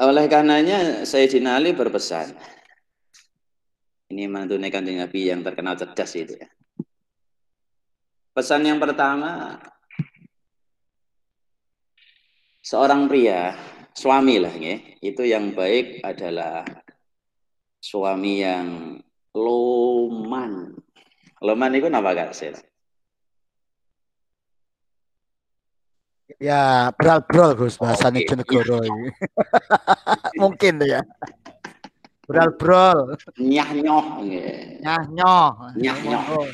Oleh 0.02 0.26
karenanya 0.26 1.06
Sayyidina 1.06 1.62
Ali 1.62 1.70
berpesan. 1.70 2.34
Ini 4.10 4.26
menunaikan 4.26 4.82
kanjeng 4.82 4.98
Nabi 4.98 5.30
yang 5.30 5.46
terkenal 5.46 5.78
cerdas 5.78 6.10
itu 6.18 6.34
ya. 6.34 6.50
Pesan 8.34 8.66
yang 8.66 8.82
pertama, 8.82 9.62
seorang 12.70 13.10
pria, 13.10 13.58
suami 13.90 14.38
lah 14.38 14.54
ya, 14.54 14.78
itu 15.02 15.26
yang 15.26 15.50
baik 15.58 16.06
adalah 16.06 16.62
suami 17.82 18.46
yang 18.46 18.94
loman. 19.34 20.78
Loman 21.42 21.74
itu 21.74 21.90
apa 21.90 22.10
kak 22.14 22.30
Sel? 22.30 22.54
Ya, 26.38 26.94
bral-bral 26.94 27.58
Gus 27.58 27.74
bahasanya 27.74 28.22
Oke. 28.22 28.28
Jonegoro 28.30 28.78
ini. 28.86 29.10
Mungkin 30.40 30.78
ya. 30.86 31.02
Bral-bral, 32.30 33.18
Nyah 33.42 33.70
nyoh. 33.74 34.22
ya. 34.22 34.78
nyah-nyoh. 34.78 35.74
Nyah-nyoh. 35.74 36.46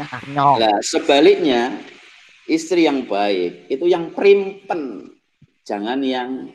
Nyah-nyoh. 0.00 0.54
Nah, 0.56 0.80
sebaliknya 0.80 1.76
istri 2.48 2.88
yang 2.88 3.04
baik 3.04 3.68
itu 3.68 3.84
yang 3.84 4.16
primpen, 4.16 5.12
jangan 5.68 6.00
yang 6.00 6.48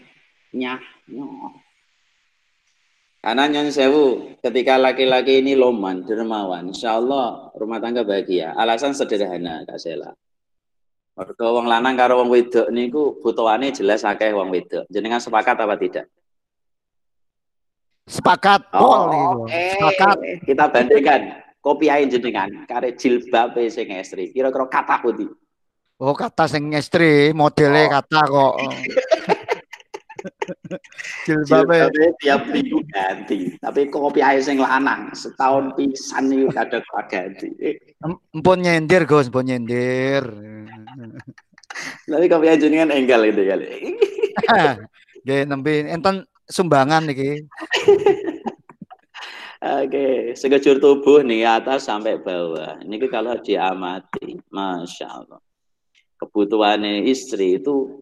nyah 0.58 0.82
nyoh. 1.13 1.54
Karena 3.23 3.47
nyon 3.47 3.71
sewu, 3.71 4.36
ketika 4.43 4.76
laki-laki 4.76 5.39
ini 5.39 5.56
loman, 5.56 6.04
dermawan, 6.04 6.73
insya 6.73 6.99
Allah 6.99 7.54
rumah 7.56 7.80
tangga 7.80 8.04
bahagia. 8.04 8.52
Alasan 8.52 8.91
sederhana, 8.91 9.63
Kak 9.63 9.80
Sela. 9.80 10.12
Mergo 11.13 11.45
wong 11.62 11.69
lanang 11.69 11.93
karo 11.93 12.26
wong 12.26 12.34
wedok 12.34 12.73
niku 12.73 13.21
butuhane 13.21 13.69
jelas 13.69 14.02
akeh 14.02 14.34
wong 14.34 14.49
wedok. 14.49 14.89
Jenengan 14.89 15.21
sepakat 15.21 15.56
apa 15.62 15.78
tidak? 15.78 16.10
Sepakat 18.10 18.67
pol 18.73 19.13
gitu. 19.13 19.41
Sepakat. 19.78 20.17
Kita 20.43 20.63
bandingkan 20.73 21.21
kopi 21.62 21.88
ae 21.93 22.10
jenengan 22.10 22.65
kare 22.65 22.97
jilbab 22.97 23.56
sing 23.69 23.93
estri. 23.93 24.34
Kira-kira 24.34 24.65
kata 24.67 25.06
putih. 25.06 25.30
Oh, 26.01 26.13
kata 26.17 26.49
sing 26.49 26.73
istri, 26.73 27.29
modelnya 27.32 27.86
Oh. 27.86 27.91
kata 28.01 28.19
kok. 28.25 28.53
Jilbabe. 31.27 31.91
Jilbabnya 31.91 32.10
tiap 32.19 32.41
minggu 32.47 32.79
ganti. 32.89 33.38
Tapi 33.60 33.91
kopi 33.91 34.23
ae 34.23 34.39
sing 34.39 34.58
lanang 34.58 35.12
setahun 35.12 35.75
pisan 35.75 36.32
niku 36.32 36.47
kadang 36.56 36.84
ganti. 37.08 37.49
Em- 38.03 38.21
Empun 38.32 38.60
nyindir 38.63 39.03
Gus, 39.03 39.27
empun 39.27 39.47
nyindir. 39.47 40.23
Tapi 42.08 42.25
kopi 42.32 42.45
ae 42.47 42.58
jenengan 42.58 42.91
enggal 42.95 43.23
gitu 43.27 43.43
kali. 43.43 43.67
Nggih 45.23 45.41
nembe 45.47 45.73
enten 45.88 46.23
sumbangan 46.47 47.08
iki. 47.08 47.47
Oke, 49.63 50.36
sekejur 50.36 50.84
tubuh 50.84 51.23
nih 51.23 51.47
atas 51.47 51.88
sampai 51.88 52.19
bawah. 52.19 52.76
Ini 52.84 52.99
kalau 53.07 53.39
diamati, 53.39 54.36
masya 54.51 55.07
Allah, 55.07 55.39
kebutuhannya 56.24 57.03
istri 57.03 57.59
itu 57.59 57.99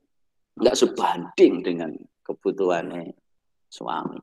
nggak 0.53 0.77
sebanding 0.77 1.65
dengan 1.65 1.97
kebutuhannya 2.21 3.17
suami. 3.65 4.21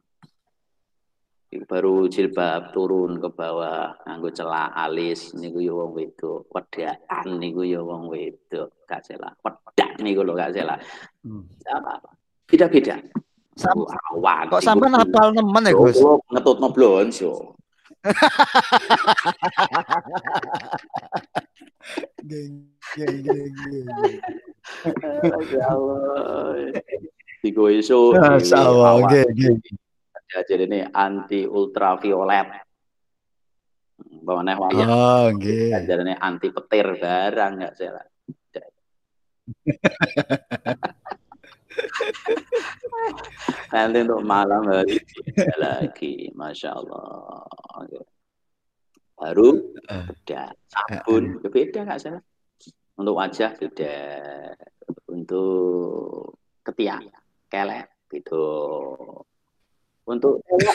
Baru 1.65 2.13
jilbab 2.13 2.77
turun 2.77 3.17
ke 3.19 3.33
bawah, 3.33 3.97
nganggo 4.05 4.29
celak 4.31 4.69
alis, 4.77 5.33
niku 5.33 5.65
yo 5.65 5.81
wong 5.81 5.97
wedok, 5.97 6.45
wedaan 6.53 7.41
niku 7.41 7.65
yo 7.65 7.89
wong 7.89 8.13
wedok, 8.13 8.69
gak 8.85 9.01
salah. 9.01 9.33
Wedak 9.41 9.97
niku 10.05 10.29
lho 10.29 10.37
gak 10.37 10.53
salah. 10.53 10.77
Hmm. 11.25 11.49
Apa-apa. 11.65 12.13
Beda-beda. 12.45 13.01
Awan, 14.13 14.45
Kok 14.53 14.63
sampean 14.63 14.95
hafal 14.95 15.35
nemen 15.35 15.67
ya 15.67 15.75
Gus? 15.75 15.99
Ngetutno 16.31 16.71
blonjo. 16.71 17.59
Nggih, 22.25 22.45
nggih, 22.99 23.09
nggih, 23.23 23.43
nggih. 23.87 24.17
Ya 25.55 25.65
Allah. 25.73 26.77
Tigo 27.41 27.71
iso 27.73 28.13
Masya 28.13 28.59
Allah, 28.59 29.01
nggih, 29.07 29.25
nggih. 29.33 29.55
jadi 30.45 30.65
ini 30.69 30.81
anti 30.91 31.47
ultraviolet. 31.49 32.67
Bawa 33.99 34.45
neh 34.45 34.55
wong 34.55 34.71
Oh, 34.87 35.27
nggih. 35.33 35.73
ajarannya 35.75 36.21
anti 36.21 36.53
petir 36.53 37.01
barang 37.01 37.53
nggak 37.59 37.75
salah. 37.75 38.05
Nanti 43.73 43.99
untuk 44.03 44.23
malam 44.27 44.67
hari 44.67 44.99
lagi, 45.57 46.29
masya 46.35 46.75
Allah. 46.75 47.47
Oke. 47.79 48.03
Baru 49.19 49.75
beda, 49.83 50.55
sabun 50.71 51.43
beda 51.43 51.83
nggak 51.83 51.99
salah. 51.99 52.23
Untuk 52.99 53.15
wajah 53.19 53.51
beda, 53.59 53.95
untuk 55.11 56.39
ketiak, 56.63 57.03
kelek 57.51 57.87
beda. 58.07 58.47
Untuk 60.07 60.39
beda. 60.47 60.73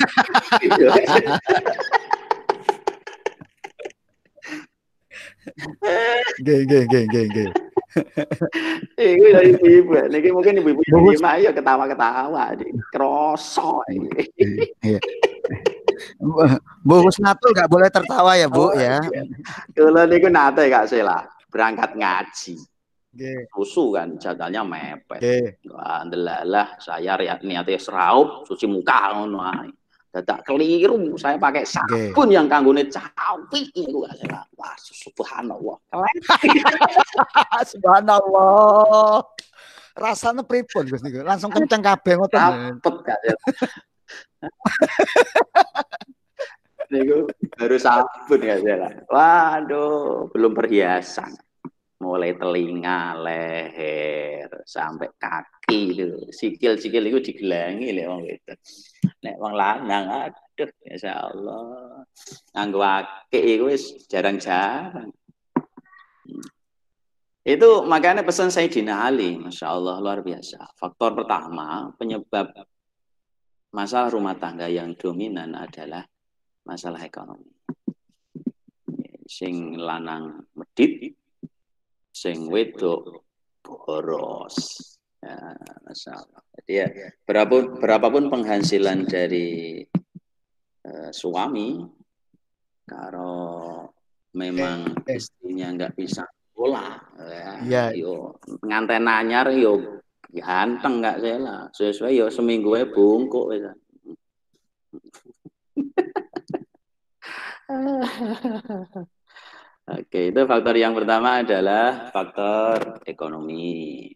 Nggih, 6.39 6.59
nggih, 6.67 6.81
nggih, 6.87 7.03
nggih, 7.07 7.25
nggih. 7.31 7.49
Iku 8.97 9.25
ya 9.29 9.39
ibu-ibu. 9.43 9.93
Niki 10.09 10.29
mungkin 10.33 10.57
ibu-ibu 10.63 10.81
Bungkus. 10.87 11.21
yang 11.21 11.39
ya 11.43 11.51
ketawa-ketawa. 11.53 12.57
Kroso. 12.89 13.83
Iya. 14.81 14.99
Bu 16.83 16.95
Husnatul 17.03 17.51
nggak 17.55 17.69
boleh 17.71 17.89
tertawa 17.89 18.35
ya, 18.35 18.47
Bu 18.47 18.69
Oh, 18.69 18.71
ya. 18.75 18.99
Kalau 19.75 20.03
niku 20.07 20.27
nate 20.27 20.67
Kak 20.67 20.87
Sela 20.87 21.23
berangkat 21.51 21.93
ngaji. 21.95 22.55
Nggih, 23.13 23.45
Susu 23.53 23.93
kan 23.93 24.17
jadwalnya 24.17 24.65
mepet. 24.65 25.21
nggih. 25.21 25.47
Wah, 25.69 26.01
ndelalah 26.01 26.81
saya 26.81 27.13
riat 27.13 27.45
niatnya 27.45 27.77
seraup 27.77 28.41
cuci 28.49 28.65
muka 28.65 29.13
ngono 29.13 29.37
ae. 29.45 29.69
Dadak 30.13 30.45
keliru 30.45 31.17
saya 31.17 31.41
pakai 31.41 31.65
sabun 31.65 32.29
yang 32.29 32.45
kanggone 32.45 32.85
cawi 32.89 33.69
niku 33.73 34.05
Kak 34.09 34.13
Sela. 34.17 34.41
Wah, 34.57 34.73
subhanallah. 34.77 35.77
Subhanallah. 37.73 39.21
Rasanya 39.93 40.41
pripun 40.41 40.89
Gus 40.89 41.05
niku? 41.05 41.21
Langsung 41.21 41.53
kenceng 41.53 41.85
kabeh 41.85 42.17
ngoten. 42.17 42.81
Rapet 42.81 42.95
Kak 43.05 43.17
Sela. 43.21 43.37
Niku 46.93 47.25
baru 47.57 47.77
sabun 47.81 48.39
Kak 48.43 48.59
Sela. 48.61 48.89
Waduh, 49.09 50.29
belum 50.29 50.53
perhiasan. 50.53 51.33
Mulai 52.03 52.35
telinga, 52.35 53.15
leher, 53.15 54.51
sampai 54.67 55.07
kaki 55.15 55.95
itu. 55.95 56.27
Sikil-sikil 56.35 57.07
itu 57.07 57.31
digelangi 57.31 57.95
lek 57.95 58.07
wong 58.11 58.27
itu. 58.27 58.53
Nek 59.23 59.39
wong 59.39 59.55
lanang 59.55 60.05
aduh 60.27 60.69
insyaallah. 60.83 62.03
Nganggo 62.51 62.83
akeh 62.83 63.43
iku 63.55 63.71
wis 63.71 64.03
jarang-jarang. 64.11 65.15
Itu 67.43 67.83
makanya 67.87 68.23
pesan 68.23 68.51
Sayyidina 68.51 69.03
Ali, 69.07 69.35
Masya 69.39 69.67
Allah 69.67 69.99
luar 69.99 70.23
biasa. 70.23 70.75
Faktor 70.79 71.11
pertama 71.23 71.91
penyebab 71.95 72.51
masalah 73.73 74.13
rumah 74.13 74.37
tangga 74.37 74.69
yang 74.69 74.93
dominan 74.93 75.57
adalah 75.57 76.05
masalah 76.63 77.01
ekonomi. 77.01 77.49
Sing 79.25 79.73
lanang 79.81 80.45
medit, 80.53 81.17
sing 82.13 82.45
wedok 82.47 83.25
boros. 83.65 84.55
Ya, 85.23 85.55
Masya 85.87 86.11
Allah. 86.19 86.41
Jadi 86.61 86.73
ya, 86.75 86.87
berapapun, 87.23 87.63
berapapun 87.79 88.23
penghasilan 88.27 89.07
dari 89.07 89.79
eh, 90.83 91.09
suami, 91.15 91.79
kalau 92.83 93.87
memang 94.35 94.91
Eh, 95.07 95.15
eh. 95.15 95.17
istrinya 95.17 95.71
nggak 95.71 95.95
bisa 95.95 96.27
sekolah, 96.27 96.91
ya, 97.23 97.51
Iya. 97.63 97.83
yo 97.95 98.35
nganten 98.67 99.07
anyar 99.07 99.47
yo 99.55 100.02
ganteng 100.33 100.99
nggak 100.99 101.17
saya 101.21 101.37
lah. 101.37 101.61
Sesuai 101.69 102.17
yo 102.17 102.27
seminggu 102.33 102.73
ya 102.73 102.85
bungkuk. 102.89 103.53
Ya. 103.53 103.71
Oke, 109.83 110.31
itu 110.31 110.41
faktor 110.47 110.75
yang 110.79 110.95
pertama 110.95 111.43
adalah 111.43 112.07
faktor 112.09 113.03
ekonomi. 113.03 114.07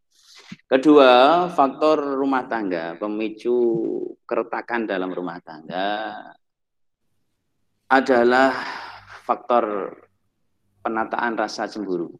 Kedua, 0.68 1.44
faktor 1.52 2.16
rumah 2.16 2.48
tangga, 2.48 2.96
pemicu 2.96 3.56
keretakan 4.24 4.88
dalam 4.88 5.12
rumah 5.12 5.40
tangga 5.44 6.16
adalah 7.88 8.52
faktor 9.28 9.96
penataan 10.84 11.36
rasa 11.36 11.68
cemburu. 11.68 12.12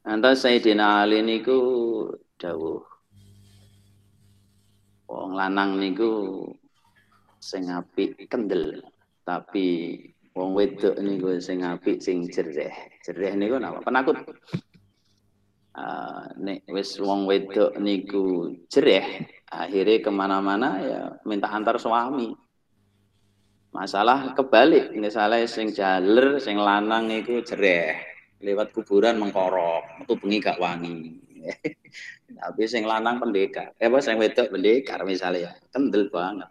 Nanti 0.00 0.32
Sayyidina 0.32 1.04
Ali 1.04 1.20
niku 1.20 1.58
dawuh. 2.40 2.80
Wong 5.10 5.34
lanang 5.36 5.76
niku 5.76 6.46
sing 7.42 7.68
apik 7.68 8.30
kendel, 8.30 8.80
tapi 9.26 9.98
wong 10.32 10.54
wedok 10.54 10.96
niku 11.02 11.36
sing 11.42 11.66
apik 11.66 11.98
sing 11.98 12.30
jereh. 12.30 12.72
Jereh 13.04 13.34
niku 13.36 13.58
napa? 13.58 13.82
Penakut. 13.82 14.16
Ah, 15.74 16.30
nek 16.34 16.66
wis 16.70 16.98
wong 16.98 17.28
wedok 17.30 17.76
niku 17.78 18.54
jereh, 18.72 19.26
akhirnya 19.50 20.02
ke 20.02 20.10
mana-mana 20.10 20.68
ya 20.82 21.00
minta 21.28 21.46
antar 21.46 21.78
suami. 21.78 22.34
Masalah 23.70 24.34
kebalik, 24.34 24.90
misalnya 24.98 25.46
sing 25.46 25.70
jaler, 25.70 26.42
sing 26.42 26.58
lanang 26.58 27.06
niku 27.06 27.38
jereh, 27.46 28.02
lewat 28.40 28.72
kuburan 28.72 29.20
mengkorok, 29.20 30.00
metu 30.00 30.16
bengi 30.16 30.38
gak 30.40 30.60
wangi. 30.60 31.20
Tapi 32.40 32.62
sing 32.68 32.84
lanang 32.84 33.20
pendekar, 33.20 33.72
eh 33.76 33.88
apa 33.88 34.00
sing 34.00 34.16
wedok 34.20 34.52
pendekar 34.52 35.04
misalnya 35.04 35.50
ya, 35.50 35.52
kendel 35.72 36.08
banget. 36.08 36.48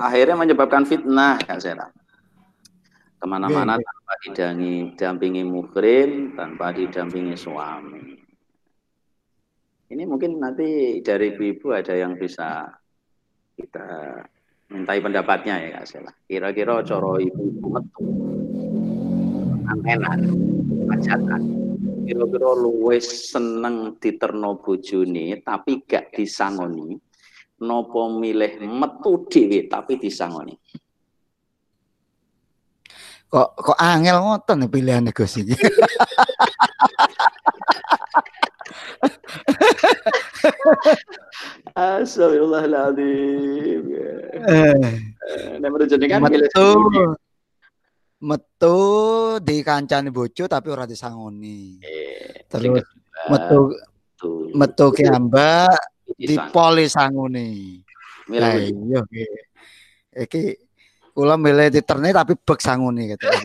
Akhirnya 0.00 0.36
menyebabkan 0.38 0.88
fitnah 0.88 1.36
Kak 1.42 1.60
Sera. 1.60 1.86
Ke 3.18 3.26
mana-mana 3.26 3.74
Oke, 3.74 3.82
oke. 3.82 3.88
tanpa 3.90 4.14
didangi, 4.22 4.74
dampingi 4.94 5.42
muhrim, 5.42 6.38
tanpa 6.38 6.70
didampingi 6.70 7.34
suami. 7.34 8.14
Ini 9.88 10.02
mungkin 10.06 10.38
nanti 10.38 11.00
dari 11.02 11.34
ibu-ibu 11.34 11.74
ada 11.74 11.96
yang 11.96 12.14
bisa 12.14 12.70
kita 13.58 14.22
mintai 14.70 15.00
pendapatnya 15.02 15.58
ya 15.58 15.68
Kak 15.80 15.86
Sela. 15.88 16.12
Kira-kira 16.28 16.84
coro 16.86 17.18
ibu-ibu 17.18 17.66
metu 17.72 18.06
antenan, 19.68 20.20
hajatan. 20.90 21.42
Kira-kira 22.08 22.50
luwes 22.56 23.30
seneng 23.32 24.00
diterno 24.00 24.56
bojone 24.60 25.42
tapi 25.44 25.84
gak 25.84 26.16
disangoni. 26.16 26.96
Nopo 27.58 28.08
milih 28.16 28.62
metu 28.64 29.26
dhewe 29.28 29.68
tapi 29.68 29.98
disangoni. 30.00 30.56
Kok 33.28 33.60
kok 33.60 33.76
angel 33.76 34.24
ngoten 34.24 34.64
nih 34.64 34.72
pilihannya 34.72 35.12
Gus 35.12 35.36
iki. 35.36 35.52
Astagfirullahaladzim. 41.76 43.84
Eh, 44.48 45.60
Nek 45.60 45.68
menurut 45.68 45.92
jenengan 45.92 46.24
milih 46.24 46.48
metu 48.18 48.78
di 49.38 49.62
kancane 49.62 50.10
bojo 50.10 50.50
tapi 50.50 50.68
ora 50.74 50.86
disangoni. 50.86 51.78
Eh, 51.82 52.44
Terus 52.50 52.82
metu 53.30 53.60
tuh, 54.18 54.50
metu 54.54 54.90
ki 54.90 55.06
ambak 55.06 55.78
dipoli 56.18 56.90
sangoni. 56.90 57.78
Lah 58.34 58.52
milih. 58.58 58.74
iya 58.90 59.00
iki. 59.06 59.24
Iki 60.18 60.42
kula 61.14 61.38
milih 61.38 61.70
diterne 61.70 62.10
tapi 62.10 62.34
bek 62.34 62.60
sangoni 62.62 63.14
gitu. 63.14 63.26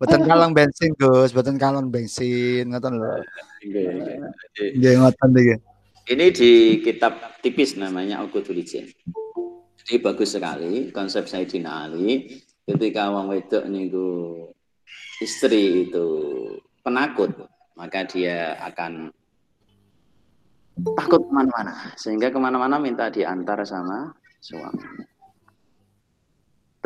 Boten 0.00 0.24
kalong 0.24 0.56
bensin 0.56 0.96
Gus, 0.96 1.36
boten 1.36 1.60
kalong 1.60 1.92
bensin 1.92 2.64
ngoten 2.72 2.96
lho. 2.96 3.20
Nggih, 3.60 3.86
nggih. 3.92 4.16
Jadi, 4.56 4.64
Nggih 4.80 4.92
ngoten 5.04 5.28
iki. 5.36 5.56
Ini 6.10 6.26
di 6.32 6.50
kitab 6.80 7.12
tipis 7.44 7.76
namanya 7.76 8.24
Al-Qudul 8.24 8.64
Ijin. 8.64 8.88
Jadi 9.90 10.06
bagus 10.06 10.38
sekali 10.38 10.94
konsep 10.94 11.26
Sayyidina 11.26 11.90
Ali 11.90 12.38
ketika 12.62 13.10
wong 13.10 13.26
wedok 13.26 13.66
niku 13.66 14.06
istri 15.18 15.90
itu 15.90 16.06
penakut, 16.86 17.34
maka 17.74 18.06
dia 18.06 18.54
akan 18.70 19.10
takut 20.94 21.26
ke 21.26 21.32
mana-mana 21.34 21.90
sehingga 21.98 22.30
ke 22.30 22.38
mana-mana 22.38 22.78
minta 22.78 23.10
diantar 23.10 23.66
sama 23.66 24.14
suami. 24.38 24.78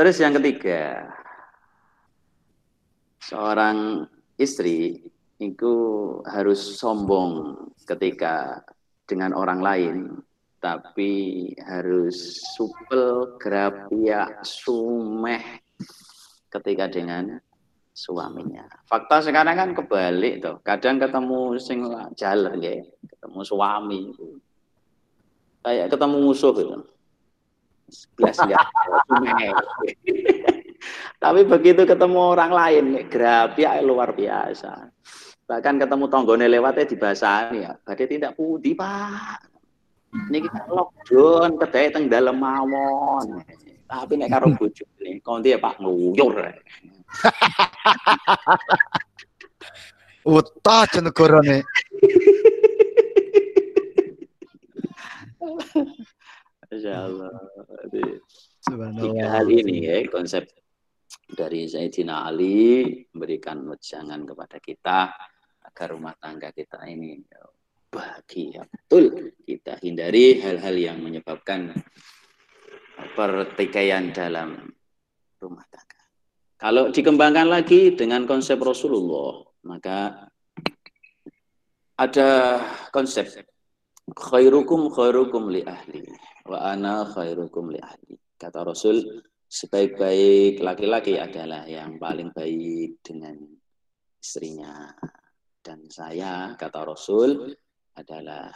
Terus 0.00 0.16
yang 0.24 0.40
ketiga, 0.40 1.04
seorang 3.20 4.08
istri 4.40 5.12
itu 5.44 5.74
harus 6.24 6.80
sombong 6.80 7.52
ketika 7.84 8.64
dengan 9.04 9.36
orang 9.36 9.60
lain, 9.60 10.24
tapi 10.64 11.52
harus 11.60 12.40
supel, 12.56 13.36
grapia, 13.36 14.40
sumeh 14.40 15.60
ketika 16.48 16.88
dengan 16.88 17.36
suaminya. 17.92 18.64
Fakta 18.88 19.20
sekarang 19.28 19.60
kan 19.60 19.70
kebalik 19.76 20.40
tuh. 20.40 20.56
Kadang 20.64 20.96
ketemu 20.96 21.60
sing 21.60 21.84
jalan 22.16 22.64
ya, 22.64 22.80
ketemu 22.80 23.40
suami 23.44 24.02
kayak 25.60 25.92
ketemu 25.92 26.16
musuh 26.32 26.52
gitu. 26.56 26.80
Belas. 28.16 28.40
Tapi 31.24 31.40
begitu 31.44 31.84
ketemu 31.84 32.20
orang 32.36 32.52
lain, 32.52 32.84
grapia 33.12 33.80
luar 33.84 34.16
biasa. 34.16 34.88
Bahkan 35.44 35.76
ketemu 35.76 36.04
tonggone 36.08 36.48
lewatnya 36.48 36.88
di 36.88 36.96
bahasanya, 36.96 37.76
badai 37.84 38.08
tidak 38.08 38.32
putih 38.36 38.72
pak. 38.76 39.53
Ini 40.14 40.38
kita 40.46 40.70
lockdown, 40.70 41.58
kedai 41.58 41.90
teng 41.90 42.06
dalam 42.06 42.38
mawon. 42.38 43.42
Tapi 43.84 44.14
nek 44.14 44.30
karo 44.30 44.54
bojone, 44.54 45.18
konti 45.20 45.50
ya 45.50 45.58
Pak 45.58 45.82
nguyur. 45.82 46.34
Utah 50.24 50.82
cenegarane. 50.88 51.66
Masya 56.70 56.94
Allah. 56.94 57.34
Tiga 58.72 59.26
hal 59.28 59.46
ini 59.52 59.84
ya 59.84 60.00
konsep 60.08 60.48
dari 61.28 61.68
Sayyidina 61.68 62.24
Ali 62.24 62.88
memberikan 63.12 63.60
wejangan 63.68 64.24
kepada 64.24 64.56
kita 64.62 65.12
agar 65.64 65.86
rumah 65.92 66.16
tangga 66.16 66.48
kita 66.54 66.80
ini 66.88 67.20
bahagia. 67.94 68.66
Betul. 68.66 69.30
Kita 69.46 69.78
hindari 69.78 70.42
hal-hal 70.42 70.74
yang 70.74 70.98
menyebabkan 70.98 71.70
pertikaian 73.14 74.10
dalam 74.10 74.58
rumah 75.38 75.66
tangga. 75.70 76.02
Kalau 76.58 76.90
dikembangkan 76.90 77.46
lagi 77.46 77.94
dengan 77.94 78.26
konsep 78.26 78.58
Rasulullah 78.58 79.46
maka 79.62 80.28
ada 81.94 82.60
konsep. 82.90 83.30
Khairukum 84.04 84.92
khairukum 84.92 85.48
li 85.48 85.64
ahli 85.64 86.04
wa 86.44 86.74
ana 86.74 87.08
khairukum 87.08 87.72
li 87.72 87.80
ahli. 87.80 88.18
Kata 88.36 88.66
Rasul 88.66 89.00
sebaik-baik 89.48 90.60
laki-laki 90.60 91.16
adalah 91.16 91.64
yang 91.64 91.96
paling 91.96 92.34
baik 92.34 93.00
dengan 93.00 93.38
istrinya 94.20 94.92
dan 95.64 95.88
saya 95.88 96.52
kata 96.60 96.84
Rasul 96.84 97.56
adalah 97.94 98.50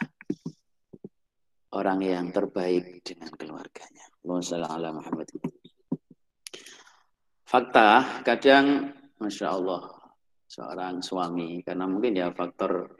orang 1.75 1.99
yang 2.01 2.25
terbaik 2.33 3.03
dengan 3.05 3.31
keluarganya. 3.35 4.05
Muhammad. 4.25 5.27
Fakta 7.49 8.21
kadang 8.21 8.93
masya 9.17 9.57
Allah 9.57 9.89
seorang 10.45 11.01
suami 11.01 11.65
karena 11.65 11.89
mungkin 11.89 12.17
ya 12.17 12.29
faktor 12.33 12.93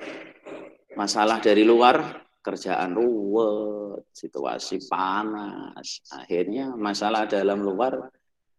masalah 0.98 1.38
dari 1.38 1.62
luar 1.66 2.26
kerjaan 2.40 2.96
ruwet, 2.98 4.10
situasi 4.16 4.90
panas, 4.90 6.02
akhirnya 6.10 6.74
masalah 6.74 7.28
dalam 7.30 7.62
luar 7.62 8.10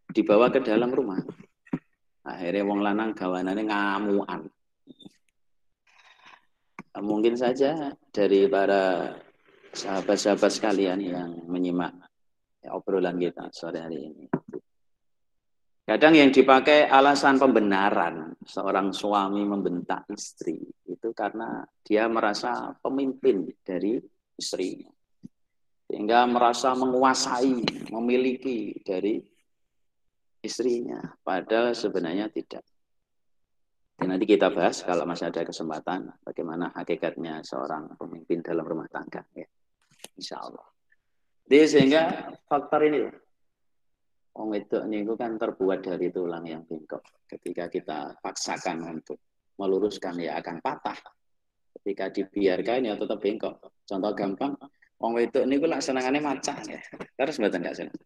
dibawa 0.07 0.47
ke 0.53 0.63
dalam 0.63 0.93
rumah. 0.93 1.19
Akhirnya 2.21 2.63
wong 2.63 2.79
lanang 2.85 3.11
gawanane 3.17 3.65
ngamuan. 3.65 4.45
Mungkin 6.99 7.39
saja 7.39 7.95
dari 8.11 8.51
para 8.51 9.15
sahabat-sahabat 9.71 10.51
sekalian 10.51 10.99
yang 10.99 11.31
menyimak 11.47 11.95
obrolan 12.67 13.15
kita 13.15 13.47
sore 13.55 13.79
hari 13.79 14.11
ini. 14.11 14.25
Kadang 15.81 16.13
yang 16.13 16.31
dipakai 16.31 16.87
alasan 16.87 17.41
pembenaran 17.41 18.37
seorang 18.47 18.95
suami 18.95 19.43
membentak 19.43 20.07
istri 20.13 20.61
itu 20.87 21.09
karena 21.11 21.65
dia 21.83 22.07
merasa 22.07 22.71
pemimpin 22.79 23.49
dari 23.59 23.99
istrinya. 24.37 24.87
Sehingga 25.91 26.23
merasa 26.31 26.71
menguasai, 26.71 27.87
memiliki 27.91 28.79
dari 28.79 29.19
istrinya. 30.39 31.03
Padahal 31.19 31.75
sebenarnya 31.75 32.31
tidak. 32.31 32.63
Dan 34.01 34.17
nanti 34.17 34.25
kita 34.25 34.49
bahas 34.49 34.81
kalau 34.81 35.05
masih 35.05 35.29
ada 35.29 35.45
kesempatan 35.45 36.09
bagaimana 36.25 36.73
hakikatnya 36.73 37.45
seorang 37.45 37.93
pemimpin 38.01 38.41
dalam 38.41 38.65
rumah 38.65 38.89
tangga. 38.89 39.21
Ya. 39.37 39.45
Insya 40.17 40.41
Allah. 40.41 40.65
Jadi 41.45 41.65
sehingga 41.69 42.33
faktor 42.49 42.81
ini 42.89 43.05
Wong 44.31 44.55
itu 44.55 44.79
niku 44.87 45.19
kan 45.19 45.35
terbuat 45.35 45.83
dari 45.83 46.07
tulang 46.09 46.47
yang 46.47 46.63
bengkok. 46.63 47.03
Ketika 47.27 47.67
kita 47.67 48.15
paksakan 48.23 48.79
untuk 48.87 49.19
meluruskan 49.59 50.17
ya 50.17 50.39
akan 50.39 50.63
patah. 50.63 50.95
Ketika 51.77 52.09
dibiarkan 52.09 52.87
ya 52.87 52.95
tetap 52.95 53.19
bengkok. 53.19 53.59
Contoh 53.83 54.11
gampang, 54.15 54.55
wong 54.97 55.19
itu 55.19 55.43
niku 55.43 55.67
lak 55.67 55.83
senengane 55.83 56.23
macak 56.23 56.63
ya. 56.63 56.79
Terus 57.19 57.37
mboten 57.37 57.59
gak 57.59 57.75
seneng. 57.75 57.99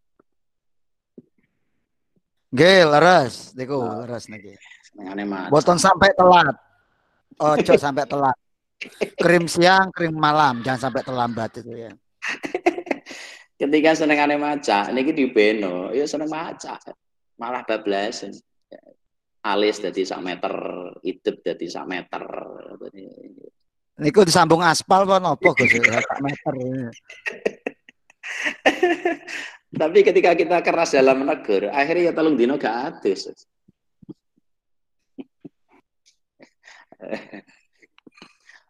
Nggih, 2.53 2.79
leres 2.89 3.53
niku, 3.57 3.79
leres 3.81 4.25
niki. 4.29 4.53
Senengane 4.91 5.23
sampai 5.79 6.09
telat. 6.13 6.55
Ojo 7.51 7.73
sampai 7.75 8.05
telat. 8.07 8.37
Krim 9.15 9.47
siang, 9.47 9.89
krim 9.91 10.13
malam, 10.13 10.61
jangan 10.61 10.91
sampai 10.91 11.01
terlambat 11.01 11.63
itu 11.63 11.71
ya. 11.73 11.91
Ketika 13.59 13.95
senengane 13.95 14.35
macak 14.35 14.91
niki 14.91 15.15
dibeno, 15.15 15.89
ya 15.95 16.03
seneng 16.03 16.27
macak. 16.27 16.79
Malah 17.39 17.63
bablasan. 17.63 18.35
Alis 19.45 19.77
dadi 19.77 20.01
sak 20.01 20.25
meter, 20.25 20.53
hidup 21.05 21.45
dadi 21.45 21.69
sak 21.69 21.85
meter. 21.85 22.23
Niku 23.95 24.27
disambung 24.27 24.59
aspal 24.59 25.07
apa 25.07 25.23
napa 25.23 25.49
Gus? 25.55 25.71
Sak 26.09 26.19
meter. 26.19 26.53
Tapi 29.81 29.99
ketika 30.07 30.31
kita 30.37 30.63
keras 30.63 30.95
dalam 30.95 31.25
menegur, 31.25 31.67
akhirnya 31.67 32.11
ya 32.11 32.13
telung 32.15 32.39
dino 32.39 32.55
gak 32.55 33.03
adus. 33.03 33.27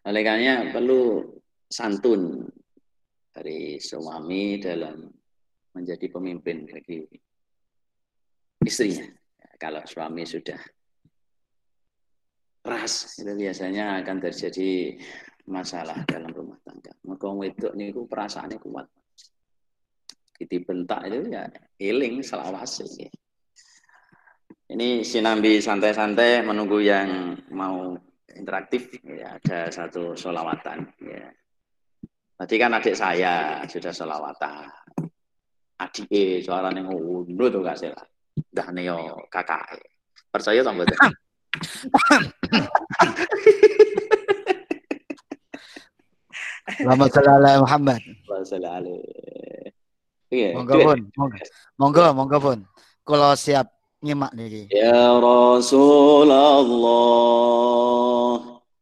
Oleh 0.06 0.22
karena 0.22 0.70
perlu 0.70 1.22
santun 1.66 2.46
dari 3.30 3.82
suami 3.82 4.58
dalam 4.62 5.06
menjadi 5.76 6.06
pemimpin 6.08 6.64
bagi 6.66 7.04
istrinya. 8.64 9.04
Kalau 9.56 9.82
suami 9.88 10.24
sudah 10.24 10.60
keras, 12.60 13.18
itu 13.20 13.32
biasanya 13.32 14.02
akan 14.04 14.16
terjadi 14.20 15.00
masalah 15.48 16.02
dalam 16.04 16.34
rumah 16.34 16.58
tangga. 16.66 16.92
Maka 17.06 17.26
itu 17.46 17.68
niku 17.78 18.04
perasaannya 18.10 18.58
kuat. 18.58 18.86
Dibentak 20.36 21.08
itu 21.08 21.32
ya 21.32 21.48
healing 21.80 22.20
selawase. 22.20 23.08
Ini 24.66 25.00
sinambi 25.06 25.62
santai-santai 25.62 26.44
menunggu 26.44 26.82
yang 26.84 27.38
mau 27.54 27.96
interaktif 28.36 29.00
ya 29.06 29.40
ada 29.40 29.72
satu 29.72 30.12
solawatan 30.12 30.84
ya. 31.00 31.24
Tadi 32.36 32.54
kan 32.60 32.76
adik 32.76 32.92
saya 32.92 33.64
sudah 33.64 33.92
solawatan. 33.96 34.68
Adik 35.80 36.04
e 36.12 36.44
suaranya 36.44 36.84
ngono 36.84 37.44
tuh 37.48 37.64
gak 37.64 37.80
salah. 37.80 38.04
Dah 38.36 38.68
neo 38.76 39.24
kakak. 39.32 39.80
Percaya 40.28 40.60
tak 40.60 40.74
mboten? 40.76 40.98
Selamat 46.76 47.08
sholli 47.14 47.52
Muhammad. 47.62 48.00
Wassalamualaikum. 48.28 49.45
Iya. 50.31 50.55
Monggo 50.55 50.75
pun, 50.79 50.99
monggo. 51.17 51.37
Monggo, 51.75 52.03
monggo 52.15 52.37
pun. 52.39 52.63
Kalau 53.03 53.35
siap 53.35 53.67
nyimak 53.99 54.31
niki. 54.31 54.71
Ya 54.71 55.19
Rasulullah 55.19 56.71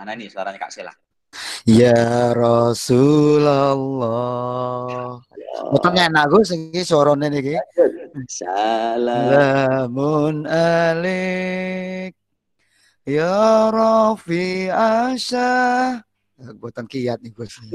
mana 0.00 0.16
nih 0.16 0.32
suaranya 0.32 0.56
Kak 0.56 0.72
Sela 0.72 0.88
Ya 1.68 2.32
Rasulullah. 2.34 4.08
Boten 5.70 5.92
enak 5.94 6.26
Gus 6.32 6.50
iki 6.56 6.80
suarane 6.82 7.28
niki. 7.30 7.54
Salamun 8.23 10.47
alik. 10.47 12.15
Ya 13.05 13.69
Rafi 13.69 14.65
Asya 14.73 16.01
eh, 16.41 16.49
Buatan 16.57 16.89
kiat 16.89 17.21
nih 17.21 17.29
gue 17.29 17.45
sini 17.45 17.69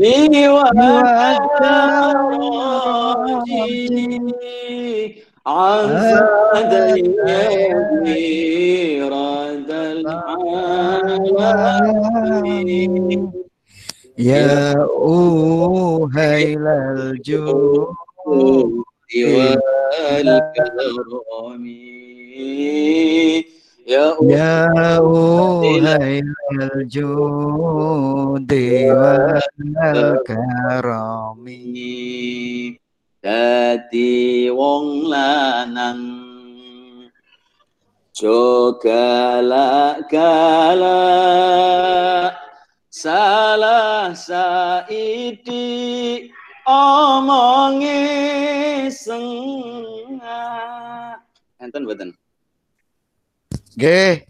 Ya 14.18 14.74
Uhailal 14.99 17.14
Jum 17.22 18.89
Ya 19.11 19.59
Ya 23.91 25.03
uhailal 25.03 26.87
judi 26.87 28.87
wal 28.95 30.23
karami 30.23 31.11
Umi 31.41 32.77
Dadi 33.19 34.47
wong 34.55 35.11
lanang 35.11 36.03
Jogala 38.15 39.99
gala 40.07 41.03
Salah 42.93 44.13
saidi 44.15 45.67
Omongi 46.69 48.01
sengah 48.93 50.31
Enten 51.61 51.85
boten 51.89 52.13
Nggih. 53.81 54.27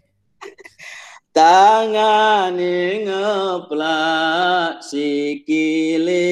Tangane 1.31 3.07
ngeplak 3.07 4.83
sikile. 4.83 6.27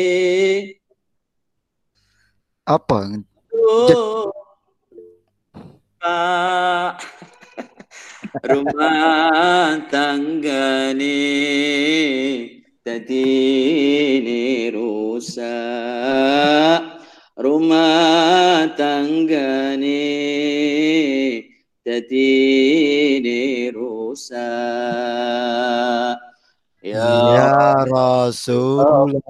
Apa? 2.68 3.18
Oh, 3.56 4.30
Pak. 5.98 7.02
Rumah 8.46 9.82
tanggane 9.90 11.18
dadi 12.90 14.74
rusak. 14.74 15.46
Rumah 17.38 18.74
tanggane 18.74 20.10
dadi 21.86 22.34
rusak. 23.70 24.34
Ya 26.82 27.06
Ya 27.38 27.86
Rasulullah 27.86 29.22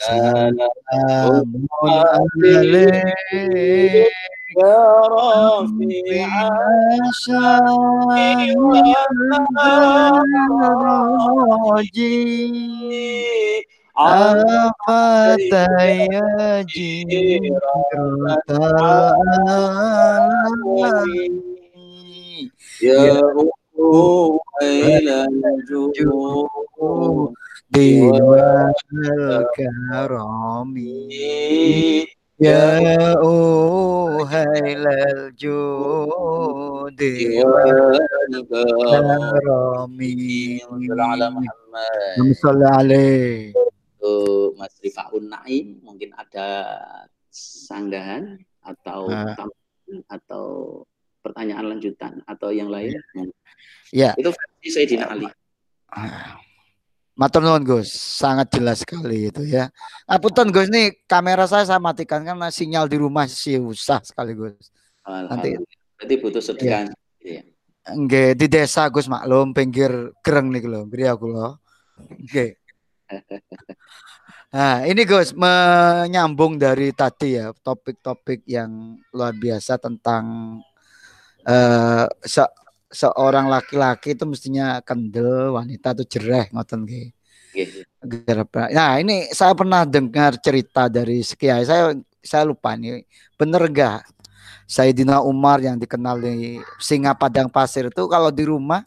Salamun 0.00 1.68
alaik 4.52 6.04
ya 6.06 6.36
rafi'a 6.36 6.52
Afataya 14.82 15.84
jirata 16.64 18.00
Ya 22.80 23.22
Uwailal 23.78 25.30
Diwal 27.72 28.72
karami 29.56 30.92
Ya 31.12 32.21
Allahumma 41.22 42.34
salli 42.34 42.66
alaih 42.66 43.54
Untuk 44.02 44.58
Mas 44.58 44.74
Rifaun 44.82 45.30
Naim 45.30 45.78
mungkin 45.86 46.10
ada 46.18 46.48
sanggahan 47.30 48.42
atau 48.66 49.06
Ah. 49.06 49.38
atau 50.10 50.46
pertanyaan 51.22 51.78
lanjutan 51.78 52.18
atau 52.26 52.50
yang 52.50 52.66
lain 52.66 52.98
Ya. 53.94 54.16
itu 54.18 54.32
versi 54.34 54.68
Sayyidina 54.72 55.06
Ali 55.06 55.30
Matur 57.12 57.44
nuwun 57.44 57.60
Gus, 57.60 57.92
sangat 57.92 58.48
jelas 58.56 58.80
sekali 58.80 59.28
itu 59.28 59.44
ya. 59.44 59.68
Apunten 60.08 60.48
Gus 60.48 60.72
nih 60.72 60.96
kamera 61.04 61.44
saya 61.44 61.68
saya 61.68 61.76
matikan 61.76 62.24
karena 62.24 62.48
sinyal 62.48 62.88
di 62.88 62.96
rumah 62.96 63.28
susah 63.28 64.00
sekali 64.00 64.32
Gus. 64.32 64.72
Nanti- 65.04 65.60
berarti 66.00 66.14
butuh 66.18 66.42
sedekah 66.42 66.88
ya. 67.20 67.42
Nggih 67.92 68.32
di 68.32 68.46
desa 68.48 68.88
Gus 68.88 69.12
maklum 69.12 69.52
pinggir 69.52 69.90
gereng 70.24 70.48
nih 70.48 70.64
lho, 70.64 70.88
ngeri 70.88 71.04
aku 71.06 71.26
lho. 71.28 71.48
Nggih. 72.20 72.50
Nah, 74.52 74.84
ini 74.84 75.08
Gus 75.08 75.32
menyambung 75.32 76.60
dari 76.60 76.92
tadi 76.92 77.40
ya 77.40 77.56
topik-topik 77.56 78.44
yang 78.44 79.00
luar 79.08 79.32
biasa 79.32 79.80
tentang 79.80 80.60
eh 81.48 82.04
se- 82.20 82.52
seorang 82.92 83.48
laki-laki 83.48 84.12
itu 84.14 84.28
mestinya 84.28 84.78
kendel, 84.84 85.56
wanita 85.56 85.96
itu 85.98 86.04
jereh 86.16 86.52
ngoten 86.52 86.84
nggih. 86.84 87.08
Gerabak. 88.00 88.72
Nah, 88.72 88.96
ini 89.00 89.28
saya 89.32 89.52
pernah 89.52 89.84
dengar 89.84 90.40
cerita 90.40 90.88
dari 90.88 91.20
sekian. 91.20 91.64
Saya 91.64 91.92
saya 92.24 92.48
lupa 92.48 92.72
nih. 92.76 93.04
Bener 93.36 93.68
enggak? 93.68 94.08
Sayyidina 94.64 95.20
Umar 95.20 95.60
yang 95.60 95.76
dikenal 95.76 96.22
di 96.22 96.56
Singa 96.80 97.12
Padang 97.12 97.52
Pasir 97.52 97.92
itu 97.92 98.08
kalau 98.08 98.32
di 98.32 98.48
rumah 98.48 98.80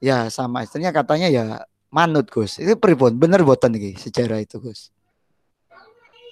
ya 0.00 0.32
sama 0.32 0.64
istrinya 0.64 0.88
katanya 0.88 1.28
ya 1.28 1.44
manut 1.92 2.32
Gus. 2.32 2.56
Itu 2.56 2.80
pripun? 2.80 3.20
Bener 3.20 3.44
boten 3.44 3.76
iki 3.76 4.00
sejarah 4.00 4.40
itu 4.40 4.56
Gus. 4.56 4.88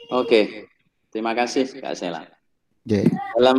Oke, 0.09 0.67
terima 1.13 1.37
kasih 1.37 1.69
Kak 1.69 1.95
Sela. 1.95 2.40
Nggih. 2.81 3.07
Dalam 3.37 3.59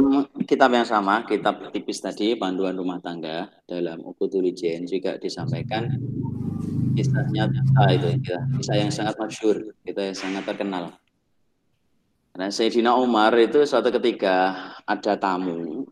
kitab 0.50 0.74
yang 0.74 0.88
sama, 0.88 1.22
kitab 1.30 1.70
tipis 1.70 2.02
tadi, 2.02 2.34
panduan 2.34 2.74
rumah 2.74 2.98
tangga, 2.98 3.54
dalam 3.70 4.02
Ukudul 4.02 4.50
Ijen 4.50 4.90
juga 4.90 5.22
disampaikan 5.22 5.94
kisahnya 6.98 7.48
nyata 7.48 7.86
itu, 7.94 8.08
kisah 8.58 8.78
yang 8.82 8.92
sangat 8.92 9.16
masyhur, 9.22 9.78
kita 9.86 10.12
yang 10.12 10.18
sangat 10.18 10.44
terkenal. 10.44 10.98
Karena 12.32 12.48
Sayyidina 12.50 12.96
Umar 12.98 13.36
itu 13.38 13.62
suatu 13.68 13.92
ketika 13.92 14.56
ada 14.88 15.20
tamu 15.20 15.86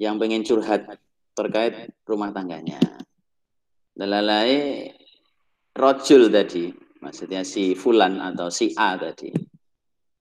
yang 0.00 0.16
pengen 0.20 0.42
curhat 0.42 0.98
terkait 1.36 1.92
rumah 2.08 2.32
tangganya. 2.32 2.80
Dalalai 3.96 4.92
rojul 5.72 6.28
tadi, 6.28 6.72
maksudnya 7.00 7.44
si 7.44 7.76
Fulan 7.76 8.20
atau 8.20 8.48
si 8.48 8.72
A 8.76 8.96
tadi, 8.96 9.32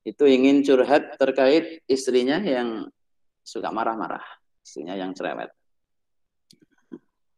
itu 0.06 0.24
ingin 0.30 0.62
curhat 0.62 1.18
terkait 1.18 1.82
istrinya 1.90 2.38
yang 2.38 2.86
suka 3.42 3.74
marah-marah, 3.74 4.22
istrinya 4.62 4.94
yang 4.94 5.18
cerewet. 5.18 5.50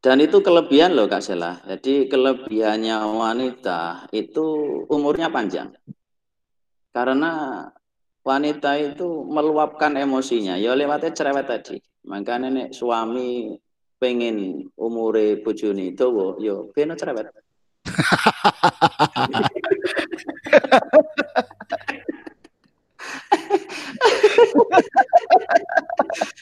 Dan 0.03 0.21
itu 0.21 0.43
kelebihan 0.43 0.93
loh 0.93 1.07
Kak 1.07 1.23
Sela. 1.23 1.63
Jadi 1.63 2.11
kelebihannya 2.11 3.01
wanita 3.01 4.11
itu 4.11 4.45
umurnya 4.91 5.31
panjang. 5.31 5.71
Karena 6.91 7.63
wanita 8.21 8.75
itu 8.79 9.23
meluapkan 9.23 9.95
emosinya, 9.95 10.59
ya 10.59 10.75
lewatnya 10.75 11.15
cerewet 11.15 11.47
tadi. 11.47 11.79
Maka 12.03 12.35
nenek 12.35 12.75
suami 12.75 13.55
pengen 13.97 14.67
umure 14.75 15.39
bojone 15.39 15.95
dawa, 15.95 16.35
ya 16.39 16.67
beno 16.75 16.99
cerewet. 16.99 17.31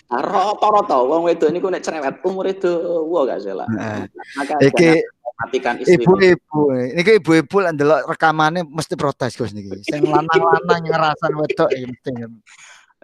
Rata-rata 0.10 0.96
wong 1.02 1.28
wedok 1.28 1.50
niku 1.52 1.68
nek 1.70 1.84
cerewet 1.84 2.22
umure 2.24 2.54
dawa 2.56 3.20
gak 3.28 3.40
salah. 3.44 3.68
Heeh. 3.68 4.02
Maka 4.38 4.54
Iki 4.62 4.90
matikan 5.36 5.76
istri. 5.84 6.00
ibu-ibu, 6.00 6.62
niki 6.96 7.12
ibu-ibu 7.20 7.56
lek 7.60 7.74
ndelok 7.76 8.02
rekamane 8.08 8.64
mesti 8.64 8.96
protes 8.96 9.36
Gus 9.36 9.52
niki. 9.52 9.84
Sing 9.84 10.08
lanang-lanang 10.08 10.82
ngerasan 10.88 11.34
wedok 11.36 11.70
iki 11.76 11.86
mesti. 11.92 12.12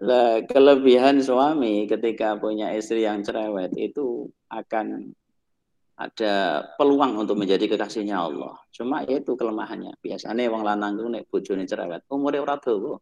Lah, 0.02 0.42
kelebihan 0.50 1.22
suami 1.22 1.86
ketika 1.86 2.34
punya 2.40 2.74
istri 2.74 3.06
yang 3.06 3.22
cerewet 3.22 3.70
itu 3.78 4.26
akan 4.50 5.14
ada 6.02 6.66
peluang 6.82 7.22
untuk 7.22 7.38
menjadi 7.38 7.70
kekasihnya 7.70 8.18
Allah. 8.18 8.58
Cuma 8.74 9.06
ya 9.06 9.22
itu 9.22 9.38
kelemahannya. 9.38 9.94
Biasanya 10.02 10.50
wong 10.50 10.66
lanang 10.66 10.98
itu 10.98 11.06
nek 11.06 11.30
bojone 11.30 11.70
cerewet, 11.70 12.10
umure 12.10 12.42
ora 12.42 12.58
dawa. 12.58 12.98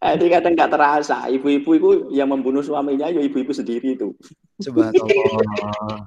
Jadi 0.00 0.26
kadang 0.26 0.52
nggak 0.56 0.72
terasa, 0.72 1.28
ibu-ibu 1.30 1.70
itu 1.76 1.90
yang 2.10 2.28
membunuh 2.32 2.64
suaminya 2.64 3.06
ya 3.12 3.20
ibu-ibu 3.22 3.52
sendiri 3.54 3.94
itu. 3.94 4.16
Subhanallah. 4.58 6.02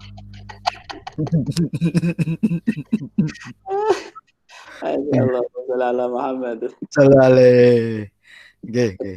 Muhammad. 6.11 6.59
Salale. 6.91 8.09
Oke, 8.63 8.95
oke. 8.95 9.11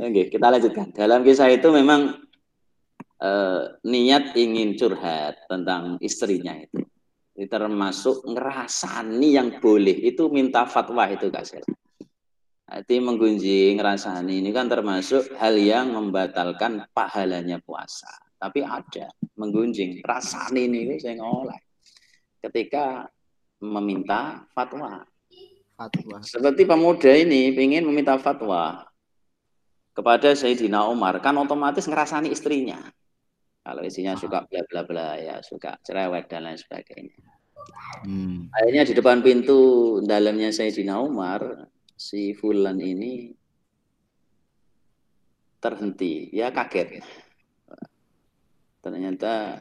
Oke, 0.00 0.22
kita 0.32 0.46
lanjutkan. 0.48 0.88
Dalam 0.96 1.20
kisah 1.20 1.52
itu 1.52 1.68
memang 1.68 2.16
eh, 3.20 3.62
niat 3.84 4.34
ingin 4.34 4.74
curhat 4.74 5.44
tentang 5.46 6.00
istrinya 6.00 6.56
itu. 6.56 6.82
Ini 7.36 7.46
termasuk 7.48 8.26
ngerasani 8.28 9.28
yang 9.32 9.48
boleh 9.62 9.96
itu 9.96 10.28
minta 10.28 10.68
fatwa 10.68 11.08
itu 11.08 11.32
Kak 11.32 11.44
Sel. 11.46 11.64
Jadi 12.70 13.02
menggunjing 13.02 13.80
ngerasani 13.80 14.44
ini 14.44 14.50
kan 14.54 14.70
termasuk 14.70 15.34
hal 15.40 15.58
yang 15.58 15.90
membatalkan 15.90 16.86
pahalanya 16.94 17.58
puasa. 17.58 18.10
Tapi 18.38 18.62
ada 18.62 19.10
menggunjing 19.34 20.04
rasani 20.06 20.70
ini 20.70 20.96
saya 21.02 21.18
ngoleh. 21.18 21.58
Ketika 22.40 23.10
meminta 23.60 24.46
fatwa. 24.54 25.02
Fatwa. 25.76 26.20
Seperti 26.20 26.68
pemuda 26.68 27.08
ini 27.08 27.56
ingin 27.56 27.88
meminta 27.88 28.20
fatwa 28.20 28.84
kepada 29.96 30.36
Sayyidina 30.36 30.84
Umar, 30.92 31.18
kan 31.24 31.36
otomatis 31.40 31.88
ngerasani 31.88 32.28
istrinya. 32.28 32.78
Kalau 33.60 33.82
istrinya 33.84 34.16
suka 34.16 34.48
bla 34.48 34.62
bla 34.64 34.82
bla 34.88 35.08
ya, 35.20 35.36
suka 35.44 35.76
cerewet 35.84 36.26
dan 36.32 36.48
lain 36.48 36.56
sebagainya. 36.56 37.16
Hmm. 38.08 38.48
Akhirnya 38.56 38.88
di 38.88 38.94
depan 38.96 39.20
pintu 39.20 39.60
dalamnya 40.00 40.48
Sayyidina 40.48 40.96
Umar, 40.96 41.68
si 41.92 42.32
Fulan 42.32 42.80
ini 42.80 43.36
terhenti, 45.60 46.32
ya 46.32 46.48
kaget. 46.48 47.04
Ternyata 48.80 49.60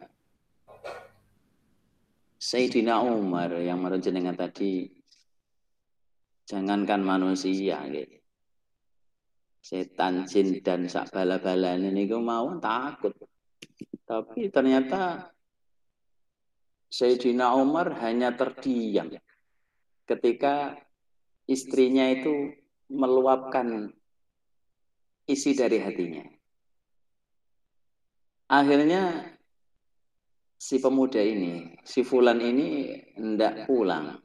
Sayyidina 2.39 3.03
Umar 3.03 3.51
yang 3.59 3.83
dengan 3.99 4.31
tadi 4.31 4.87
jangankan 6.47 7.03
manusia 7.03 7.83
gitu. 7.91 8.15
Setan, 9.59 10.23
jin 10.23 10.63
dan 10.63 10.87
sak 10.87 11.11
bala-balan 11.11 11.91
ini 11.91 12.07
mau 12.15 12.47
takut. 12.63 13.11
Tapi 14.03 14.49
ternyata 14.49 15.29
Sayyidina 16.89 17.53
Umar 17.53 17.93
hanya 18.01 18.33
terdiam 18.33 19.13
ketika 20.09 20.73
istrinya 21.45 22.09
itu 22.09 22.57
meluapkan 22.89 23.93
isi 25.29 25.53
dari 25.53 25.77
hatinya. 25.77 26.25
Akhirnya 28.49 29.29
si 30.57 30.81
pemuda 30.81 31.21
ini, 31.21 31.77
si 31.85 32.01
Fulan 32.01 32.41
ini 32.41 32.97
hendak 33.13 33.69
pulang. 33.69 34.17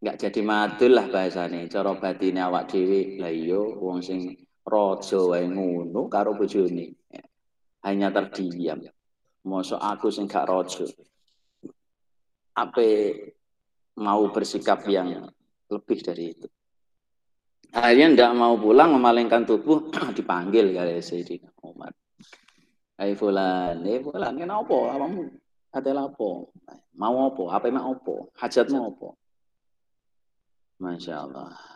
Enggak 0.00 0.16
jadi 0.24 0.40
madul 0.40 0.96
lah 0.96 1.06
bahasane. 1.12 1.68
Cara 1.68 1.92
batine 1.96 2.40
awak 2.40 2.72
dhewe, 2.72 3.20
lah 3.20 3.28
iya 3.28 3.60
wong 3.60 4.00
sing 4.00 4.32
raja 4.64 5.20
wae 5.20 5.44
ngono 5.44 6.08
karo 6.08 6.32
bojone. 6.32 7.03
Hanya 7.84 8.08
terdiam. 8.08 8.80
Mosok 9.44 9.76
aku 9.76 10.08
sing 10.08 10.24
gak 10.24 10.48
raja. 10.48 10.88
Apa 12.56 12.80
mau 14.00 14.24
bersikap 14.32 14.88
yang 14.88 15.28
lebih 15.68 15.98
dari 16.00 16.32
itu. 16.32 16.48
Akhirnya 17.74 18.14
tidak 18.14 18.32
mau 18.38 18.54
pulang 18.54 18.94
memalingkan 18.94 19.42
tubuh 19.42 19.90
dipanggil 20.16 20.70
kali 20.72 21.02
Sayyidina 21.02 21.50
Umar. 21.66 21.90
Hai 22.94 23.18
fulan, 23.18 23.82
eh 23.82 23.98
fulan, 23.98 24.38
kenapa? 24.38 24.94
Apamu? 24.94 25.26
Ada 25.74 25.90
lapo? 25.90 26.54
Mau 26.94 27.26
apa? 27.26 27.44
Apa 27.58 27.66
mau 27.74 27.90
apa? 27.90 28.30
Hajatmu 28.38 28.78
apa? 28.78 29.08
Masya 30.78 31.26
Allah. 31.26 31.73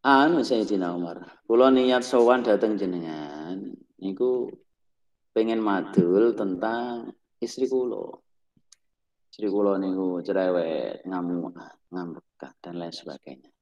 Anu 0.00 0.40
Sayyidina 0.40 0.96
Umar, 0.96 1.44
kula 1.44 1.68
niat 1.68 2.00
sowan 2.00 2.40
dateng 2.40 2.80
jenengan 2.80 3.60
niku 4.00 4.48
pengen 5.36 5.60
madul 5.60 6.32
tentang 6.32 7.12
istri 7.36 7.68
kula. 7.68 8.16
Istri 9.28 9.52
kula 9.52 9.76
niku 9.76 10.24
cerewet, 10.24 11.04
ngamuk, 11.04 11.52
ngambek 11.92 12.24
dan 12.64 12.80
lain 12.80 12.96
sebagainya. 12.96 13.52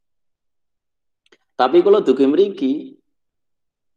Tapi 1.59 1.83
kalau 1.83 2.07
dugi 2.07 2.25
mriki 2.31 2.95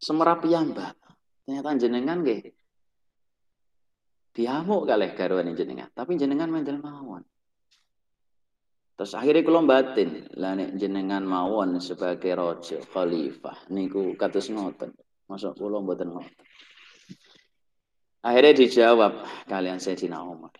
semerap 0.01 0.41
piyambak. 0.41 0.97
Ternyata 1.45 1.77
jenengan 1.77 2.25
nggih 2.25 2.41
diamuk 4.33 4.89
kalih 4.89 5.13
garwane 5.13 5.53
jenengan, 5.53 5.93
tapi 5.93 6.17
jenengan 6.17 6.49
mendel 6.49 6.81
mawon. 6.81 7.21
Terus 9.01 9.17
akhirnya 9.17 9.41
kalau 9.41 9.65
batin, 9.65 10.29
lah 10.37 10.53
nek 10.53 10.77
jenengan 10.77 11.25
mawon 11.25 11.81
sebagai 11.81 12.37
rojo 12.37 12.85
khalifah 12.93 13.65
niku 13.73 14.13
kados 14.13 14.53
ngoten. 14.53 14.93
Masuk 15.25 15.57
kula 15.57 15.81
mboten 15.81 16.13
ngoten. 16.13 16.45
Akhirnya 18.21 18.61
dijawab 18.61 19.25
kalian 19.49 19.81
Sayyidina 19.81 20.21
Umar. 20.21 20.53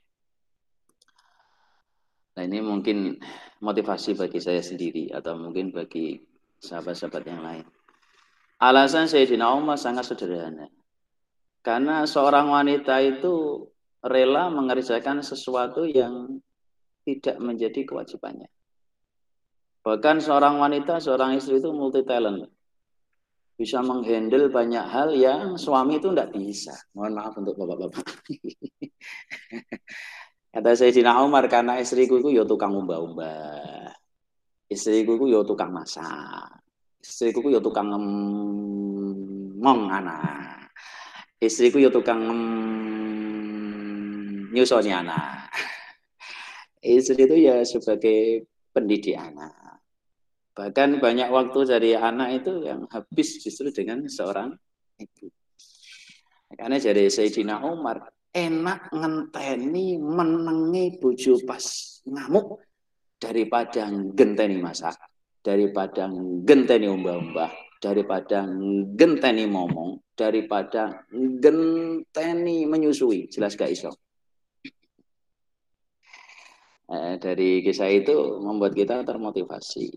Nah 2.33 2.41
ini 2.41 2.65
mungkin 2.65 3.21
motivasi 3.61 4.17
bagi 4.17 4.41
saya 4.41 4.65
sendiri 4.65 5.13
atau 5.13 5.37
mungkin 5.37 5.69
bagi 5.69 6.17
sahabat-sahabat 6.65 7.23
yang 7.29 7.45
lain. 7.45 7.65
Alasan 8.57 9.05
Sayyidina 9.05 9.53
Umar 9.53 9.77
sangat 9.77 10.09
sederhana. 10.09 10.65
Karena 11.61 12.09
seorang 12.09 12.49
wanita 12.49 13.05
itu 13.05 13.69
rela 14.01 14.49
mengerjakan 14.49 15.21
sesuatu 15.21 15.85
yang 15.85 16.41
tidak 17.05 17.37
menjadi 17.41 17.85
kewajibannya. 17.85 18.49
Bahkan 19.81 20.21
seorang 20.21 20.61
wanita, 20.61 21.01
seorang 21.01 21.41
istri 21.41 21.57
itu 21.57 21.73
multi 21.73 22.05
talent. 22.05 22.45
Bisa 23.57 23.81
menghandle 23.81 24.49
banyak 24.49 24.85
hal 24.85 25.09
yang 25.13 25.57
suami 25.57 25.97
itu 25.97 26.13
tidak 26.13 26.33
bisa. 26.33 26.73
Mohon 26.93 27.13
maaf 27.17 27.33
untuk 27.37 27.57
bapak-bapak. 27.57 28.01
Kata 30.53 30.71
Sayyidina 30.75 31.23
Umar 31.23 31.47
karena 31.49 31.79
istriku 31.81 32.19
itu 32.21 32.29
ya 32.35 32.45
tukang 32.45 32.75
umbah-umbah. 32.77 33.89
Istriku 34.69 35.17
itu 35.17 35.25
ya 35.33 35.41
tukang 35.45 35.73
masak. 35.73 36.61
Istriku 37.01 37.41
itu 37.45 37.57
ya 37.57 37.61
tukang 37.61 37.89
ngomong 37.89 39.79
anak. 39.89 40.69
Istriku 41.41 41.81
ya 41.81 41.89
tukang 41.89 42.21
nyusoni 44.53 44.93
anak. 44.93 45.49
Istri 46.81 47.29
itu 47.29 47.35
ya 47.45 47.61
sebagai 47.61 48.49
pendidik 48.73 49.13
anak. 49.13 49.53
Bahkan 50.57 50.97
banyak 50.97 51.29
waktu 51.29 51.59
dari 51.69 51.91
anak 51.93 52.43
itu 52.43 52.65
yang 52.65 52.89
habis 52.89 53.37
justru 53.39 53.69
dengan 53.69 54.03
seorang 54.09 54.51
ibu. 54.97 55.29
Karena 56.51 56.75
jadi 56.81 57.07
Sayyidina 57.07 57.63
Umar, 57.63 58.11
enak 58.33 58.91
ngenteni 58.91 59.95
menengi 60.01 60.99
bojo 60.99 61.39
pas 61.47 61.63
ngamuk 62.03 62.59
daripada 63.15 63.87
genteni 64.17 64.57
masak, 64.59 64.97
daripada 65.39 66.11
genteni 66.43 66.91
umbah-umbah, 66.91 67.51
daripada 67.79 68.49
genteni 68.97 69.47
ngomong, 69.47 70.01
daripada 70.17 71.07
genteni 71.13 72.67
menyusui. 72.67 73.31
Jelas 73.31 73.55
gak 73.55 73.71
iso? 73.71 73.95
Eh, 76.91 77.15
dari 77.23 77.63
kisah 77.63 77.87
itu 77.87 78.43
membuat 78.43 78.75
kita 78.75 79.07
termotivasi. 79.07 79.87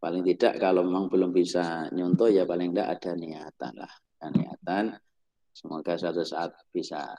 Paling 0.00 0.24
tidak 0.24 0.56
kalau 0.56 0.80
memang 0.88 1.12
belum 1.12 1.36
bisa 1.36 1.92
nyontoh 1.92 2.32
ya 2.32 2.48
paling 2.48 2.72
tidak 2.72 2.96
ada 2.96 3.10
niatan 3.12 3.72
lah. 3.76 3.92
Ada 4.16 4.28
niatan 4.32 4.84
semoga 5.52 6.00
suatu 6.00 6.24
saat 6.24 6.56
bisa 6.72 7.12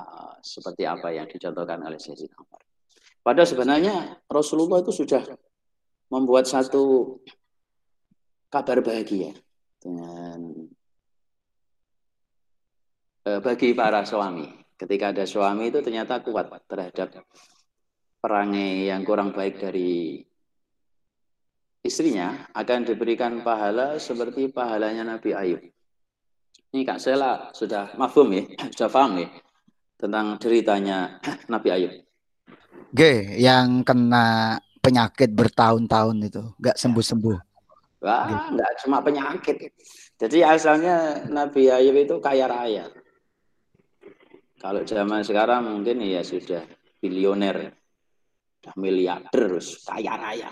uh, 0.00 0.32
seperti 0.40 0.88
apa 0.88 1.12
yang 1.12 1.28
dicontohkan 1.28 1.84
oleh 1.84 2.00
Sayyidina 2.00 2.40
Umar. 2.40 2.64
Padahal 3.20 3.48
sebenarnya 3.52 3.96
Rasulullah 4.32 4.80
itu 4.80 4.96
sudah 4.96 5.20
membuat 6.08 6.48
satu 6.48 7.16
kabar 8.48 8.80
bahagia 8.80 9.36
dengan 9.76 10.40
uh, 13.28 13.40
bagi 13.44 13.76
para 13.76 14.08
suami. 14.08 14.48
Ketika 14.80 15.12
ada 15.12 15.28
suami 15.28 15.68
itu 15.68 15.84
ternyata 15.84 16.24
kuat 16.24 16.48
terhadap 16.64 17.20
perangai 18.24 18.88
yang 18.88 19.04
kurang 19.04 19.36
baik 19.36 19.60
dari 19.60 20.16
istrinya 21.84 22.48
akan 22.56 22.88
diberikan 22.88 23.44
pahala 23.44 24.00
seperti 24.00 24.48
pahalanya 24.48 25.04
Nabi 25.04 25.36
Ayub. 25.36 25.60
Ini 26.72 26.88
Kak 26.88 27.04
Sela 27.04 27.52
sudah 27.52 27.92
mafhum 28.00 28.32
ya, 28.32 28.48
sudah 28.72 28.88
paham 28.88 29.20
ya 29.20 29.28
tentang 30.00 30.40
ceritanya 30.40 31.20
Nabi 31.52 31.68
Ayub. 31.68 31.92
G, 32.96 33.00
yang 33.36 33.84
kena 33.84 34.56
penyakit 34.80 35.28
bertahun-tahun 35.36 36.16
itu, 36.24 36.42
nggak 36.56 36.80
sembuh-sembuh. 36.80 37.38
Wah, 38.08 38.48
nggak 38.56 38.72
cuma 38.84 39.04
penyakit. 39.04 39.68
Jadi 40.16 40.40
asalnya 40.40 41.28
Nabi 41.28 41.68
Ayub 41.68 41.96
itu 42.00 42.16
kaya 42.24 42.48
raya. 42.48 42.88
Kalau 44.56 44.80
zaman 44.80 45.20
sekarang 45.20 45.68
mungkin 45.68 46.00
ya 46.00 46.24
sudah 46.24 46.64
bilioner. 47.04 47.83
Udah 48.64 48.74
miliarder 48.80 49.28
terus 49.28 49.84
kaya 49.84 50.16
raya. 50.16 50.48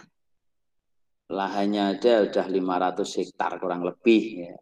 Lahannya 1.33 1.97
ada 1.97 2.29
udah 2.29 2.45
500 2.45 3.19
hektar 3.25 3.57
kurang 3.57 3.89
lebih 3.89 4.53
ya. 4.53 4.57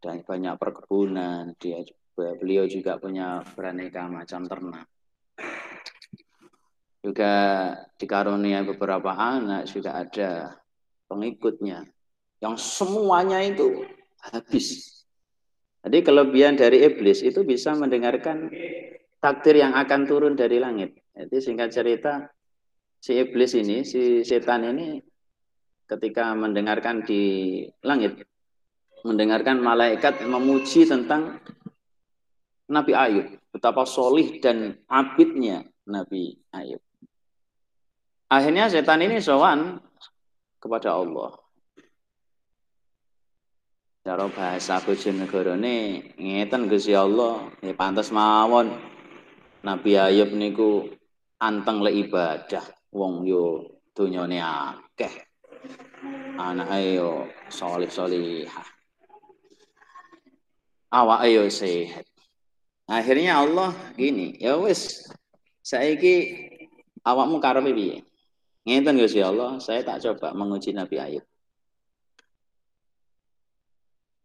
Dan 0.00 0.24
banyak 0.24 0.56
perkebunan. 0.56 1.52
Dia 1.60 1.84
beliau 2.16 2.64
juga 2.64 2.96
punya 2.96 3.44
beraneka 3.52 4.08
macam 4.08 4.48
ternak. 4.48 4.88
Juga 7.04 7.32
dikarunia 8.00 8.64
beberapa 8.64 9.12
anak 9.12 9.68
juga 9.68 10.00
ada 10.00 10.56
pengikutnya 11.12 11.84
yang 12.40 12.56
semuanya 12.56 13.44
itu 13.44 13.84
habis. 14.20 15.00
Jadi 15.84 16.00
kelebihan 16.00 16.56
dari 16.56 16.84
iblis 16.88 17.20
itu 17.20 17.44
bisa 17.44 17.76
mendengarkan 17.76 18.48
takdir 19.20 19.60
yang 19.60 19.76
akan 19.76 20.08
turun 20.08 20.32
dari 20.36 20.56
langit. 20.56 20.96
Jadi 21.20 21.36
singkat 21.36 21.68
cerita, 21.68 22.32
si 22.96 23.12
iblis 23.12 23.52
ini, 23.52 23.84
si 23.84 24.24
setan 24.24 24.64
ini 24.72 24.96
ketika 25.84 26.32
mendengarkan 26.32 27.04
di 27.04 27.60
langit, 27.84 28.24
mendengarkan 29.04 29.60
malaikat 29.60 30.24
memuji 30.24 30.88
tentang 30.88 31.36
Nabi 32.72 32.96
Ayub, 32.96 33.28
betapa 33.52 33.84
solih 33.84 34.40
dan 34.40 34.80
abidnya 34.88 35.68
Nabi 35.84 36.40
Ayub. 36.56 36.80
Akhirnya 38.32 38.72
setan 38.72 39.04
ini 39.04 39.20
sowan 39.20 39.76
kepada 40.56 40.96
Allah. 40.96 41.36
Cara 44.00 44.24
bahasa 44.32 44.80
bojonegarane 44.80 46.16
ngeten 46.16 46.64
Gusti 46.64 46.96
Allah, 46.96 47.52
ya 47.60 47.76
pantas 47.76 48.08
mawon 48.08 48.72
Nabi 49.60 50.00
Ayub 50.00 50.32
niku 50.32 50.88
anteng 51.40 51.80
le 51.80 51.90
ibadah 52.04 52.62
wong 52.92 53.24
yo 53.24 53.64
donyane 53.96 54.38
akeh. 54.38 55.14
Anake 56.40 56.96
yo 56.96 57.28
solih 57.52 57.88
solihah 57.88 58.80
awak 60.90 61.30
yo 61.30 61.46
sehat. 61.46 62.04
Akhirnya 62.90 63.38
Allah 63.38 63.70
gini 63.94 64.34
ya 64.42 64.58
wis 64.58 65.06
saiki 65.62 66.34
awakmu 67.06 67.38
karepe 67.38 67.70
piye? 67.70 68.02
Ngeten 68.66 68.98
Gusti 68.98 69.22
Allah 69.22 69.62
saya 69.62 69.86
tak 69.86 70.02
coba 70.02 70.34
menguji 70.34 70.74
Nabi 70.74 70.98
Ayub. 70.98 71.24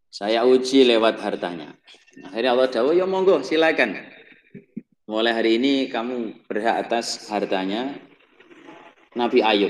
Saya 0.09 0.47
uji 0.47 0.88
lewat 0.88 1.22
hartanya. 1.22 1.78
Akhirnya 2.26 2.57
Allah 2.57 2.68
dawuh 2.72 2.95
ya 2.97 3.05
monggo 3.05 3.45
silakan 3.45 4.01
mulai 5.06 5.38
hari 5.38 5.62
ini 5.62 5.86
kamu 5.93 6.49
berhak 6.49 6.89
atas 6.89 7.30
hartanya 7.30 7.93
Nabi 9.14 9.45
Ayub. 9.45 9.70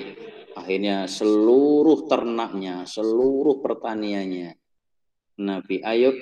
Akhirnya 0.56 1.04
seluruh 1.12 2.08
ternaknya, 2.08 2.88
seluruh 2.88 3.60
pertaniannya 3.60 4.56
Nabi 5.44 5.84
Ayub 5.84 6.16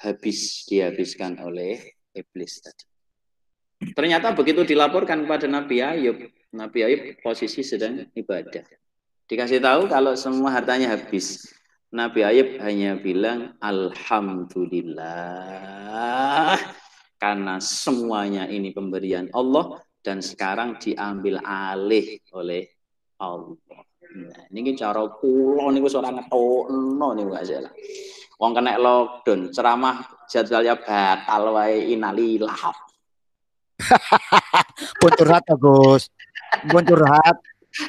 habis 0.00 0.64
dihabiskan 0.64 1.36
oleh 1.44 1.92
iblis 2.16 2.64
tadi. 2.64 2.88
Ternyata 3.92 4.32
begitu 4.32 4.64
dilaporkan 4.64 5.28
pada 5.28 5.44
Nabi 5.44 5.84
Ayub, 5.84 6.16
Nabi 6.56 6.88
Ayub 6.88 7.20
posisi 7.20 7.60
sedang 7.60 8.08
ibadah. 8.16 8.64
Dikasih 9.28 9.60
tahu 9.60 9.92
kalau 9.92 10.16
semua 10.16 10.56
hartanya 10.56 10.96
habis. 10.96 11.52
Nabi 11.92 12.24
Ayub 12.24 12.56
hanya 12.64 12.96
bilang 12.96 13.60
Alhamdulillah 13.60 16.56
karena 17.24 17.56
semuanya 17.56 18.44
ini 18.52 18.68
pemberian 18.76 19.32
Allah 19.32 19.80
dan 20.04 20.20
sekarang 20.20 20.76
diambil 20.76 21.40
alih 21.40 22.20
oleh 22.36 22.68
Allah. 23.16 23.80
Nah, 24.12 24.44
ini 24.52 24.76
cara 24.76 25.00
kula 25.08 25.72
niku 25.72 25.88
ora 25.96 26.12
ngetokno 26.12 27.08
niku 27.16 27.32
gak 27.32 27.48
salah. 27.48 27.72
Wong 28.36 28.52
kena 28.52 28.76
lockdown, 28.76 29.48
ceramah 29.56 30.04
jadwalnya 30.28 30.76
batal 30.76 31.56
wae 31.56 31.96
inalilah. 31.96 32.76
Pun 35.00 35.12
curhat 35.16 35.48
Gus. 35.56 36.12
Pun 36.68 36.84
curhat. 36.84 37.40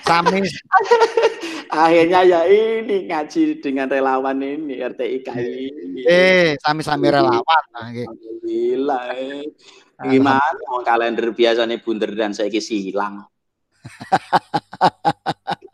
Sami 0.08 0.48
akhirnya 1.70 2.22
ya 2.26 2.42
ini 2.48 3.08
ngaji 3.10 3.62
dengan 3.62 3.90
relawan 3.90 4.42
ini 4.42 4.82
RTIK 4.82 5.28
ini. 5.38 6.02
Eh, 6.06 6.56
sami-sami 6.60 7.08
relawan. 7.10 7.64
Nah, 7.74 7.90
Alhamdulillah. 7.94 9.04
Eh. 9.16 9.46
Gimana 9.96 10.60
mau 10.68 10.84
kalender 10.84 11.32
biasanya 11.32 11.80
bunder 11.80 12.12
dan 12.12 12.36
saya 12.36 12.52
silang. 12.60 13.24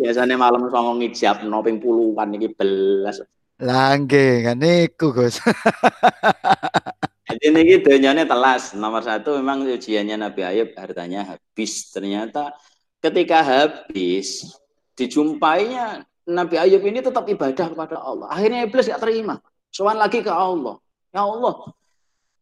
biasanya 0.00 0.38
malam 0.38 0.70
sama 0.70 0.94
ngijab 1.02 1.42
noping 1.44 1.82
puluhan 1.82 2.32
ini 2.32 2.48
belas. 2.54 3.20
Langge 3.56 4.44
kan 4.44 4.60
niku 4.60 5.12
Gus. 5.12 5.40
Jadi 7.26 7.42
ini 7.50 7.82
dunyanya 7.82 8.22
telas. 8.22 8.76
Nomor 8.78 9.02
satu 9.02 9.34
memang 9.40 9.66
ujiannya 9.66 10.14
Nabi 10.14 10.46
Ayub 10.46 10.70
hartanya 10.78 11.26
habis. 11.34 11.90
Ternyata 11.90 12.54
ketika 13.00 13.42
habis 13.44 14.56
dijumpainya 14.96 16.04
Nabi 16.26 16.58
Ayub 16.58 16.82
ini 16.82 16.98
tetap 16.98 17.28
ibadah 17.30 17.70
kepada 17.70 17.96
Allah. 18.02 18.26
Akhirnya 18.34 18.66
iblis 18.66 18.90
gak 18.90 19.02
terima. 19.04 19.38
Soal 19.70 20.00
lagi 20.00 20.24
ke 20.24 20.32
Allah. 20.32 20.80
Ya 21.14 21.22
Allah, 21.22 21.70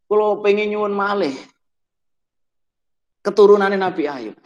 kalau 0.09 0.41
pengen 0.41 0.73
nyuwun 0.73 0.91
malih 0.91 1.35
keturunan 3.21 3.71
Nabi 3.71 4.05
Ayub. 4.09 4.37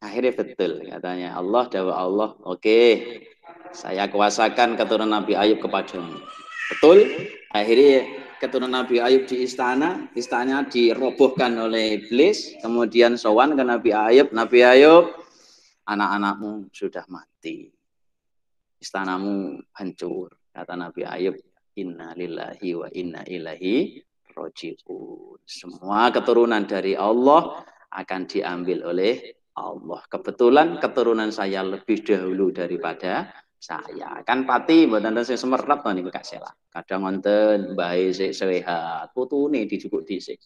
Akhirnya 0.00 0.32
betul 0.36 0.86
katanya 0.86 1.34
Allah 1.34 1.64
dawa 1.72 1.92
Allah, 1.98 2.28
oke, 2.44 2.62
okay, 2.62 2.90
saya 3.72 4.06
kuasakan 4.12 4.76
keturunan 4.76 5.20
Nabi 5.20 5.34
Ayub 5.34 5.58
kepadamu. 5.60 6.20
Betul? 6.72 7.10
Akhirnya 7.50 8.04
keturunan 8.38 8.84
Nabi 8.84 9.00
Ayub 9.00 9.24
di 9.24 9.44
istana, 9.44 10.08
istananya 10.12 10.68
dirobohkan 10.68 11.56
oleh 11.56 12.00
iblis, 12.00 12.56
kemudian 12.60 13.16
sowan 13.16 13.56
ke 13.56 13.64
Nabi 13.64 13.90
Ayub, 13.96 14.28
Nabi 14.32 14.64
Ayub, 14.64 15.12
anak-anakmu 15.86 16.68
sudah 16.74 17.06
mati, 17.08 17.70
istanamu 18.82 19.62
hancur, 19.78 20.34
kata 20.50 20.74
Nabi 20.74 21.06
Ayub, 21.06 21.36
inna 21.78 22.12
lillahi 22.12 22.70
wa 22.74 22.88
inna 22.92 23.22
ilahi 23.24 24.02
rojiun. 24.36 25.38
Semua 25.46 26.10
keturunan 26.10 26.66
dari 26.66 26.98
Allah 26.98 27.62
akan 27.94 28.20
diambil 28.28 28.84
oleh 28.84 29.38
Allah. 29.56 30.02
Kebetulan 30.10 30.76
keturunan 30.82 31.32
saya 31.32 31.64
lebih 31.64 32.04
dahulu 32.04 32.52
daripada 32.52 33.32
saya 33.56 34.20
kan 34.22 34.44
pati 34.44 34.84
mboten 34.84 35.16
sing 35.24 35.40
semerap 35.40 35.80
to 35.80 35.90
niku 35.96 36.12
Kak 36.12 36.28
Sela. 36.28 36.52
Kadang 36.68 37.08
wonten 37.08 37.72
mbahe 37.72 38.12
sik 38.12 38.36
sehat, 38.36 39.16
putune 39.16 39.64
dijupuk 39.64 40.04
dhisik. 40.04 40.38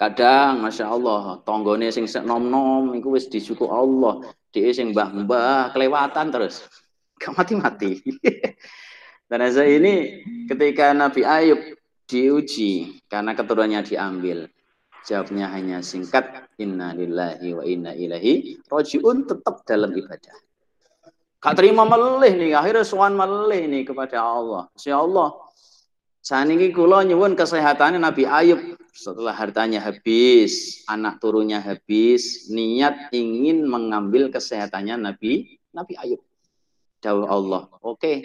Kadang 0.00 0.64
Masya 0.64 0.88
Allah, 0.88 1.44
tonggone 1.44 1.92
sing 1.92 2.08
nom-nom 2.24 2.96
iku 2.96 3.12
wis 3.12 3.28
dicukup 3.28 3.68
Allah. 3.68 4.32
Dia 4.48 4.72
sing 4.72 4.96
mbah-mbah 4.96 5.76
kelewatan 5.76 6.32
terus. 6.32 6.64
Gak 7.20 7.36
mati-mati. 7.36 8.00
Dan 9.28 9.44
saya 9.52 9.76
ini 9.76 10.24
ketika 10.48 10.96
Nabi 10.96 11.20
Ayub 11.28 11.60
diuji 12.08 13.04
karena 13.12 13.36
keturunannya 13.36 13.84
diambil. 13.84 14.48
Jawabnya 15.04 15.52
hanya 15.52 15.84
singkat, 15.84 16.48
inna 16.56 16.96
lillahi 16.96 17.48
wa 17.52 17.64
inna 17.64 17.92
ilahi 17.92 18.56
rojiun 18.72 19.28
tetap 19.28 19.68
dalam 19.68 19.92
ibadah. 19.92 20.36
Gak 21.44 21.54
terima 21.60 21.84
melih 21.84 22.40
nih, 22.40 22.56
akhirnya 22.56 22.88
suan 22.88 23.12
melih 23.12 23.68
nih 23.68 23.84
kepada 23.84 24.16
Allah. 24.16 24.64
Ya 24.80 24.96
Allah, 24.96 25.36
saat 26.24 26.48
ini 26.48 26.72
kula 26.72 27.04
nyuwun 27.04 27.36
kesehatannya 27.36 28.00
Nabi 28.00 28.24
Ayub 28.24 28.79
setelah 28.92 29.34
hartanya 29.34 29.80
habis, 29.80 30.84
anak 30.86 31.18
turunnya 31.22 31.62
habis, 31.62 32.48
niat 32.50 33.10
ingin 33.14 33.66
mengambil 33.66 34.28
kesehatannya 34.28 34.96
Nabi 34.98 35.60
Nabi 35.70 35.94
Ayub. 35.98 36.22
Dawuh 37.00 37.28
Allah, 37.32 37.62
oke, 37.80 37.96
okay, 37.96 38.16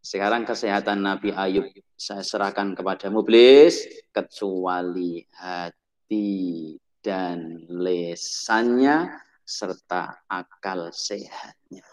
sekarang 0.00 0.48
kesehatan 0.48 1.04
Nabi 1.04 1.36
Ayub 1.36 1.68
saya 1.94 2.24
serahkan 2.24 2.74
kepada 2.74 3.12
Mublis 3.12 3.84
kecuali 4.10 5.22
hati 5.36 6.74
dan 6.98 7.62
lesannya 7.68 9.14
serta 9.44 10.26
akal 10.26 10.90
sehatnya. 10.90 11.84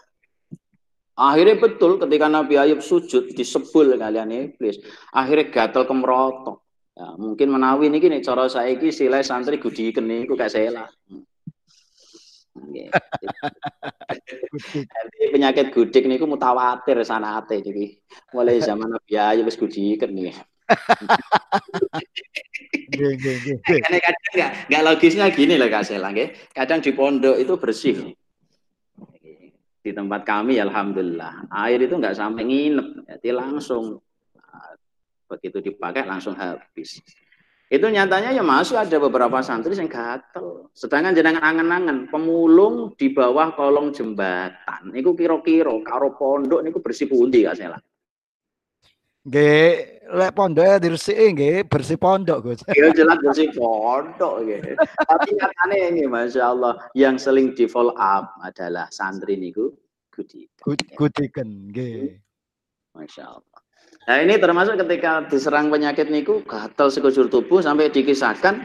Akhirnya 1.20 1.60
betul 1.60 2.00
ketika 2.00 2.32
Nabi 2.32 2.56
Ayub 2.56 2.80
sujud 2.80 3.36
disebul 3.36 4.00
kalian 4.00 4.32
iblis. 4.32 4.80
Akhirnya 5.12 5.52
gatel 5.52 5.84
kemerotok. 5.84 6.64
Ya, 7.00 7.16
mungkin 7.16 7.48
menawi 7.48 7.88
ini 7.88 7.96
gini 7.96 8.20
cara 8.20 8.44
saya 8.44 8.76
ini 8.76 8.92
sila 8.92 9.24
santri 9.24 9.56
gudi 9.56 9.88
kene 9.88 10.28
iku 10.28 10.36
gak 10.36 10.52
saya 10.52 10.68
lah. 10.68 10.88
penyakit 15.32 15.72
gudik 15.72 16.04
niku 16.04 16.28
mutawatir 16.28 17.00
sanate 17.06 17.64
iki. 17.64 17.96
Mulai 18.36 18.60
zaman 18.60 18.92
Nabi 18.92 19.16
Ayub 19.16 19.48
wis 19.48 19.56
gudiken 19.56 20.12
nih. 20.12 20.36
Kadang-kadang 23.64 24.30
nggak 24.36 24.50
nggak 24.68 24.82
logisnya 24.84 25.26
gini 25.32 25.56
loh 25.56 25.72
Kak 25.72 25.88
Sela. 25.88 26.12
Kadang 26.52 26.84
di 26.84 26.92
pondok 26.92 27.40
itu 27.40 27.54
bersih. 27.56 28.12
Di 29.80 29.96
tempat 29.96 30.28
kami 30.28 30.60
alhamdulillah 30.60 31.48
air 31.48 31.80
itu 31.80 31.96
nggak 31.96 32.12
sampai 32.12 32.44
nginep, 32.44 33.08
jadi 33.08 33.32
langsung 33.32 33.96
begitu 35.30 35.62
dipakai 35.62 36.02
langsung 36.02 36.34
habis. 36.34 36.98
Itu 37.70 37.86
nyatanya 37.86 38.34
ya 38.34 38.42
masih 38.42 38.82
ada 38.82 38.98
beberapa 38.98 39.38
santri 39.46 39.78
yang 39.78 39.86
gatel. 39.86 40.66
Sedangkan 40.74 41.14
jenengan 41.14 41.38
angen-angen 41.38 42.10
pemulung 42.10 42.98
di 42.98 43.14
bawah 43.14 43.54
kolong 43.54 43.94
jembatan. 43.94 44.90
Niku 44.90 45.14
kira-kira 45.14 45.70
karo 45.86 46.18
pondok 46.18 46.66
niku 46.66 46.82
bersih 46.82 47.06
pundi 47.06 47.46
Kak 47.46 47.54
Sela? 47.54 47.78
Nggih, 49.20 50.00
lek 50.16 50.32
pondoke 50.34 50.80
diresiki 50.82 51.30
nggih 51.30 51.56
bersih 51.70 51.94
pondok, 52.00 52.38
Gus. 52.42 52.60
Ya 52.74 52.90
jelas 52.90 53.20
bersih 53.22 53.54
pondok 53.54 54.42
gitu. 54.48 54.74
Tapi 54.80 55.28
nyatanya 55.38 55.76
ini 55.94 56.02
Masya 56.10 56.42
Allah 56.42 56.74
yang 56.98 57.22
sering 57.22 57.54
di 57.54 57.70
follow 57.70 57.94
up 57.94 58.34
adalah 58.42 58.90
santri 58.90 59.38
niku 59.38 59.70
gudikan. 60.10 60.58
Gud- 60.66 60.90
Gudiken, 60.98 61.70
nggih. 61.70 62.18
Masya 62.98 63.30
Allah. 63.30 63.49
Nah 64.10 64.26
ini 64.26 64.42
termasuk 64.42 64.74
ketika 64.74 65.22
diserang 65.30 65.70
penyakit 65.70 66.10
niku 66.10 66.42
gatal 66.42 66.90
sekujur 66.90 67.30
tubuh 67.30 67.62
sampai 67.62 67.94
dikisahkan 67.94 68.58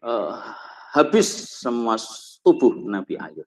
eh, 0.00 0.32
habis 0.96 1.52
semua 1.60 2.00
tubuh 2.40 2.80
Nabi 2.88 3.20
Ayub. 3.20 3.44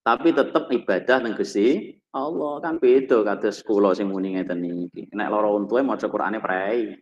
Tapi 0.00 0.32
tetap 0.32 0.72
ibadah 0.72 1.20
nang 1.20 1.36
Gusti 1.36 1.92
Allah 2.16 2.56
kan 2.64 2.80
beda 2.80 3.20
kados 3.20 3.60
kula 3.68 3.92
sing 3.92 4.08
muni 4.08 4.40
ngeten 4.40 4.64
niki. 4.64 5.12
Nek 5.12 5.28
lara 5.28 5.52
untuhe 5.52 5.84
maca 5.84 6.08
Qur'ane 6.08 6.40
prei. 6.40 6.96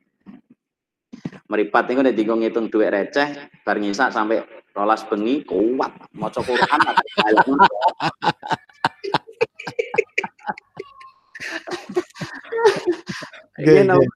Meripat 1.47 1.95
niku 1.95 2.03
nek 2.03 2.19
dienggo 2.19 2.43
ngitung 2.43 2.75
dhuwit 2.75 2.91
receh 2.91 3.55
bar 3.63 3.79
ngisak 3.79 4.11
sampai 4.11 4.43
rolas 4.75 5.07
bengi 5.07 5.47
kuat 5.47 5.95
maca 6.11 6.43
Qur'an. 6.43 6.81
Nggih, 13.65 13.75
Iya, 13.81 13.85
no. 13.89 13.97
nggih. 13.99 14.11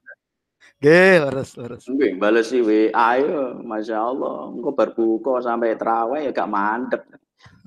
Nggih, 0.79 1.13
leres, 1.27 1.49
leres. 1.59 1.83
Nggih, 1.89 2.11
bales 2.15 2.49
WA 2.53 3.09
yo, 3.19 3.59
Masya 3.65 3.97
Allah. 3.99 4.37
Engko 4.53 4.69
bar 4.71 4.93
buka 4.95 5.41
sampai 5.43 5.75
terawih 5.75 6.23
ya 6.23 6.31
gak 6.31 6.47
mandek. 6.47 7.03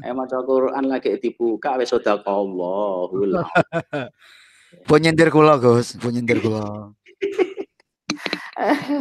Eh 0.05 0.13
maca 0.13 0.41
Quran 0.45 0.85
lagi 0.89 1.17
dibuka 1.21 1.77
wis 1.77 1.93
sedekahullah. 1.93 3.09
Pun 4.89 4.99
nyindir 5.03 5.29
kula, 5.29 5.61
Gus. 5.61 5.97
Pun 6.01 6.13
nyindir 6.17 6.41
kula. 6.41 6.93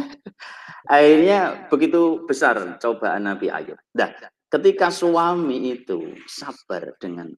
Akhirnya 0.88 1.68
begitu 1.70 2.26
besar 2.26 2.76
cobaan 2.82 3.24
Nabi 3.30 3.48
Ayub. 3.48 3.78
Nah, 3.94 4.10
ketika 4.50 4.90
suami 4.90 5.72
itu 5.78 6.18
sabar 6.26 6.92
dengan 6.98 7.30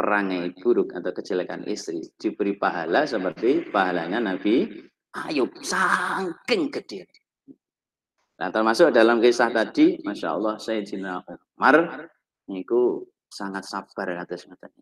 perangai 0.00 0.56
buruk 0.56 0.96
atau 0.96 1.12
kejelekan 1.12 1.68
istri, 1.68 2.00
diberi 2.16 2.56
pahala 2.56 3.04
seperti 3.04 3.68
pahalanya 3.68 4.16
Nabi 4.32 4.64
Ayub. 5.12 5.52
Saking 5.60 6.72
gede. 6.72 7.04
Nah, 8.40 8.48
termasuk 8.48 8.88
dalam 8.96 9.20
kisah 9.20 9.52
tadi, 9.52 10.00
Masya 10.00 10.28
Allah, 10.32 10.56
Sayyidina 10.56 11.20
Umar, 11.20 12.08
niku 12.48 13.04
sangat 13.28 13.68
sabar 13.68 14.16
atas 14.16 14.48
niku. 14.48 14.80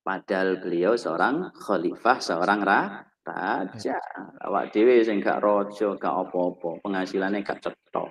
Padahal 0.00 0.56
beliau 0.56 0.96
seorang 0.96 1.52
khalifah, 1.52 2.16
seorang 2.16 2.64
ra, 2.64 3.04
raja. 3.28 4.00
Awak 4.40 4.72
dhewe 4.72 5.04
sing 5.04 5.20
gak 5.20 5.44
raja, 5.44 5.94
gak 6.00 6.14
apa-apa, 6.26 6.80
penghasilannya 6.80 7.44
gak 7.44 7.60
cetok. 7.60 8.08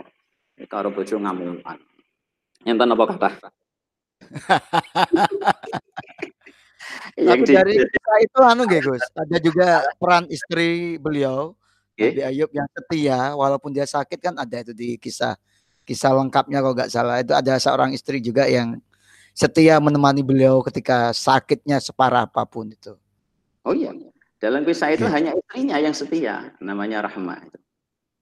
Karo 0.69 0.93
bojo 0.93 1.17
ngamukan. 1.17 1.82
Enten 2.61 2.93
apa 2.93 3.05
kata? 3.09 3.30
Tapi 7.15 7.43
dari 7.47 7.75
kisah 7.77 8.17
itu 8.23 8.39
anu 8.41 8.63
nggih, 8.67 8.82
Gus. 8.84 9.03
Ada 9.15 9.38
juga 9.39 9.84
peran 9.99 10.25
istri 10.32 10.97
beliau, 10.97 11.55
Nggih. 11.95 12.11
Nabi 12.17 12.21
Ayub 12.25 12.51
yang 12.55 12.67
setia 12.71 13.19
walaupun 13.36 13.69
dia 13.75 13.86
sakit 13.86 14.19
kan 14.19 14.34
ada 14.39 14.57
itu 14.63 14.73
di 14.73 14.97
kisah 14.97 15.36
kisah 15.86 16.13
lengkapnya 16.15 16.63
kalau 16.63 16.73
nggak 16.77 16.91
salah 16.91 17.19
itu 17.19 17.34
ada 17.36 17.57
seorang 17.59 17.91
istri 17.91 18.21
juga 18.23 18.47
yang 18.47 18.79
setia 19.36 19.79
menemani 19.79 20.23
beliau 20.23 20.63
ketika 20.65 21.11
sakitnya 21.11 21.79
separah 21.79 22.27
apa 22.27 22.43
pun 22.47 22.71
itu. 22.71 22.95
Oh 23.61 23.75
iya, 23.75 23.93
dalam 24.41 24.65
kisah 24.65 24.89
itu 24.95 25.05
hanya 25.05 25.38
istrinya 25.38 25.77
yang 25.77 25.93
setia, 25.93 26.49
namanya 26.57 27.05
Rahma 27.05 27.38
itu. 27.45 27.59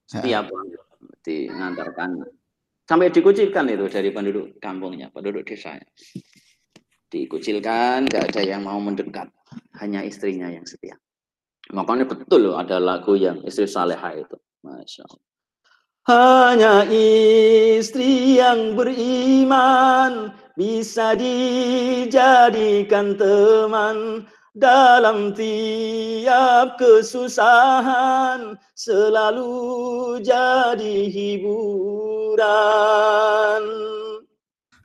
Setia 0.09 0.43
banget 0.43 0.81
mengantarkan 1.29 2.25
sampai 2.89 3.13
dikucilkan 3.13 3.69
itu 3.69 3.85
dari 3.85 4.09
penduduk 4.09 4.57
kampungnya, 4.57 5.13
penduduk 5.13 5.45
desanya. 5.45 5.85
Dikucilkan, 7.05 8.09
nggak 8.09 8.33
ada 8.33 8.41
yang 8.41 8.65
mau 8.65 8.81
mendekat, 8.81 9.29
hanya 9.77 10.01
istrinya 10.01 10.49
yang 10.49 10.65
setia. 10.65 10.97
Makanya 11.69 12.09
betul 12.09 12.49
loh 12.49 12.57
ada 12.57 12.81
lagu 12.81 13.13
yang 13.13 13.45
istri 13.45 13.69
saleha 13.69 14.17
itu, 14.17 14.37
masya 14.65 15.05
Allah. 15.05 15.25
Hanya 16.09 16.75
istri 17.77 18.41
yang 18.41 18.73
beriman 18.73 20.33
bisa 20.57 21.13
dijadikan 21.13 23.13
teman 23.13 24.25
dalam 24.57 25.33
tiap 25.37 26.77
kesusahan 26.81 28.57
selalu 28.73 29.53
jadi 30.25 30.95
hiburan. 31.09 32.43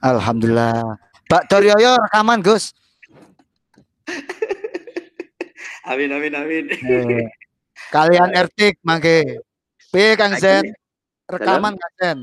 Alhamdulillah. 0.04 1.00
Pak 1.28 1.48
Torioyo 1.48 1.96
rekaman 1.96 2.44
Gus. 2.44 2.76
Amin 5.84 6.08
amin 6.16 6.32
amin. 6.32 6.64
Eh, 6.72 7.28
Kalian 7.92 8.32
Ertik 8.32 8.80
mangke. 8.80 9.44
P 9.92 10.16
Kang 10.16 10.32
Zen 10.40 10.72
rekaman 11.28 11.76
Kang 11.76 11.94
Zen. 12.00 12.18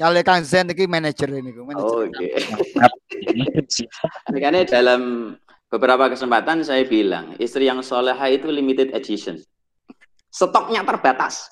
Kali 0.00 0.22
Kang 0.24 0.40
Zen 0.46 0.72
iki 0.72 0.86
manajer 0.88 1.28
ini 1.28 1.52
manajer. 1.52 2.08
Oke. 2.08 2.32
Makanya 4.32 4.64
dalam 4.78 5.34
beberapa 5.70 6.10
kesempatan 6.10 6.66
saya 6.66 6.82
bilang 6.84 7.38
istri 7.38 7.70
yang 7.70 7.80
soleha 7.80 8.26
itu 8.26 8.50
limited 8.50 8.90
edition. 8.90 9.38
Stoknya 10.30 10.82
terbatas. 10.82 11.46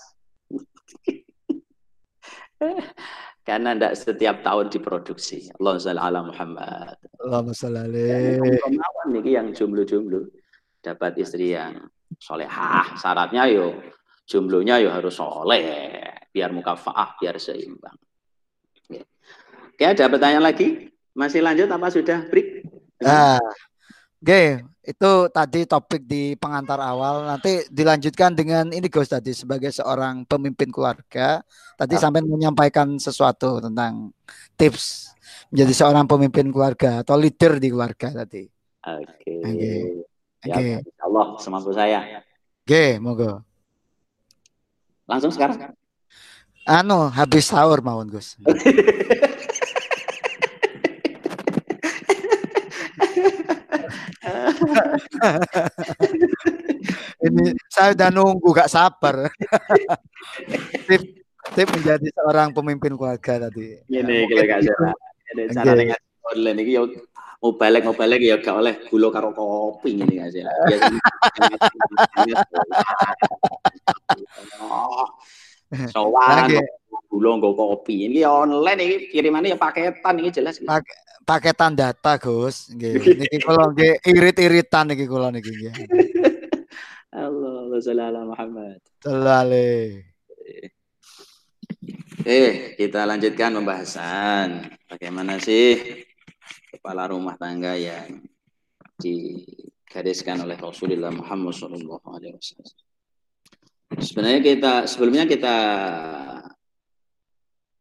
Karena 3.47 3.73
tidak 3.73 3.95
setiap 3.97 4.45
tahun 4.45 4.69
diproduksi. 4.69 5.49
Allah 5.57 5.81
ala 5.97 6.21
Muhammad. 6.21 7.01
Allahumma 7.17 7.55
alaihi. 7.57 8.61
Kemauan 8.61 9.09
nih 9.17 9.41
yang 9.41 9.57
jomblo-jomblo 9.57 10.29
dapat 10.85 11.17
istri 11.17 11.57
yang 11.57 11.89
solehah. 12.21 12.99
Syaratnya 13.01 13.49
yo 13.49 13.73
jumlahnya 14.29 14.85
yo 14.85 14.93
harus 14.93 15.17
soleh 15.17 15.65
biar 16.29 16.53
mukafaah 16.53 17.17
biar 17.17 17.41
seimbang. 17.41 17.97
Oke. 18.85 19.09
Oke, 19.73 19.85
ada 19.87 20.05
pertanyaan 20.13 20.45
lagi? 20.45 20.93
Masih 21.17 21.41
lanjut 21.41 21.73
apa 21.73 21.89
sudah 21.89 22.29
break? 22.29 22.69
Nah, 23.01 23.41
Oke, 24.19 24.67
itu 24.83 25.13
tadi 25.31 25.63
topik 25.63 26.03
di 26.03 26.35
pengantar 26.35 26.83
awal. 26.83 27.23
Nanti 27.23 27.63
dilanjutkan 27.71 28.35
dengan 28.35 28.67
ini 28.75 28.91
Gus 28.91 29.07
tadi 29.07 29.31
sebagai 29.31 29.71
seorang 29.71 30.27
pemimpin 30.27 30.75
keluarga. 30.75 31.39
Tadi 31.79 31.95
Ah. 31.95 32.03
sampai 32.03 32.27
menyampaikan 32.27 32.99
sesuatu 32.99 33.63
tentang 33.63 34.11
tips 34.59 35.15
menjadi 35.55 35.71
seorang 35.73 36.11
pemimpin 36.11 36.51
keluarga 36.51 37.07
atau 37.07 37.15
leader 37.15 37.63
di 37.63 37.71
keluarga 37.71 38.11
tadi. 38.27 38.43
Oke. 38.83 39.33
Oke. 39.39 39.73
Ya, 40.43 40.55
Oke, 40.55 40.67
insya 40.83 41.05
Allah 41.07 41.27
semampu 41.39 41.71
saya. 41.71 41.99
oke, 42.63 42.85
monggo. 42.99 43.43
Langsung 45.07 45.31
sekarang. 45.31 45.75
Anu 46.67 47.07
habis 47.09 47.47
sahur 47.47 47.81
mawon 47.81 48.11
Gus. 48.11 48.35
Ini 57.19 57.45
saya 57.67 57.93
udah 57.99 58.09
nunggu 58.15 58.49
gak 58.55 58.71
sabar. 58.71 59.27
tip, 60.87 61.03
tip 61.55 61.69
menjadi 61.75 62.09
seorang 62.15 62.55
pemimpin 62.55 62.95
keluarga 62.95 63.51
tadi. 63.51 63.83
Ini 63.91 64.27
kalau 64.31 64.45
gak 64.47 64.61
salah. 64.65 64.95
Ini 65.35 65.43
cara 65.53 65.73
dengan 65.77 66.01
online 66.29 66.59
ini 66.65 66.73
yo 66.79 66.89
mau 67.39 67.55
balik 67.55 67.87
mau 67.87 67.95
balik 67.95 68.19
ya 68.23 68.39
gak 68.43 68.57
oleh 68.59 68.75
gula 68.91 69.09
karo 69.11 69.35
kopi 69.35 69.99
ini 69.99 70.23
gak 70.23 70.31
sih. 70.35 70.43
Biasanya 70.43 71.01
Sowan 75.93 76.49
gula 77.09 77.29
nggo 77.37 77.51
kopi. 77.57 78.09
Ini 78.09 78.25
online 78.25 78.81
ini 78.85 78.97
kirimannya 79.11 79.55
ya 79.55 79.59
paketan 79.59 80.23
ini 80.23 80.31
jelas. 80.31 80.63
Pak- 80.63 81.08
Paketan 81.29 81.77
data 81.77 82.17
Gus. 82.17 82.73
Nggih. 82.73 83.21
Niki 83.21 83.37
kula 83.45 83.69
nggih 83.77 84.01
irit-iritan 84.01 84.89
niki 84.89 85.05
kula 85.05 85.29
niki 85.29 85.53
nggih. 85.53 85.75
Allah 87.13 87.69
Allah 87.69 88.25
Muhammad. 88.25 88.81
Selalu. 89.05 90.09
Oke, 92.25 92.77
kita 92.81 93.05
lanjutkan 93.05 93.61
pembahasan. 93.61 94.73
Bagaimana 94.89 95.37
sih 95.37 96.01
kepala 96.73 97.13
rumah 97.13 97.37
tangga 97.37 97.77
yang 97.77 98.25
digariskan 98.97 100.49
oleh 100.49 100.57
Rasulullah 100.57 101.13
Muhammad 101.13 101.53
SAW. 101.53 102.41
Sebenarnya 104.01 104.41
kita 104.41 104.73
sebelumnya 104.89 105.29
kita 105.29 105.57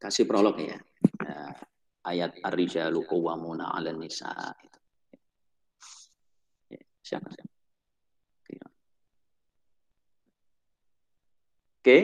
kasih 0.03 0.27
prolog 0.27 0.59
ya. 0.59 0.75
ya 1.23 1.66
ayat 2.07 2.39
ar-rijalu 2.39 3.03
qawwamuna 3.03 3.75
'alan 3.75 3.99
nisa. 3.99 4.31
Ya, 6.71 6.81
siapa? 7.03 7.27
Oke. 11.83 11.99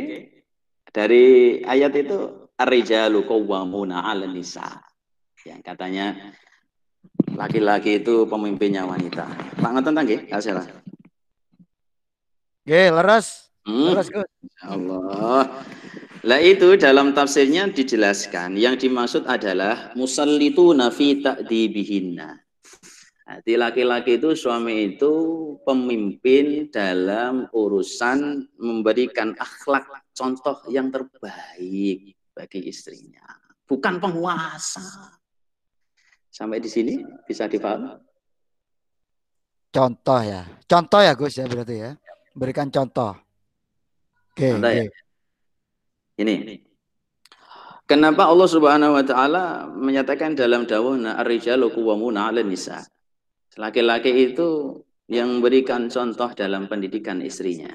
Dari 0.94 1.60
ayat 1.66 1.92
itu 1.98 2.52
ar-rijalu 2.60 3.24
qawwamuna 3.24 4.04
'alan 4.04 4.36
nisa. 4.36 4.84
Yang 5.44 5.62
katanya 5.64 6.08
laki-laki 7.36 8.00
itu 8.00 8.24
pemimpinnya 8.28 8.88
wanita. 8.88 9.28
Pak 9.60 9.70
ngoten 9.76 9.98
nggih? 10.04 10.32
Salah. 10.40 10.68
Nggih, 12.64 12.88
leres. 12.96 13.52
Hmm. 13.68 13.96
Allah. 14.64 15.44
Lah 16.24 16.40
itu 16.40 16.80
dalam 16.80 17.12
tafsirnya 17.12 17.68
dijelaskan 17.68 18.56
yang 18.56 18.80
dimaksud 18.80 19.28
adalah 19.28 19.92
musallitu 20.00 20.72
nafi 20.72 21.20
ta'dibihinna. 21.20 22.40
Jadi 23.24 23.60
laki-laki 23.60 24.16
itu 24.16 24.32
suami 24.32 24.96
itu 24.96 25.12
pemimpin 25.68 26.72
dalam 26.72 27.52
urusan 27.52 28.40
memberikan 28.56 29.36
akhlak 29.36 29.84
contoh 30.16 30.64
yang 30.72 30.88
terbaik 30.88 32.16
bagi 32.32 32.60
istrinya, 32.72 33.24
bukan 33.68 34.00
penguasa. 34.00 34.84
Sampai 36.32 36.64
di 36.64 36.72
sini 36.72 37.04
bisa 37.28 37.52
dipahami? 37.52 38.00
Contoh 39.76 40.20
ya. 40.24 40.48
Contoh 40.70 41.02
ya 41.04 41.12
Gus 41.20 41.36
ya 41.36 41.46
berarti 41.52 41.76
ya. 41.84 41.92
Berikan 42.32 42.72
contoh. 42.72 43.12
Oke. 44.34 44.56
Okay, 44.56 44.88
ya. 44.88 45.03
Ini. 46.18 46.62
Kenapa 47.84 48.30
Allah 48.32 48.48
Subhanahu 48.48 48.96
wa 48.96 49.04
taala 49.04 49.68
menyatakan 49.68 50.38
dalam 50.38 50.64
dawuhna 50.64 51.20
ar-rijalu 51.20 51.74
qawwamuna. 51.74 52.32
Laki-laki 53.54 54.34
itu 54.34 54.82
yang 55.12 55.38
memberikan 55.38 55.92
contoh 55.92 56.32
dalam 56.34 56.72
pendidikan 56.72 57.22
istrinya. 57.22 57.70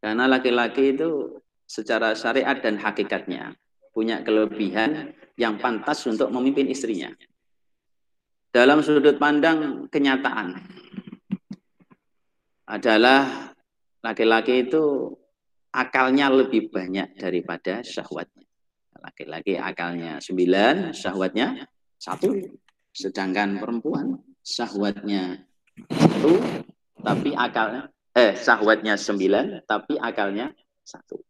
Karena 0.00 0.26
laki-laki 0.30 0.96
itu 0.96 1.38
secara 1.68 2.16
syariat 2.16 2.56
dan 2.58 2.80
hakikatnya 2.80 3.52
punya 3.92 4.24
kelebihan 4.24 5.12
yang 5.36 5.60
pantas 5.60 6.02
untuk 6.08 6.32
memimpin 6.32 6.66
istrinya. 6.70 7.12
Dalam 8.48 8.80
sudut 8.80 9.20
pandang 9.20 9.86
kenyataan 9.92 10.56
adalah 12.64 13.52
laki-laki 14.00 14.66
itu 14.66 15.12
akalnya 15.78 16.26
lebih 16.26 16.74
banyak 16.74 17.14
daripada 17.14 17.86
syahwatnya. 17.86 18.42
Laki-laki 18.98 19.54
akalnya 19.54 20.18
sembilan, 20.18 20.90
syahwatnya 20.90 21.62
satu. 21.94 22.34
Sedangkan 22.90 23.62
perempuan 23.62 24.18
syahwatnya 24.42 25.38
satu, 25.86 26.34
tapi 26.98 27.30
akalnya 27.38 27.86
eh 28.10 28.34
syahwatnya 28.34 28.98
sembilan, 28.98 29.62
tapi 29.70 29.94
akalnya 29.94 30.50
satu. 30.82 31.22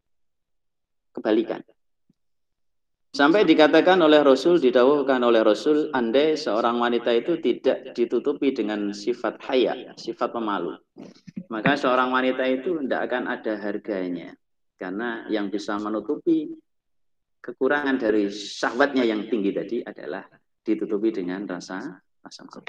Kebalikan. 1.13 1.61
Sampai 3.09 3.49
dikatakan 3.49 3.97
oleh 4.05 4.21
Rasul, 4.21 4.61
didawuhkan 4.61 5.25
oleh 5.25 5.41
Rasul, 5.41 5.89
andai 5.97 6.37
seorang 6.37 6.77
wanita 6.77 7.09
itu 7.17 7.41
tidak 7.41 7.97
ditutupi 7.97 8.53
dengan 8.53 8.93
sifat 8.93 9.41
haya, 9.49 9.97
sifat 9.97 10.29
pemalu. 10.29 10.77
Maka 11.49 11.81
seorang 11.81 12.13
wanita 12.13 12.45
itu 12.45 12.77
tidak 12.85 13.09
akan 13.09 13.33
ada 13.33 13.57
harganya. 13.57 14.37
Karena 14.77 15.25
yang 15.33 15.49
bisa 15.49 15.81
menutupi 15.81 16.53
kekurangan 17.41 17.97
dari 17.97 18.29
syahwatnya 18.29 19.09
yang 19.09 19.25
tinggi 19.27 19.57
tadi 19.57 19.81
adalah 19.81 20.29
ditutupi 20.61 21.09
dengan 21.09 21.49
rasa 21.49 21.81
rasa 22.21 22.45
malu. 22.45 22.63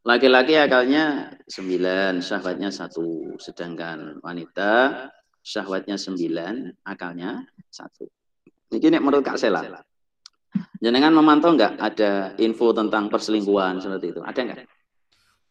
Laki-laki 0.00 0.58
akalnya 0.58 1.30
sembilan, 1.46 2.18
syahwatnya 2.18 2.74
satu. 2.74 3.38
Sedangkan 3.38 4.18
wanita 4.26 5.06
syahwatnya 5.38 5.94
sembilan, 5.94 6.82
akalnya 6.82 7.46
satu. 7.70 8.19
Ini 8.70 8.86
nek 8.94 9.02
menurut 9.02 9.26
Kak 9.26 9.34
Sela. 9.34 9.66
Jenengan 10.80 11.12
memantau 11.12 11.52
nggak 11.52 11.76
ada 11.76 12.32
info 12.38 12.70
tentang 12.70 13.10
perselingkuhan 13.10 13.82
seperti 13.82 14.14
itu? 14.14 14.20
Ada 14.22 14.40
nggak? 14.46 14.58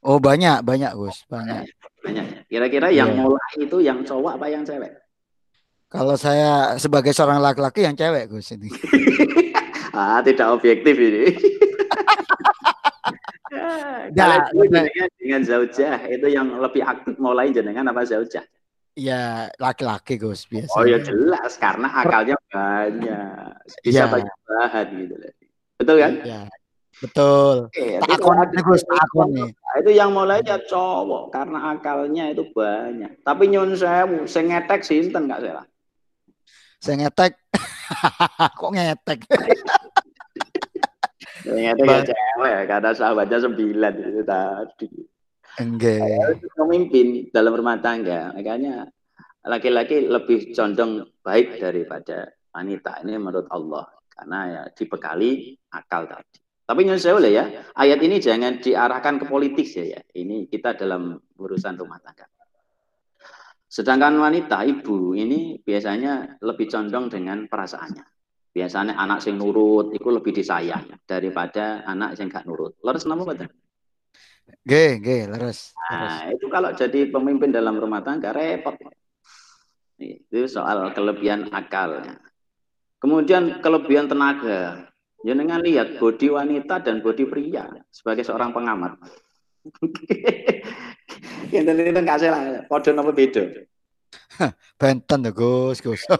Oh 0.07 0.15
banyak, 0.17 0.63
banyak 0.63 0.95
Gus, 0.95 1.27
banyak. 1.27 1.67
Banyak. 1.99 2.47
Kira-kira 2.47 2.87
yang 2.87 3.11
yeah. 3.11 3.19
mulai 3.19 3.51
itu 3.59 3.77
yang 3.83 3.99
cowok 4.07 4.39
apa 4.39 4.47
yang 4.47 4.63
cewek? 4.63 4.95
Kalau 5.91 6.15
saya 6.15 6.79
sebagai 6.79 7.11
seorang 7.11 7.43
laki-laki 7.43 7.83
yang 7.83 7.99
cewek 7.99 8.31
Gus 8.31 8.55
ini. 8.55 8.71
ah, 9.99 10.23
tidak 10.23 10.55
objektif 10.55 10.95
ini. 10.95 11.35
ya, 14.15 14.47
dengan, 14.55 14.87
dengan 15.19 15.41
zaujah 15.43 15.99
itu 16.07 16.27
yang 16.31 16.47
lebih 16.55 16.87
aktif 16.87 17.19
mulai 17.19 17.51
jenengan 17.51 17.91
apa 17.91 18.07
zaujah? 18.07 18.47
Ya 18.99 19.47
laki-laki 19.55 20.19
Gus 20.19 20.43
biasa. 20.43 20.75
Oh 20.75 20.83
ya 20.83 20.99
jelas 20.99 21.55
karena 21.55 21.87
akalnya 21.87 22.35
banyak. 22.51 23.55
Bisa 23.79 24.03
ya. 24.03 24.11
banyak 24.11 24.35
bahan 24.43 24.87
gitu. 24.91 25.15
Betul 25.79 25.95
kan? 26.03 26.13
Iya. 26.19 26.41
Betul. 26.99 27.71
Eh, 27.79 27.95
takon 28.03 28.43
Gus, 28.59 28.83
takon 28.83 29.31
nih. 29.31 29.49
Itu 29.79 29.91
yang 29.95 30.11
mulai 30.11 30.43
ya 30.43 30.59
cowok 30.59 31.31
karena 31.31 31.71
akalnya 31.71 32.35
itu 32.35 32.43
banyak. 32.51 33.23
Tapi 33.23 33.47
nyun 33.47 33.71
sewu, 33.79 34.27
sing 34.27 34.51
ngetek 34.51 34.83
sinten 34.83 35.31
enggak 35.31 35.47
salah. 35.47 35.65
Sing 36.83 36.99
ngetek. 36.99 37.39
Kok 38.59 38.71
ngetek? 38.75 39.19
ngetek 41.47 41.87
ya 41.87 41.99
cewek 42.03 42.59
karena 42.67 42.91
sahabatnya 42.91 43.37
sembilan 43.47 43.93
itu 43.95 44.21
tadi. 44.27 44.89
Enggak. 45.59 46.39
Dalam 47.35 47.53
rumah 47.53 47.77
tangga, 47.83 48.31
makanya 48.31 48.87
laki-laki 49.43 50.07
lebih 50.07 50.55
condong 50.55 51.03
baik 51.19 51.59
daripada 51.59 52.31
wanita. 52.55 53.03
Ini 53.03 53.19
menurut 53.19 53.51
Allah 53.51 53.91
karena 54.07 54.39
ya 54.47 54.61
dibekali 54.71 55.59
akal 55.75 56.07
tadi. 56.07 56.39
Tapi 56.69 56.85
nyusun 56.85 57.01
saya 57.01 57.29
ya, 57.33 57.43
ayat 57.73 57.99
ini 58.05 58.21
jangan 58.21 58.61
diarahkan 58.61 59.17
ke 59.17 59.25
politik 59.25 59.65
ya, 59.73 59.97
ya. 59.97 60.01
Ini 60.05 60.45
kita 60.47 60.77
dalam 60.77 61.17
urusan 61.17 61.75
rumah 61.75 61.97
tangga. 61.97 62.29
Sedangkan 63.69 64.17
wanita, 64.17 64.65
ibu 64.65 65.13
ini 65.17 65.61
biasanya 65.61 66.41
lebih 66.41 66.69
condong 66.69 67.09
dengan 67.09 67.49
perasaannya. 67.49 68.05
Biasanya 68.49 68.97
anak 68.97 69.21
sing 69.21 69.37
nurut 69.37 69.93
itu 69.93 70.09
lebih 70.09 70.33
disayang 70.33 70.89
daripada 71.05 71.85
anak 71.85 72.17
yang 72.17 72.33
gak 72.33 72.49
nurut. 72.49 72.77
Lurus 72.81 73.05
nama 73.05 73.21
betul? 73.21 73.49
G, 74.65 75.01
G, 75.03 75.07
leres. 75.29 75.73
Nah, 75.89 76.29
itu 76.29 76.45
kalau 76.49 76.69
jadi 76.73 77.09
pemimpin 77.09 77.49
dalam 77.49 77.77
rumah 77.77 78.01
tangga 78.05 78.33
repot. 78.33 78.77
Itu 79.99 80.47
soal 80.47 80.93
kelebihan 80.95 81.51
akalnya. 81.51 82.21
Kemudian 82.99 83.63
kelebihan 83.63 84.07
tenaga. 84.07 84.89
Jangan 85.19 85.59
lihat 85.59 85.99
bodi 85.99 86.31
wanita 86.31 86.79
dan 86.79 87.03
bodi 87.03 87.27
pria 87.27 87.67
sebagai 87.91 88.23
seorang 88.23 88.55
pengamat. 88.55 88.95
Itu 91.51 91.71
nggak 91.99 92.19
salah. 92.21 92.63
Podo 92.69 92.89
nopo 92.95 93.11
beda. 93.11 93.43
Benten 94.79 95.19
tuh 95.27 95.33
Gus, 95.35 95.83
Gus. 95.83 96.07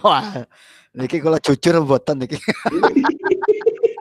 Wah, 0.00 0.46
niki 0.96 1.20
kalau 1.20 1.36
jujur 1.42 1.84
buatan 1.84 2.24
niki. 2.24 2.38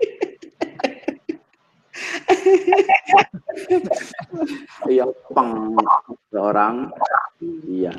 Iya, 4.88 5.06
peng 5.34 5.76
orang. 6.36 6.92
Iya. 7.68 7.94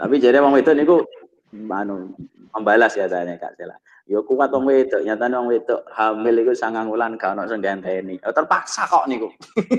Tapi 0.00 0.16
jadi 0.16 0.40
wong 0.40 0.56
itu 0.56 0.72
niku 0.72 1.04
anu 1.52 2.14
membalas 2.54 2.96
ya 2.96 3.10
tanya 3.10 3.36
Kak 3.36 3.58
Sela. 3.58 3.76
Yo 4.10 4.22
ya 4.22 4.26
kuat 4.26 4.50
wong 4.50 4.66
wedok, 4.66 5.06
nyatane 5.06 5.34
wong 5.38 5.48
wedok 5.54 5.86
hamil 5.94 6.34
iku 6.42 6.50
sangang 6.50 6.90
wulan 6.90 7.14
gak 7.14 7.38
ono 7.38 7.46
sing 7.46 7.62
ganteni. 7.62 8.18
Oh, 8.26 8.34
terpaksa 8.34 8.82
kok 8.90 9.06
niku. 9.06 9.30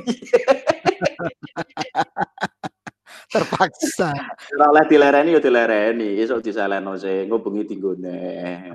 terpaksa. 3.34 4.16
Ora 4.56 4.66
oleh 4.72 4.88
dilereni 4.88 5.36
yo 5.36 5.40
ya 5.40 5.44
dilereni, 5.44 6.16
esuk 6.16 6.40
disaleno 6.40 6.96
sing 6.96 7.28
ngubungi 7.28 7.76
tinggone. 7.76 8.72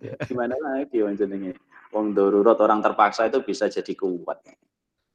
Gimana 0.28 0.56
lagi 0.56 1.04
wong 1.04 1.20
jenenge? 1.20 1.52
Wong 1.90 2.14
darurat 2.14 2.54
orang 2.62 2.78
terpaksa 2.82 3.26
itu 3.26 3.42
bisa 3.42 3.66
jadi 3.66 3.92
kuat. 3.98 4.38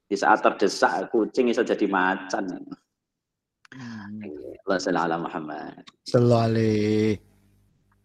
Di 0.06 0.14
saat 0.14 0.44
terdesak 0.44 1.08
kucing 1.08 1.48
bisa 1.48 1.64
jadi 1.64 1.88
macan. 1.88 2.44
Allah 4.66 4.78
sallallahu 4.78 5.24
Muhammad. 5.26 5.82
Selalu. 6.06 7.16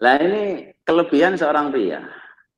Lah 0.01 0.17
ini 0.17 0.73
kelebihan 0.81 1.37
seorang 1.37 1.69
pria. 1.69 2.01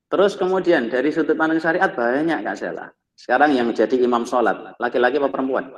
Terus 0.07 0.37
kemudian 0.37 0.87
dari 0.87 1.09
sudut 1.09 1.33
pandang 1.33 1.59
syariat 1.59 1.89
banyak 1.91 2.45
Kak 2.45 2.55
Sela. 2.55 2.87
Sekarang 3.17 3.53
yang 3.53 3.69
jadi 3.73 3.97
imam 3.97 4.25
sholat, 4.25 4.77
laki-laki 4.77 5.17
apa 5.17 5.29
perempuan? 5.29 5.73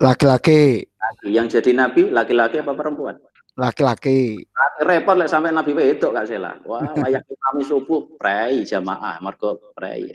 Laki-laki. 0.00 0.84
Yang 1.24 1.60
jadi 1.60 1.70
nabi, 1.76 2.08
laki-laki 2.12 2.60
apa 2.60 2.72
perempuan? 2.76 3.16
Laki-laki. 3.56 4.44
Repot 4.84 5.16
lah 5.16 5.24
sampai 5.24 5.48
nabi 5.48 5.72
wedok 5.72 6.12
Kak 6.12 6.28
Sela. 6.28 6.60
Wah, 6.68 6.92
layak 6.92 7.24
kami 7.24 7.64
subuh, 7.64 8.04
prei 8.20 8.68
jamaah, 8.68 9.16
mergo 9.24 9.56
prei. 9.72 10.12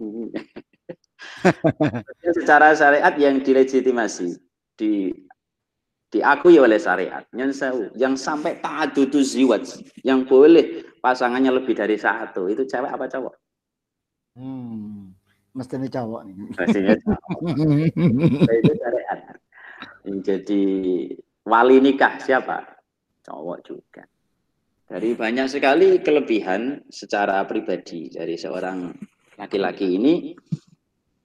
Secara 2.34 2.74
syariat 2.74 3.14
yang 3.14 3.38
dilegitimasi, 3.38 4.34
di 4.74 5.14
diakui 6.10 6.58
oleh 6.58 6.82
syariat 6.82 7.22
yang 7.30 7.54
yang 7.94 8.18
sampai 8.18 8.58
ta'adudu 8.58 9.22
ziwat 9.22 9.62
yang 10.02 10.26
boleh 10.26 10.82
pasangannya 10.98 11.54
lebih 11.54 11.78
dari 11.78 11.94
satu 11.94 12.50
itu 12.50 12.66
cewek 12.66 12.90
apa 12.90 13.06
cowok 13.06 13.30
Hmm, 14.38 15.10
mestinya 15.58 15.90
cowok 15.90 16.20
nih. 16.22 16.34
Pastinya 16.54 16.94
cowok. 17.02 17.20
itu 18.62 18.72
syariat. 18.78 19.18
Jadi 20.22 20.62
wali 21.50 21.82
nikah 21.82 22.22
siapa? 22.22 22.62
Cowok 23.26 23.58
juga. 23.66 24.06
Dari 24.86 25.14
banyak 25.18 25.46
sekali 25.50 25.98
kelebihan 25.98 26.86
secara 26.90 27.42
pribadi 27.46 28.10
dari 28.10 28.38
seorang 28.38 28.90
laki-laki 29.38 29.98
ini, 29.98 30.34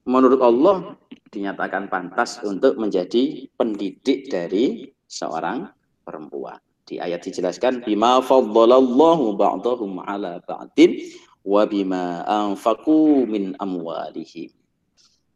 menurut 0.06 0.42
Allah 0.42 0.98
dinyatakan 1.30 1.90
pantas 1.90 2.42
untuk 2.46 2.78
menjadi 2.78 3.50
pendidik 3.58 4.30
dari 4.30 4.90
seorang 5.10 5.70
perempuan. 6.06 6.62
Di 6.86 7.02
ayat 7.02 7.26
dijelaskan 7.26 7.82
bima 7.82 8.22
faddalallahu 8.22 9.34
ba'dahum 9.34 9.98
ala 10.06 10.38
ba'din 10.46 11.02
wa 11.42 11.66
bima 11.66 12.22
anfaqu 12.30 13.26
min 13.26 13.58
amwalihim. 13.58 14.54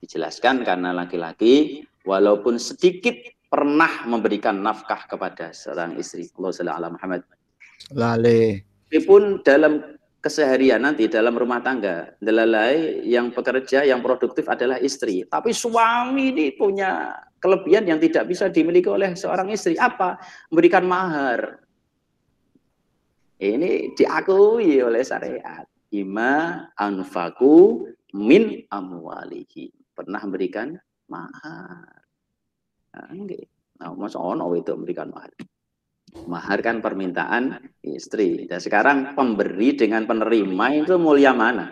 Dijelaskan 0.06 0.62
karena 0.62 0.94
laki-laki 0.94 1.82
walaupun 2.06 2.62
sedikit 2.62 3.18
pernah 3.50 4.06
memberikan 4.06 4.62
nafkah 4.62 5.10
kepada 5.10 5.50
seorang 5.50 5.98
istri. 5.98 6.30
Allah 6.38 6.54
sallallahu 6.54 6.96
Muhammad. 6.96 7.22
Lale. 7.98 8.64
Meskipun 8.90 9.42
dalam 9.42 9.98
keseharian 10.22 10.86
nanti 10.86 11.10
dalam 11.10 11.34
rumah 11.34 11.60
tangga, 11.66 12.14
delalai 12.22 13.02
yang 13.10 13.34
bekerja, 13.34 13.88
yang 13.88 14.06
produktif 14.06 14.46
adalah 14.46 14.78
istri. 14.78 15.26
Tapi 15.26 15.50
suami 15.50 16.30
ini 16.36 16.46
punya 16.54 17.18
kelebihan 17.42 17.90
yang 17.90 18.00
tidak 18.00 18.30
bisa 18.30 18.52
dimiliki 18.52 18.88
oleh 18.88 19.18
seorang 19.18 19.50
istri. 19.50 19.80
Apa? 19.80 20.22
Memberikan 20.54 20.86
mahar. 20.86 21.66
Ini 23.40 23.96
diakui 23.96 24.84
oleh 24.84 25.02
syariat. 25.02 25.64
Ima 25.96 26.68
anfaku 26.76 27.88
min 28.14 28.68
amwalihi. 28.68 29.96
Pernah 29.96 30.22
memberikan 30.28 30.76
mahar. 31.08 31.99
Nah, 32.90 33.14
nah 33.80 33.90
masa 33.94 34.18
ono 34.18 34.50
itu 34.58 34.74
memberikan 34.74 35.14
mahar. 35.14 35.32
Mahar 36.26 36.60
kan 36.66 36.82
permintaan 36.82 37.62
istri. 37.86 38.50
Dan 38.50 38.58
sekarang 38.58 39.14
pemberi 39.14 39.78
dengan 39.78 40.10
penerima 40.10 40.66
itu 40.74 40.98
mulia 40.98 41.38
mana? 41.38 41.70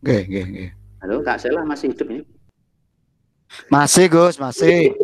Oke, 0.00 0.24
oke, 0.24 0.40
oke. 0.48 0.66
Halo, 1.04 1.14
Kak 1.22 1.38
Sela 1.38 1.62
masih 1.62 1.92
hidup 1.92 2.08
ini? 2.08 2.22
Masih, 3.68 4.08
Gus, 4.08 4.40
masih. 4.40 4.94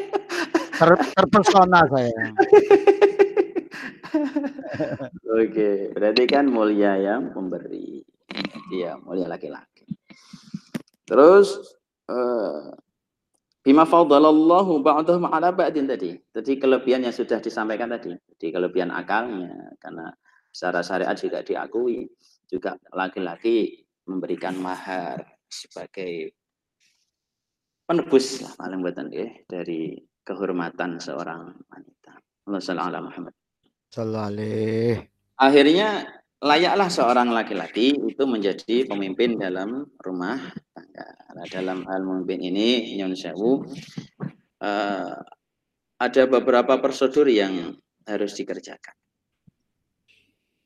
Ter 0.80 0.90
terpesona 1.12 1.84
saya. 1.92 2.24
Oke, 5.28 5.92
berarti 5.92 6.24
kan 6.24 6.48
mulia 6.48 6.96
yang 6.96 7.36
pemberi. 7.36 8.00
Iya, 8.72 8.96
mulia 9.04 9.28
laki-laki. 9.28 9.84
Terus 11.04 11.76
uh, 12.10 12.74
Bima 13.60 13.84
faddalallahu 13.84 14.80
ba'dahum 14.80 15.28
ala 15.28 15.52
ba'din 15.52 15.84
tadi. 15.84 16.16
Tadi 16.32 16.56
kelebihan 16.56 17.04
yang 17.04 17.12
sudah 17.12 17.44
disampaikan 17.44 17.92
tadi. 17.92 18.16
Di 18.40 18.48
kelebihan 18.48 18.88
akalnya. 18.88 19.76
Karena 19.76 20.08
secara 20.48 20.80
syariat 20.80 21.12
juga 21.12 21.44
diakui. 21.44 22.08
Juga 22.48 22.80
laki-laki 22.96 23.84
memberikan 24.08 24.56
mahar 24.56 25.22
sebagai 25.44 26.32
penebus 27.84 28.40
lah 28.42 28.54
paling 28.56 28.80
buatan 28.80 29.12
ya, 29.12 29.28
dari 29.44 29.98
kehormatan 30.24 30.96
seorang 31.02 31.52
wanita. 31.68 32.12
Allah 32.48 32.60
sallallahu 32.64 33.06
Muhammad. 33.06 33.34
Sallallahu 33.92 35.04
Akhirnya 35.36 36.06
layaklah 36.40 36.88
seorang 36.88 37.28
laki-laki 37.28 37.92
itu 37.98 38.24
menjadi 38.24 38.88
pemimpin 38.88 39.36
dalam 39.36 39.84
rumah. 40.00 40.38
Nah, 40.96 41.46
dalam 41.46 41.86
hal 41.86 42.02
memimpin 42.02 42.42
ini, 42.42 42.98
Nyon 42.98 43.14
Sewu, 43.14 43.62
uh, 44.60 45.14
ada 46.00 46.22
beberapa 46.26 46.80
prosedur 46.80 47.28
yang 47.30 47.76
harus 48.08 48.34
dikerjakan. 48.34 48.96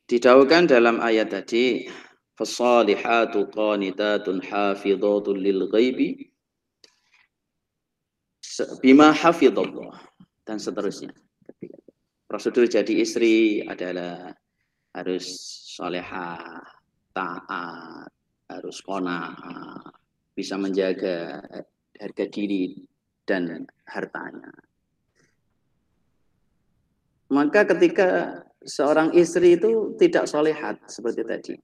Didaukan 0.04 0.68
dalam 0.68 1.00
ayat 1.00 1.32
tadi, 1.32 1.88
fasalihatu 2.36 3.50
qanitatun 3.50 4.40
hafidhatun 4.44 5.36
lil 5.40 5.66
ghaibi 5.70 6.28
bima 8.84 9.10
hafidhallah 9.10 9.96
dan 10.44 10.60
seterusnya. 10.60 11.14
Prosedur 12.28 12.66
jadi 12.66 12.94
istri 13.00 13.62
adalah 13.64 14.34
harus 14.94 15.24
solehah, 15.74 16.62
taat, 17.14 18.10
harus 18.50 18.78
kona, 18.82 19.34
bisa 20.34 20.58
menjaga 20.58 21.40
harga 21.96 22.24
diri 22.26 22.74
dan 23.24 23.64
hartanya. 23.86 24.50
Maka 27.32 27.64
ketika 27.64 28.42
seorang 28.60 29.16
istri 29.16 29.56
itu 29.56 29.96
tidak 29.96 30.28
solehat 30.28 30.82
seperti 30.86 31.22
tadi, 31.24 31.54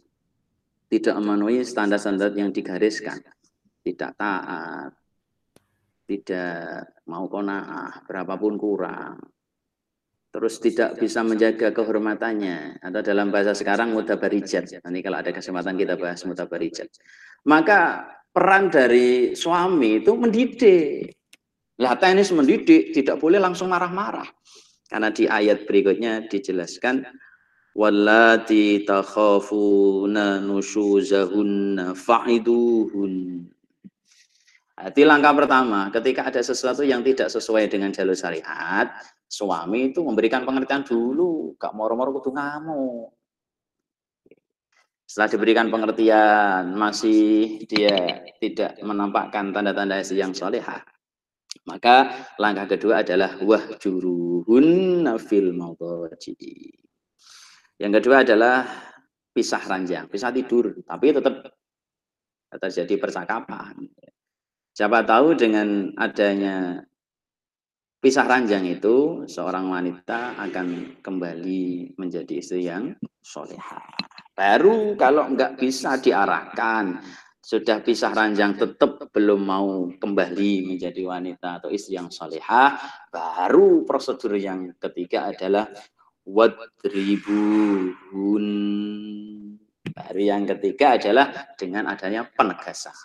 tidak 0.88 1.14
memenuhi 1.20 1.60
standar-standar 1.62 2.32
yang 2.32 2.50
digariskan, 2.50 3.20
tidak 3.84 4.16
taat, 4.16 4.94
tidak 6.08 6.90
mau 7.06 7.28
kona'ah, 7.30 8.02
berapapun 8.08 8.56
kurang, 8.58 9.20
terus 10.30 10.62
tidak 10.62 10.94
bisa 10.98 11.26
menjaga 11.26 11.74
kehormatannya 11.74 12.78
atau 12.78 13.00
dalam 13.02 13.34
bahasa 13.34 13.50
sekarang 13.50 13.90
mutabarijat 13.90 14.78
nanti 14.78 15.02
kalau 15.02 15.18
ada 15.18 15.34
kesempatan 15.34 15.74
kita 15.74 15.98
bahas 15.98 16.22
mutabarijat 16.22 16.86
maka 17.50 18.06
peran 18.30 18.70
dari 18.70 19.34
suami 19.34 20.02
itu 20.02 20.14
mendidik. 20.14 21.14
Lah 21.80 21.96
teknis 21.96 22.30
mendidik 22.30 22.92
tidak 22.94 23.18
boleh 23.18 23.40
langsung 23.40 23.72
marah-marah. 23.72 24.28
Karena 24.90 25.08
di 25.14 25.24
ayat 25.30 25.64
berikutnya 25.70 26.26
dijelaskan 26.26 27.06
wallati 27.78 28.82
takhafuna 28.82 30.42
nusyuzahunna 30.42 31.94
fa'iduhun. 31.94 33.14
Jadi 34.80 35.02
langkah 35.04 35.36
pertama, 35.36 35.92
ketika 35.92 36.32
ada 36.32 36.40
sesuatu 36.40 36.80
yang 36.80 37.04
tidak 37.04 37.28
sesuai 37.28 37.68
dengan 37.68 37.92
jalur 37.92 38.16
syariat, 38.16 38.88
suami 39.28 39.92
itu 39.92 40.00
memberikan 40.00 40.48
pengertian 40.48 40.82
dulu, 40.88 41.52
gak 41.60 41.76
moro-moro 41.76 42.16
kudu 42.16 42.32
ngamuk. 42.32 43.12
Setelah 45.10 45.26
diberikan 45.26 45.74
pengertian, 45.74 46.70
masih 46.78 47.58
dia 47.66 48.22
tidak 48.38 48.78
menampakkan 48.78 49.50
tanda-tanda 49.50 49.98
yang 50.14 50.30
solehah. 50.30 50.86
Maka 51.66 52.14
langkah 52.38 52.70
kedua 52.70 53.02
adalah 53.02 53.34
wah 53.42 53.74
juruhun 53.82 55.02
nafil 55.02 55.50
mawdaji. 55.50 56.46
Yang 57.82 57.92
kedua 57.98 58.22
adalah 58.22 58.70
pisah 59.34 59.66
ranjang, 59.66 60.06
pisah 60.06 60.30
tidur, 60.30 60.78
tapi 60.86 61.10
tetap 61.10 61.58
terjadi 62.54 62.94
percakapan. 63.02 63.82
Siapa 64.70 65.02
tahu 65.02 65.34
dengan 65.34 65.90
adanya 65.98 66.86
pisah 67.98 68.30
ranjang 68.30 68.62
itu 68.62 69.26
seorang 69.26 69.74
wanita 69.74 70.38
akan 70.38 71.02
kembali 71.02 71.98
menjadi 71.98 72.34
istri 72.38 72.70
yang 72.70 72.94
soleha. 73.18 73.82
Baru 74.40 74.96
kalau 74.96 75.36
nggak 75.36 75.60
bisa 75.60 76.00
diarahkan, 76.00 76.96
sudah 77.44 77.84
pisah 77.84 78.16
ranjang 78.16 78.56
tetap 78.56 79.12
belum 79.12 79.44
mau 79.44 79.92
kembali 79.92 80.64
menjadi 80.64 81.04
wanita 81.04 81.60
atau 81.60 81.68
istri 81.68 82.00
yang 82.00 82.08
soleha, 82.08 82.72
baru 83.12 83.84
prosedur 83.84 84.40
yang 84.40 84.72
ketiga 84.80 85.28
adalah 85.28 85.68
wadribuhun 86.24 88.46
Baru 89.92 90.22
yang 90.24 90.48
ketiga 90.56 90.96
adalah 90.96 91.52
dengan 91.60 91.92
adanya 91.92 92.24
penegasan. 92.24 92.96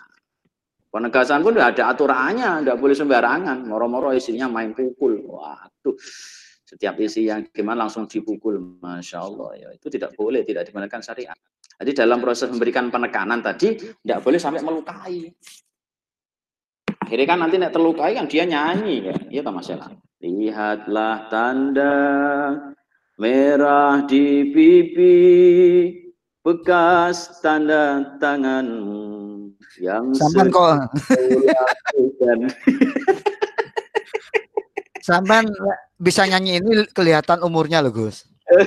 Penegasan 0.88 1.44
pun 1.44 1.60
ada 1.60 1.92
aturannya, 1.92 2.64
tidak 2.64 2.80
boleh 2.80 2.96
sembarangan. 2.96 3.68
Moro-moro 3.68 4.16
isinya 4.16 4.48
main 4.48 4.72
pukul. 4.72 5.20
Waduh, 5.20 6.00
setiap 6.66 6.98
isi 6.98 7.30
yang 7.30 7.46
gimana 7.54 7.86
langsung 7.86 8.10
dipukul. 8.10 8.58
Masya 8.82 9.22
Allah, 9.22 9.54
ya 9.54 9.68
itu 9.70 9.86
tidak 9.86 10.18
boleh, 10.18 10.42
tidak 10.42 10.66
dibenarkan 10.66 10.98
syariat. 10.98 11.38
Jadi 11.78 11.94
dalam 11.94 12.18
proses 12.18 12.50
memberikan 12.50 12.90
penekanan 12.90 13.38
tadi, 13.38 13.78
tidak 13.78 14.18
boleh 14.26 14.42
sampai 14.42 14.66
melukai. 14.66 15.30
Akhirnya 17.06 17.26
kan 17.30 17.38
nanti 17.38 17.54
tidak 17.54 17.70
terlukai 17.70 18.18
kan 18.18 18.26
dia 18.26 18.42
nyanyi 18.42 19.06
kan. 19.06 19.18
Iya 19.30 19.46
tak 19.46 19.54
masalah. 19.54 19.94
Lihatlah 20.18 21.30
tanda 21.30 21.94
merah 23.14 24.02
di 24.10 24.50
pipi 24.50 25.14
bekas 26.42 27.38
tanda 27.40 28.18
tanganmu 28.18 29.06
yang 29.78 30.10
Sampan 30.12 30.52
kok 30.52 30.76
dan 35.06 35.22
sampan 35.22 35.46
bisa 36.02 36.26
nyanyi 36.26 36.58
ini 36.58 36.82
kelihatan 36.90 37.38
umurnya 37.46 37.78
loh 37.78 37.94
Gus. 37.94 38.26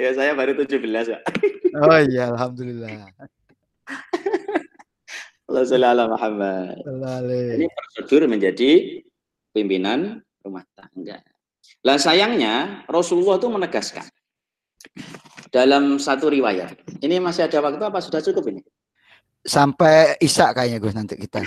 ya 0.00 0.14
saya 0.14 0.38
baru 0.38 0.54
17 0.54 0.78
ya. 0.86 1.18
Oh 1.82 1.98
iya 1.98 2.30
alhamdulillah. 2.30 3.10
Allah 5.50 5.66
ala 5.66 6.04
Muhammad. 6.06 6.78
Ini 7.58 7.66
prosedur 7.66 8.30
menjadi 8.30 9.02
pimpinan 9.50 10.22
rumah 10.46 10.62
tangga. 10.78 11.18
Lah 11.82 11.98
sayangnya 11.98 12.86
Rasulullah 12.86 13.34
itu 13.42 13.50
menegaskan 13.50 14.06
dalam 15.50 15.98
satu 15.98 16.30
riwayat. 16.30 16.78
Ini 17.02 17.18
masih 17.18 17.50
ada 17.50 17.58
waktu 17.58 17.82
apa 17.82 17.98
sudah 17.98 18.22
cukup 18.22 18.54
ini? 18.54 18.62
Sampai 19.42 20.14
Isa 20.22 20.54
kayaknya 20.54 20.78
Gus 20.78 20.94
nanti 20.94 21.18
kita. 21.18 21.42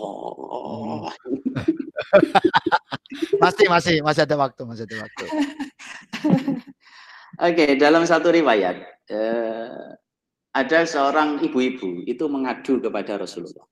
Oh. 0.00 1.04
masih 3.42 3.66
masih 3.66 3.96
masih 4.02 4.22
ada 4.24 4.36
waktu, 4.38 4.62
masih 4.64 4.84
ada 4.86 4.96
waktu. 5.06 5.24
Oke, 7.48 7.78
dalam 7.78 8.02
satu 8.02 8.34
riwayat 8.34 8.76
eh, 9.10 9.88
ada 10.54 10.80
seorang 10.82 11.38
ibu-ibu 11.38 12.02
itu 12.06 12.24
mengadu 12.26 12.82
kepada 12.82 13.20
Rasulullah. 13.20 13.66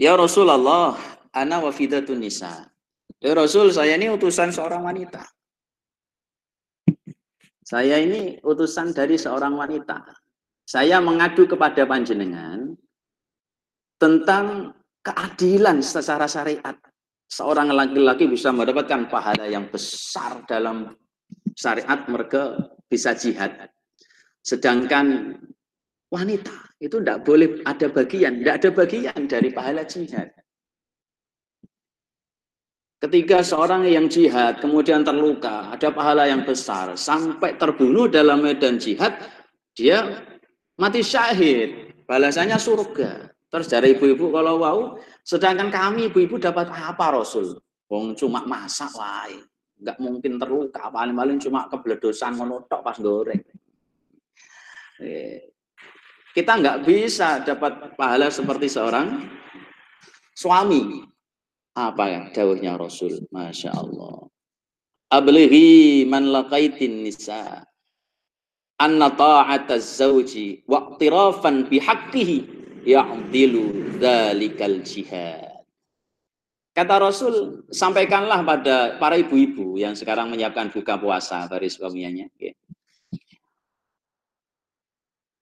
Ya 0.00 0.16
Rasulullah, 0.16 0.96
ana 1.36 1.60
wafidatun 1.60 2.24
nisa. 2.24 2.72
Ya 3.22 3.38
Rasul, 3.38 3.70
saya 3.70 3.94
ini 3.94 4.10
utusan 4.10 4.50
seorang 4.50 4.82
wanita. 4.82 5.22
Saya 7.62 8.02
ini 8.02 8.42
utusan 8.42 8.90
dari 8.90 9.14
seorang 9.14 9.54
wanita. 9.54 10.02
Saya 10.66 10.98
mengadu 10.98 11.46
kepada 11.46 11.86
panjenengan 11.86 12.74
tentang 14.02 14.74
keadilan 15.02 15.82
secara 15.82 16.30
syariat. 16.30 16.78
Seorang 17.26 17.72
laki-laki 17.72 18.28
bisa 18.28 18.52
mendapatkan 18.52 19.08
pahala 19.08 19.48
yang 19.48 19.66
besar 19.72 20.44
dalam 20.46 20.94
syariat 21.56 22.04
mereka 22.06 22.56
bisa 22.86 23.16
jihad. 23.16 23.72
Sedangkan 24.44 25.38
wanita 26.12 26.76
itu 26.76 27.00
tidak 27.00 27.24
boleh 27.24 27.64
ada 27.64 27.88
bagian, 27.88 28.42
tidak 28.42 28.54
ada 28.60 28.68
bagian 28.74 29.20
dari 29.24 29.48
pahala 29.48 29.82
jihad. 29.88 30.28
Ketika 33.02 33.42
seorang 33.42 33.82
yang 33.88 34.06
jihad 34.06 34.62
kemudian 34.62 35.02
terluka, 35.02 35.74
ada 35.74 35.90
pahala 35.90 36.30
yang 36.30 36.46
besar, 36.46 36.94
sampai 36.94 37.58
terbunuh 37.58 38.06
dalam 38.06 38.46
medan 38.46 38.78
jihad, 38.78 39.18
dia 39.74 40.22
mati 40.78 41.02
syahid, 41.02 41.98
balasannya 42.06 42.54
surga. 42.60 43.31
Terus 43.52 43.68
dari 43.68 43.92
ibu-ibu 43.92 44.32
kalau 44.32 44.56
mau, 44.56 44.80
sedangkan 45.20 45.68
kami 45.68 46.08
ibu-ibu 46.08 46.40
dapat 46.40 46.72
apa 46.72 47.12
Rasul? 47.12 47.60
Wong 47.92 48.16
cuma 48.16 48.40
masak 48.48 48.88
wae, 48.96 49.36
nggak 49.76 50.00
mungkin 50.00 50.40
terluka, 50.40 50.88
paling-paling 50.88 51.36
cuma 51.36 51.68
kebledosan 51.68 52.32
menutok 52.32 52.80
pas 52.80 52.96
goreng. 52.96 53.44
Eh, 55.04 55.52
kita 56.32 56.56
nggak 56.56 56.80
bisa 56.88 57.44
dapat 57.44 57.92
pahala 57.92 58.32
seperti 58.32 58.72
seorang 58.72 59.28
suami 60.32 61.04
apa 61.76 62.04
ya 62.08 62.22
dawuhnya 62.32 62.80
Rasul? 62.80 63.28
Masya 63.28 63.76
Allah. 63.76 64.32
Ablighi 65.12 66.08
man 66.08 66.32
laqaitin 66.32 67.04
nisa 67.04 67.60
anna 68.80 69.12
ta'ata 69.12 69.76
zawji 69.76 70.64
wa 70.64 70.96
iqtirafan 70.96 71.68
bihaqqihi 71.68 72.61
ya'dilu 72.84 73.98
dhalikal 73.98 74.82
jihad. 74.82 75.52
Kata 76.72 76.96
Rasul, 76.96 77.68
sampaikanlah 77.68 78.40
pada 78.48 78.96
para 78.96 79.20
ibu-ibu 79.20 79.76
yang 79.76 79.92
sekarang 79.92 80.32
menyiapkan 80.32 80.72
buka 80.72 80.96
puasa 80.96 81.44
baris 81.44 81.76
suaminya. 81.76 82.24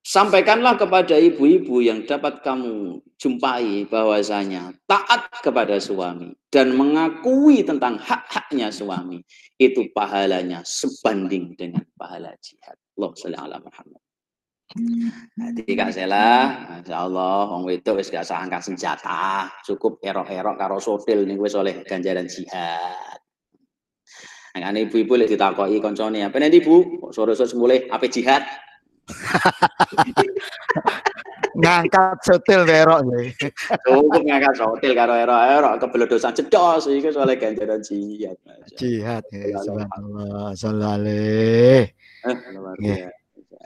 Sampaikanlah 0.02 0.74
kepada 0.74 1.14
ibu-ibu 1.14 1.78
yang 1.86 2.02
dapat 2.02 2.42
kamu 2.42 2.98
jumpai 3.14 3.86
bahwasanya 3.86 4.74
taat 4.90 5.30
kepada 5.38 5.78
suami 5.78 6.34
dan 6.50 6.74
mengakui 6.74 7.62
tentang 7.62 7.94
hak-haknya 7.94 8.74
suami 8.74 9.22
itu 9.54 9.86
pahalanya 9.94 10.66
sebanding 10.66 11.54
dengan 11.54 11.86
pahala 11.94 12.34
jihad. 12.42 12.74
Allah 12.98 13.62
Muhammad. 13.62 14.02
Jadi 14.70 15.74
Kak 15.74 15.90
Sela, 15.90 16.46
Masya 16.70 16.94
Allah, 16.94 17.50
Wong 17.50 17.66
wedok 17.66 17.98
wis 17.98 18.06
gak 18.06 18.22
usah 18.22 18.38
angkat 18.38 18.62
senjata, 18.62 19.50
cukup 19.66 19.98
erok-erok 19.98 20.54
karo 20.54 20.78
sotil 20.78 21.26
nih 21.26 21.34
wis 21.34 21.58
oleh 21.58 21.82
ganjaran 21.82 22.30
jihad. 22.30 23.18
Nah, 24.54 24.70
ibu-ibu 24.70 25.18
lek 25.18 25.34
ditakoki 25.34 25.82
koncone, 25.82 26.22
apa 26.22 26.38
nih 26.38 26.62
ibu? 26.62 27.02
Sore-sore 27.10 27.50
mulai 27.58 27.90
apa 27.90 28.06
jihad? 28.06 28.46
ngangkat 31.50 32.14
sotil 32.22 32.62
erok 32.62 33.10
Cukup 33.90 34.22
ngangkat 34.22 34.54
sotil 34.54 34.94
karo 34.94 35.18
erok-erok 35.18 35.82
kebelodosan 35.82 36.30
cedos 36.30 36.86
iki 36.86 37.10
soalnya 37.10 37.42
ganjaran 37.42 37.82
jihad. 37.82 38.38
Jihad 38.78 39.26
ya, 39.34 39.58
subhanallah, 39.66 40.54
sallallahu 40.54 41.10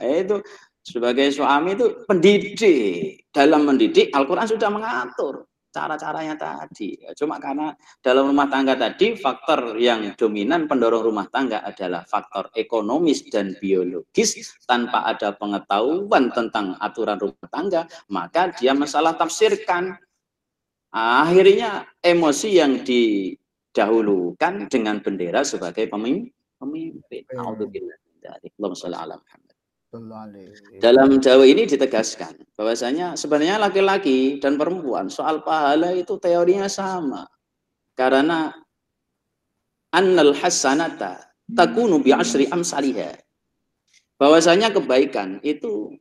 eh, 0.01 0.27
itu 0.27 0.37
sebagai 0.85 1.33
suami 1.33 1.73
itu 1.73 2.05
pendidik. 2.05 3.25
Dalam 3.33 3.65
mendidik 3.67 4.13
Al-Qur'an 4.13 4.47
sudah 4.47 4.69
mengatur 4.69 5.49
cara-caranya 5.75 6.39
tadi. 6.39 6.95
Cuma 7.19 7.35
karena 7.35 7.75
dalam 7.99 8.31
rumah 8.31 8.47
tangga 8.47 8.79
tadi 8.79 9.19
faktor 9.19 9.75
yang 9.75 10.15
dominan 10.15 10.71
pendorong 10.71 11.03
rumah 11.03 11.27
tangga 11.27 11.59
adalah 11.67 12.07
faktor 12.07 12.47
ekonomis 12.55 13.27
dan 13.27 13.59
biologis 13.59 14.55
tanpa 14.63 15.03
ada 15.03 15.35
pengetahuan 15.35 16.31
tentang 16.31 16.79
aturan 16.79 17.19
rumah 17.19 17.49
tangga, 17.51 17.81
maka 18.07 18.55
dia 18.55 18.71
masalah 18.71 19.19
tafsirkan. 19.19 19.99
Akhirnya 20.95 21.83
emosi 21.99 22.55
yang 22.55 22.79
didahulukan 22.87 24.71
dengan 24.71 25.03
bendera 25.03 25.43
sebagai 25.43 25.91
pemimpin. 25.91 26.31
Pemimpin. 26.55 27.27
Alhamdulillah. 27.35 27.99
Allahumma 28.25 29.53
dalam 30.81 31.21
Jawa 31.21 31.45
ini 31.45 31.63
ditegaskan 31.69 32.55
bahwasanya 32.55 33.15
sebenarnya 33.15 33.59
laki-laki 33.61 34.37
dan 34.41 34.59
perempuan 34.59 35.07
soal 35.07 35.41
pahala 35.41 35.93
itu 35.95 36.17
teorinya 36.17 36.69
sama. 36.69 37.27
Karena 37.95 38.51
annal 39.95 40.35
hasanata 40.35 41.23
takunu 41.47 42.03
bi 42.03 42.11
asri 42.11 42.47
amsalihha. 42.51 43.15
Bahwasanya 44.15 44.71
kebaikan 44.71 45.43
itu 45.43 45.91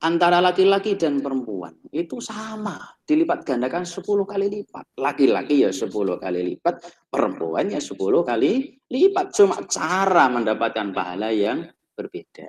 antara 0.00 0.40
laki-laki 0.40 0.96
dan 0.96 1.20
perempuan 1.20 1.76
itu 1.92 2.24
sama 2.24 2.80
dilipat 3.04 3.44
gandakan 3.44 3.84
10 3.84 4.00
kali 4.24 4.46
lipat 4.48 4.84
laki-laki 4.96 5.60
ya 5.60 5.70
10 5.70 5.92
kali 5.92 6.40
lipat 6.56 6.80
perempuan 7.12 7.68
ya 7.68 7.80
10 7.84 8.00
kali 8.24 8.80
lipat 8.88 9.26
cuma 9.36 9.60
cara 9.68 10.32
mendapatkan 10.32 10.88
pahala 10.96 11.28
yang 11.36 11.68
berbeda. 12.00 12.48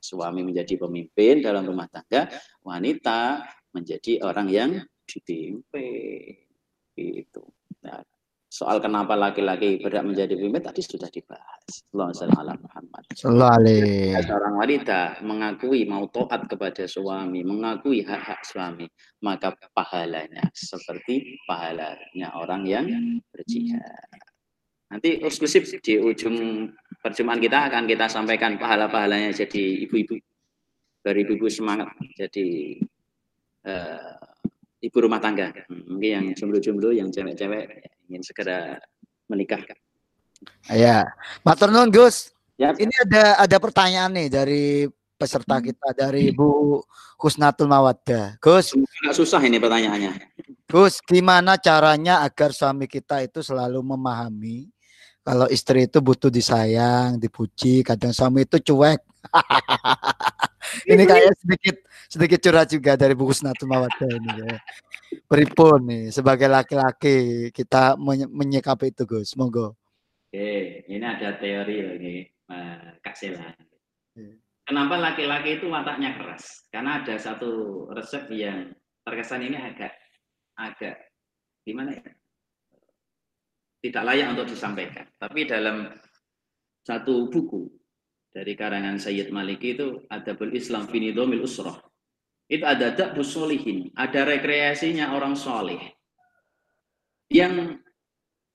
Suami 0.00 0.40
menjadi 0.40 0.80
pemimpin 0.80 1.44
dalam 1.44 1.68
rumah 1.68 1.90
tangga, 1.92 2.32
wanita 2.64 3.44
menjadi 3.76 4.24
orang 4.24 4.48
yang 4.48 4.70
dipimpin. 5.04 6.48
Itu. 6.96 7.44
Nah, 7.84 8.00
soal 8.48 8.80
kenapa 8.80 9.12
laki-laki 9.12 9.76
berhak 9.84 10.06
menjadi 10.08 10.32
pemimpin 10.32 10.64
tadi 10.64 10.80
sudah 10.80 11.12
dibahas. 11.12 11.84
Allah 11.92 12.56
Muhammad. 12.56 13.04
Seorang 13.12 14.54
wanita 14.56 15.20
mengakui 15.20 15.84
mau 15.84 16.08
taat 16.08 16.48
kepada 16.48 16.88
suami, 16.88 17.44
mengakui 17.44 18.00
hak-hak 18.00 18.40
suami, 18.48 18.88
maka 19.20 19.52
pahalanya 19.76 20.48
seperti 20.56 21.36
pahalanya 21.44 22.32
orang 22.38 22.62
yang 22.64 22.86
berjihad. 23.28 24.08
Nanti 24.86 25.18
eksklusif 25.18 25.66
di 25.82 25.98
ujung 25.98 26.70
perjumpaan 27.06 27.38
kita 27.38 27.70
akan 27.70 27.86
kita 27.86 28.10
sampaikan 28.10 28.58
pahala-pahalanya 28.58 29.30
jadi 29.30 29.86
ibu-ibu. 29.86 30.18
Dari 31.06 31.22
ibu-ibu 31.22 31.46
semangat 31.46 31.94
jadi 32.18 32.74
uh, 33.62 34.18
ibu 34.82 34.96
rumah 34.98 35.22
tangga. 35.22 35.54
Mungkin 35.70 36.10
yang 36.10 36.26
jomblo-jomblo, 36.34 36.90
yang 36.90 37.14
cewek-cewek 37.14 37.86
ingin 38.10 38.22
segera 38.26 38.82
menikah. 39.30 39.62
Ya, 40.66 41.06
Matur 41.46 41.70
nuwun 41.70 41.94
Gus. 41.94 42.34
Ya. 42.58 42.74
Ini 42.74 42.92
ada 43.06 43.38
ada 43.38 43.56
pertanyaan 43.62 44.10
nih 44.16 44.28
dari 44.32 44.64
peserta 45.16 45.62
kita 45.62 45.94
dari 45.94 46.34
Bu 46.34 46.80
Husnatul 47.16 47.70
Mawaddah. 47.70 48.36
Gus, 48.42 48.74
Agak 48.74 49.14
susah 49.14 49.40
ini 49.46 49.56
pertanyaannya. 49.62 50.12
Gus, 50.66 50.98
gimana 51.06 51.54
caranya 51.56 52.26
agar 52.26 52.50
suami 52.50 52.90
kita 52.90 53.22
itu 53.22 53.40
selalu 53.40 53.80
memahami 53.80 54.68
kalau 55.26 55.50
istri 55.50 55.90
itu 55.90 55.98
butuh 55.98 56.30
disayang, 56.30 57.18
dipuji, 57.18 57.82
kadang 57.82 58.14
suami 58.14 58.46
itu 58.46 58.62
cuek. 58.62 59.02
ini 60.92 61.02
kayak 61.02 61.34
sedikit 61.34 61.76
sedikit 62.06 62.38
curhat 62.38 62.70
juga 62.70 62.94
dari 62.94 63.18
Bu 63.18 63.26
Husnatul 63.26 63.66
Mawaddah 63.66 64.06
ini 64.06 64.30
ya. 64.46 64.56
Pripun 65.26 65.82
nih 65.90 66.04
sebagai 66.14 66.46
laki-laki 66.46 67.50
kita 67.50 67.98
menyikapi 68.30 68.94
itu 68.94 69.02
Gus. 69.02 69.34
Monggo. 69.34 69.74
Oke, 70.30 70.86
ini 70.86 71.02
ada 71.02 71.34
teori 71.42 71.76
lagi, 71.82 72.16
eh, 72.30 72.86
Kak 73.02 73.16
Sela. 73.18 73.50
Iya. 74.14 74.38
Kenapa 74.66 74.94
laki-laki 74.94 75.58
itu 75.58 75.66
wataknya 75.70 76.14
keras? 76.18 76.70
Karena 76.70 77.02
ada 77.02 77.18
satu 77.18 77.86
resep 77.90 78.30
yang 78.30 78.70
terkesan 79.02 79.42
ini 79.42 79.58
agak 79.58 79.90
agak 80.54 81.02
gimana 81.66 81.98
ya? 81.98 82.14
Tidak 83.86 84.02
layak 84.02 84.34
untuk 84.34 84.50
disampaikan. 84.50 85.06
Tapi 85.14 85.46
dalam 85.46 85.86
satu 86.82 87.30
buku 87.30 87.70
dari 88.34 88.58
karangan 88.58 88.98
Sayyid 88.98 89.30
Maliki 89.30 89.78
itu 89.78 90.02
ada 90.10 90.34
Islam 90.50 90.90
Finidomil 90.90 91.46
Usroh. 91.46 91.78
Itu 92.50 92.66
ada 92.66 92.90
Dakbus 92.90 93.30
Solihin, 93.30 93.94
ada 93.94 94.26
rekreasinya 94.26 95.14
orang 95.14 95.38
soleh 95.38 95.78
yang 97.30 97.78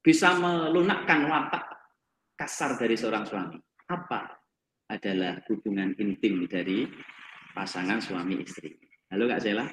bisa 0.04 0.36
melunakkan 0.36 1.28
watak 1.32 1.64
kasar 2.36 2.76
dari 2.76 3.00
seorang 3.00 3.24
suami. 3.24 3.56
Apa? 3.88 4.36
Adalah 4.92 5.40
hubungan 5.48 5.96
intim 5.96 6.44
dari 6.52 6.88
pasangan 7.56 8.04
suami 8.04 8.44
istri. 8.44 8.76
Halo 9.08 9.32
Kak 9.32 9.40
Sela? 9.40 9.68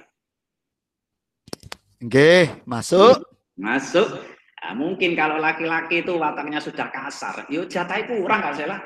Oke, 1.99 2.63
masuk. 2.63 3.27
Masuk. 3.59 4.38
Nah, 4.59 4.75
mungkin 4.75 5.15
kalau 5.15 5.39
laki-laki 5.39 6.03
itu 6.03 6.19
wataknya 6.19 6.59
sudah 6.59 6.91
kasar, 6.91 7.47
yuk 7.47 7.71
jatah 7.71 8.03
kurang 8.05 8.43
Kak 8.43 8.59
Sela. 8.59 8.77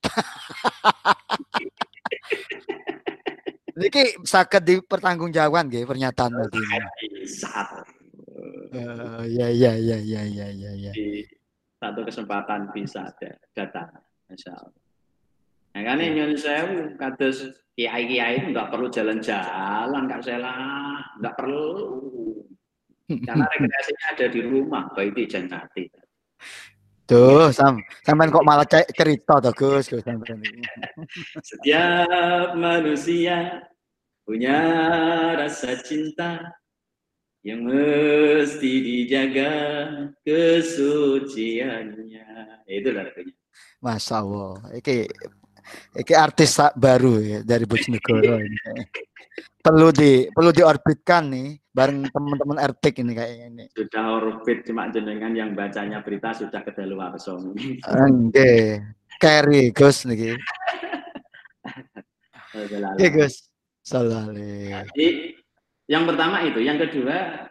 Niki 3.80 4.12
sakit 4.22 4.60
dipertanggungjawabkan 4.60 5.72
nggih 5.72 5.88
pernyataan 5.88 6.36
tadi. 6.36 6.60
ini. 6.60 7.08
Bisa. 7.24 7.64
Eh, 8.70 9.24
ya 9.34 9.48
ya 9.48 9.72
ya 9.74 9.98
ya 9.98 10.22
ya 10.28 10.46
ya 10.52 10.70
ya. 10.76 10.92
Di 10.92 11.24
satu 11.80 12.04
kesempatan 12.04 12.68
bisa 12.76 13.08
ada 13.08 13.40
datang. 13.56 13.88
Masya 14.28 14.52
Allah. 14.52 14.80
Nah, 15.70 15.82
kan 15.86 16.02
nyun 16.02 16.34
sewu 16.34 16.98
kados 16.98 17.46
kiai-kiai 17.78 18.42
itu 18.42 18.46
nggak 18.52 18.74
perlu 18.74 18.90
jalan-jalan 18.90 20.02
Kak 20.10 20.22
Sela, 20.22 20.54
nggak 21.22 21.34
perlu. 21.38 21.66
Karena 23.10 23.42
rekreasinya 23.50 24.06
ada 24.14 24.30
di 24.30 24.40
rumah, 24.46 24.86
baik 24.94 25.18
di 25.18 25.26
jannati. 25.26 25.90
Tuh, 27.10 27.50
sam, 27.50 27.82
sampean 28.06 28.30
kok 28.30 28.46
malah 28.46 28.62
cerita 28.70 29.42
tuh 29.42 29.50
Gus, 29.50 29.90
Gus 29.90 30.06
sampean 30.06 30.38
ini. 30.46 30.62
Setiap 31.48 32.54
manusia 32.54 33.66
punya 34.22 34.62
rasa 35.34 35.74
cinta 35.82 36.54
yang 37.42 37.66
mesti 37.66 38.72
dijaga 38.78 39.50
kesuciannya. 40.22 42.30
Itu 42.70 42.94
lagunya. 42.94 43.34
Masya 43.82 44.22
Allah, 44.22 44.54
iki 44.76 45.08
iki 45.96 46.14
artis 46.14 46.58
baru 46.76 47.20
ya 47.20 47.38
dari 47.42 47.64
Bojonegoro 47.66 48.36
ini. 48.40 48.58
Perlu 49.60 49.92
di 49.92 50.24
perlu 50.32 50.50
diorbitkan 50.56 51.28
nih 51.28 51.60
bareng 51.70 52.08
teman-teman 52.10 52.58
Ertik 52.64 52.98
ini 53.04 53.12
kayaknya 53.12 53.46
ini. 53.52 53.64
Sudah 53.76 54.18
orbit 54.18 54.64
cuma 54.66 54.88
jenengan 54.88 55.36
yang 55.36 55.52
bacanya 55.52 56.00
berita 56.00 56.32
sudah 56.32 56.64
kedaluarsa. 56.64 57.36
Oke, 57.36 58.80
carry 59.20 59.70
Gus 59.70 60.08
niki. 60.08 60.34
Oke 62.56 63.08
Gus. 63.12 63.46
Salah 63.80 64.28
Jadi 64.30 65.34
yang 65.90 66.04
pertama 66.06 66.44
itu, 66.46 66.60
yang 66.62 66.78
kedua 66.78 67.48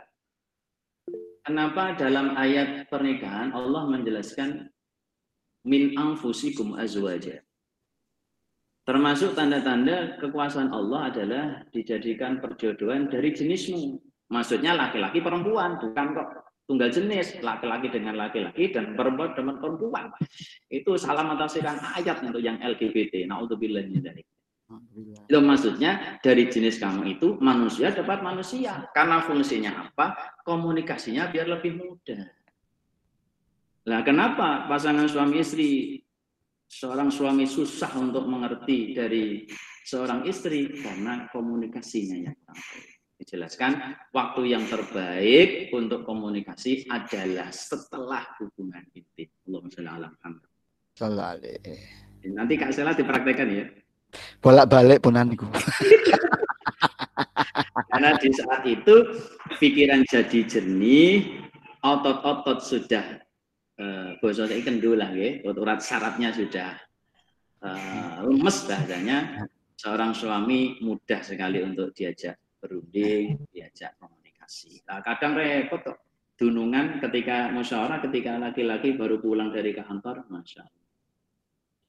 kenapa 1.44 1.98
dalam 1.98 2.38
ayat 2.38 2.86
pernikahan 2.88 3.52
Allah 3.52 3.90
menjelaskan 3.90 4.70
min 5.66 5.98
anfusikum 5.98 6.78
azwaja. 6.78 7.42
Termasuk 8.90 9.38
tanda-tanda 9.38 10.18
kekuasaan 10.18 10.74
Allah 10.74 11.14
adalah 11.14 11.46
dijadikan 11.70 12.42
perjodohan 12.42 13.06
dari 13.06 13.30
jenismu. 13.38 14.02
Maksudnya 14.34 14.74
laki-laki 14.74 15.22
perempuan, 15.22 15.78
bukan 15.78 16.18
kok 16.18 16.30
tunggal 16.66 16.90
jenis, 16.90 17.38
laki-laki 17.46 17.94
dengan 17.94 18.18
laki-laki 18.18 18.74
dan 18.74 18.98
perempuan 18.98 19.38
dengan 19.38 19.62
perempuan. 19.62 20.10
Itu 20.74 20.98
salah 20.98 21.22
mentafsirkan 21.22 22.02
ayat 22.02 22.26
untuk 22.26 22.42
yang 22.42 22.58
LGBT. 22.66 23.30
Naudzubillah 23.30 23.86
min 23.86 24.02
dzalik. 24.02 24.26
Itu 25.30 25.38
maksudnya 25.38 26.18
dari 26.26 26.50
jenis 26.50 26.82
kamu 26.82 27.14
itu 27.14 27.38
manusia 27.38 27.94
dapat 27.94 28.26
manusia. 28.26 28.90
Karena 28.90 29.22
fungsinya 29.22 29.86
apa? 29.86 30.18
Komunikasinya 30.42 31.30
biar 31.30 31.46
lebih 31.46 31.78
mudah. 31.78 32.26
Nah, 33.86 34.02
kenapa 34.02 34.66
pasangan 34.66 35.06
suami 35.06 35.46
istri 35.46 36.02
seorang 36.70 37.10
suami 37.10 37.50
susah 37.50 37.90
untuk 37.98 38.30
mengerti 38.30 38.94
dari 38.94 39.50
seorang 39.82 40.30
istri 40.30 40.70
karena 40.78 41.26
komunikasinya 41.34 42.30
yang 42.30 42.38
kurang 42.46 42.62
baik. 42.62 42.88
Dijelaskan 43.20 43.72
waktu 44.16 44.42
yang 44.48 44.64
terbaik 44.70 45.74
untuk 45.76 46.08
komunikasi 46.08 46.88
adalah 46.88 47.52
setelah 47.52 48.24
hubungan 48.40 48.86
intim. 48.96 49.28
Allahumma 49.50 49.74
sholli 49.74 49.90
ala 49.92 50.08
Muhammad. 50.08 50.48
Nanti 52.32 52.54
Kak 52.56 52.72
Sela 52.72 52.96
dipraktekkan 52.96 53.50
ya. 53.50 53.66
Bolak-balik 54.40 55.04
punan 55.04 55.28
niku. 55.28 55.50
Karena 57.92 58.16
di 58.16 58.32
saat 58.32 58.64
itu 58.64 58.96
pikiran 59.60 60.08
jadi 60.08 60.40
jernih, 60.48 61.44
otot-otot 61.84 62.64
sudah 62.64 63.20
eh, 63.80 64.34
saya 64.36 64.62
kendu 64.62 64.94
lah 64.94 65.10
ya, 65.16 65.40
urat 65.48 65.80
syaratnya 65.80 66.36
sudah 66.36 66.72
eh, 67.64 68.18
lemes 68.28 68.58
bahasanya. 68.68 69.48
Seorang 69.80 70.12
suami 70.12 70.76
mudah 70.84 71.24
sekali 71.24 71.64
untuk 71.64 71.96
diajak 71.96 72.36
berunding, 72.60 73.48
diajak 73.48 73.96
komunikasi. 73.96 74.84
Nah, 74.84 75.00
kadang 75.00 75.40
repot 75.40 75.80
kok. 75.80 76.00
Dunungan 76.40 77.04
ketika 77.04 77.52
musyawarah, 77.52 78.00
ketika 78.00 78.40
laki-laki 78.40 78.96
baru 78.96 79.20
pulang 79.20 79.52
dari 79.52 79.76
kantor, 79.76 80.24
masya 80.32 80.64
Allah. 80.64 80.88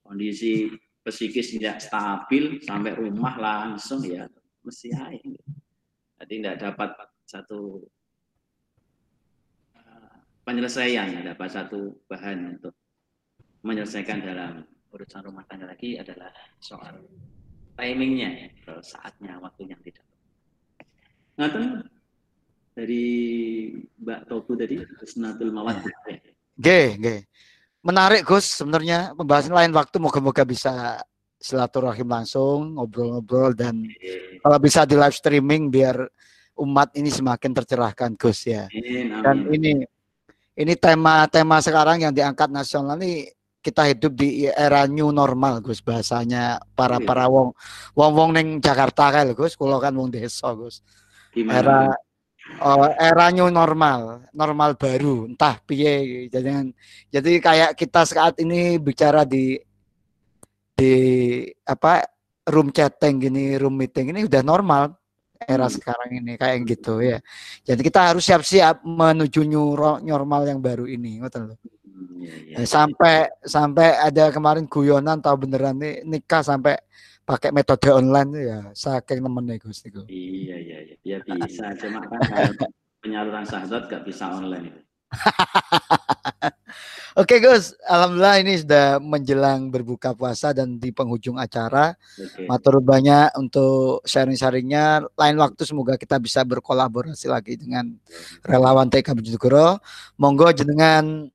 Kondisi 0.03 0.67
psikis 1.07 1.55
tidak 1.55 1.79
stabil 1.79 2.59
sampai 2.59 2.99
rumah 2.99 3.39
langsung 3.39 4.03
ya 4.03 4.27
mesti 4.67 4.91
air. 4.91 5.39
Jadi 6.19 6.35
tidak 6.43 6.57
dapat 6.67 6.91
satu 7.25 7.87
penyelesaian, 10.51 11.23
dapat 11.23 11.47
satu 11.47 11.95
bahan 12.11 12.59
untuk 12.59 12.75
menyelesaikan 13.63 14.19
dalam 14.19 14.67
urusan 14.91 15.23
rumah 15.23 15.47
tangga 15.47 15.71
lagi 15.71 15.95
adalah 15.95 16.35
soal 16.59 17.07
timingnya, 17.79 18.51
ya, 18.51 18.75
saatnya, 18.83 19.39
waktunya 19.39 19.79
tidak. 19.79 20.03
Ngaten 21.39 21.87
dari 22.75 23.07
Mbak 24.03 24.21
Tobu 24.27 24.59
tadi 24.59 24.83
Husnatul 24.99 25.55
ya. 25.55 25.79
Oke, 26.59 26.81
oke. 26.99 27.17
Menarik 27.81 28.27
Gus 28.27 28.61
sebenarnya 28.61 29.15
pembahasan 29.15 29.55
lain 29.55 29.73
waktu 29.73 29.97
moga-moga 30.03 30.43
bisa 30.45 31.01
silaturahim 31.41 32.05
langsung 32.05 32.77
ngobrol-ngobrol 32.77 33.57
dan 33.57 33.81
kalau 34.45 34.59
bisa 34.61 34.85
di 34.85 34.99
live 34.99 35.17
streaming 35.17 35.73
biar 35.73 35.97
umat 36.61 36.93
ini 36.99 37.09
semakin 37.09 37.57
tercerahkan 37.57 38.19
Gus 38.21 38.45
ya. 38.45 38.69
Amin, 38.69 39.09
Dan 39.25 39.49
amin. 39.49 39.57
ini 39.57 39.73
ini 40.61 40.77
tema-tema 40.77 41.57
sekarang 41.65 42.05
yang 42.05 42.13
diangkat 42.13 42.53
nasional 42.53 43.01
ini 43.01 43.33
kita 43.61 43.89
hidup 43.89 44.13
di 44.13 44.49
era 44.49 44.85
new 44.85 45.09
normal 45.13 45.61
Gus 45.65 45.81
bahasanya 45.81 46.61
para 46.77 47.01
Iya. 47.01 47.09
para 47.09 47.25
wong 47.29 47.53
wong 47.97 48.13
wong 48.17 48.31
neng 48.37 48.49
Jakarta 48.61 49.09
lho, 49.25 49.33
Gus 49.33 49.57
kulo 49.57 49.81
kan 49.81 49.97
wong 49.97 50.13
desa 50.13 50.53
Gus 50.53 50.85
Gimana? 51.33 51.57
era 51.57 51.79
oh, 52.61 52.89
era 52.97 53.29
new 53.33 53.49
normal 53.49 54.29
normal 54.37 54.77
baru 54.77 55.29
entah 55.29 55.61
piye 55.65 56.29
jadi 56.29 56.73
jadi 57.09 57.31
kayak 57.41 57.71
kita 57.77 58.05
saat 58.05 58.41
ini 58.41 58.77
bicara 58.81 59.25
di 59.25 59.57
di 60.77 60.93
apa 61.69 62.05
room 62.49 62.73
chatting 62.73 63.21
gini, 63.21 63.61
room 63.61 63.77
meeting 63.77 64.17
ini 64.17 64.25
udah 64.25 64.41
normal 64.41 64.97
era 65.45 65.67
Hmm. 65.67 65.75
sekarang 65.77 66.11
ini 66.21 66.33
kayak 66.37 66.59
gitu 66.69 67.01
ya. 67.01 67.19
Jadi 67.65 67.81
kita 67.81 68.13
harus 68.13 68.23
siap-siap 68.29 68.85
menuju 68.85 69.41
normal 70.05 70.43
yang 70.45 70.61
baru 70.61 70.85
ini. 70.85 71.21
Hmm, 71.21 72.21
iya. 72.21 72.61
Eh, 72.61 72.69
sampai 72.69 73.29
sampai 73.45 73.89
ada 73.97 74.29
kemarin 74.35 74.69
guyonan 74.69 75.19
tahu 75.25 75.49
beneran 75.49 75.77
nih 75.81 76.05
nikah 76.05 76.45
sampai 76.45 76.77
pakai 77.25 77.55
metode 77.55 77.89
online 77.95 78.31
ya 78.43 78.59
saking 78.75 79.23
nemennya 79.23 79.57
Gus 79.63 79.81
niku. 79.87 80.03
Iya, 80.11 80.57
iya, 80.59 80.79
iya. 80.83 80.97
Ya 81.07 81.19
bisa, 81.47 81.73
cuma 81.79 82.03
kan 82.05 82.21
penyaluran 83.01 83.45
syahdat 83.49 83.89
gak 83.89 84.03
bisa 84.05 84.29
online 84.29 84.75
itu. 84.75 84.81
Oke 87.21 87.43
Gus, 87.43 87.75
alhamdulillah 87.85 88.37
ini 88.39 88.55
sudah 88.63 89.03
menjelang 89.03 89.67
berbuka 89.67 90.15
puasa 90.15 90.55
dan 90.55 90.79
di 90.79 90.95
penghujung 90.95 91.37
acara. 91.37 91.99
Oke. 92.17 92.47
Matur 92.47 92.79
banyak 92.79 93.35
untuk 93.35 94.01
sharing-sharingnya. 94.07 95.11
Lain 95.19 95.37
waktu 95.43 95.67
semoga 95.67 95.99
kita 95.99 96.23
bisa 96.23 96.47
berkolaborasi 96.47 97.27
lagi 97.27 97.59
dengan 97.59 97.99
relawan 98.47 98.87
TK 98.87 99.19
Bojonegoro. 99.19 99.83
Monggo 100.17 100.55
jenengan 100.55 101.27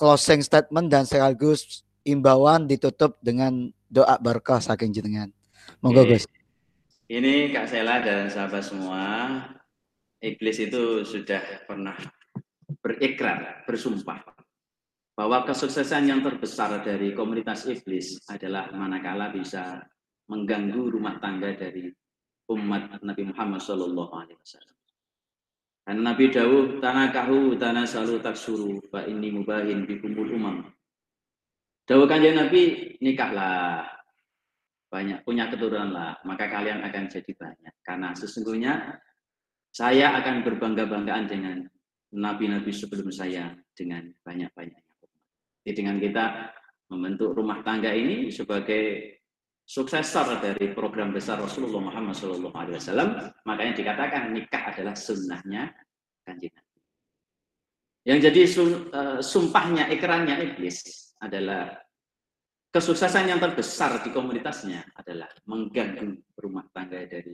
closing 0.00 0.40
statement 0.40 0.88
dan 0.88 1.04
sekaligus 1.04 1.84
imbauan 2.08 2.64
ditutup 2.64 3.20
dengan 3.20 3.68
doa 3.92 4.16
berkah 4.16 4.58
saking 4.58 4.96
jenengan. 4.96 5.28
Monggo 5.84 6.08
Oke. 6.08 6.16
Gus. 6.16 6.24
Ini 7.12 7.52
Kak 7.52 7.68
Sela 7.68 8.00
dan 8.00 8.32
sahabat 8.32 8.64
semua, 8.64 9.04
iblis 10.24 10.56
itu 10.56 11.04
sudah 11.04 11.68
pernah 11.68 11.92
berikrar, 12.80 13.64
bersumpah 13.68 14.24
bahwa 15.14 15.46
kesuksesan 15.46 16.10
yang 16.10 16.20
terbesar 16.26 16.82
dari 16.82 17.14
komunitas 17.14 17.70
iblis 17.70 18.18
adalah 18.26 18.74
manakala 18.74 19.30
bisa 19.30 19.78
mengganggu 20.26 20.90
rumah 20.90 21.22
tangga 21.22 21.54
dari 21.54 21.86
umat 22.50 22.98
Nabi 23.00 23.22
Muhammad 23.30 23.62
Shallallahu 23.62 24.12
Alaihi 24.12 24.38
Wasallam. 24.42 24.76
Dan 25.84 25.96
Nabi 26.00 26.32
Dawud 26.32 26.80
tanakahu 26.80 27.60
tanasalu 27.60 28.18
taksuru 28.24 28.80
fa 28.90 29.04
inni 29.06 29.30
mubahin 29.30 29.84
bikumul 29.84 30.32
umam. 30.34 30.66
Dawuh 31.84 32.08
kanjeng 32.08 32.40
Nabi 32.40 32.96
nikahlah 33.04 33.84
banyak 34.88 35.26
punya 35.26 35.50
keturunan 35.50 35.90
lah 35.90 36.14
maka 36.22 36.46
kalian 36.46 36.86
akan 36.86 37.10
jadi 37.10 37.32
banyak 37.34 37.74
karena 37.82 38.14
sesungguhnya 38.14 38.94
saya 39.74 40.14
akan 40.22 40.46
berbangga-banggaan 40.46 41.26
dengan 41.26 41.66
nabi-nabi 42.14 42.70
sebelum 42.70 43.10
saya 43.10 43.50
dengan 43.74 44.06
banyak-banyaknya 44.22 44.94
umat. 45.02 45.22
Jadi 45.66 45.74
dengan 45.74 45.96
kita 45.98 46.24
membentuk 46.94 47.34
rumah 47.34 47.60
tangga 47.66 47.90
ini 47.90 48.30
sebagai 48.30 49.14
suksesor 49.64 50.38
dari 50.44 50.70
program 50.76 51.10
besar 51.10 51.40
Rasulullah 51.40 51.90
Muhammad 51.90 52.14
SAW, 52.14 53.32
makanya 53.48 53.72
dikatakan 53.74 54.30
nikah 54.30 54.62
adalah 54.70 54.94
sunnahnya 54.94 55.72
kanjeng 56.22 56.52
Nabi. 56.52 56.78
Yang 58.04 58.18
jadi 58.28 58.40
eh, 58.44 59.20
sumpahnya, 59.24 59.88
ikrannya 59.88 60.36
iblis 60.52 61.10
adalah 61.16 61.72
kesuksesan 62.68 63.32
yang 63.32 63.40
terbesar 63.40 64.04
di 64.04 64.12
komunitasnya 64.12 64.84
adalah 65.00 65.32
mengganggu 65.48 66.36
rumah 66.36 66.68
tangga 66.74 67.00
dari 67.08 67.32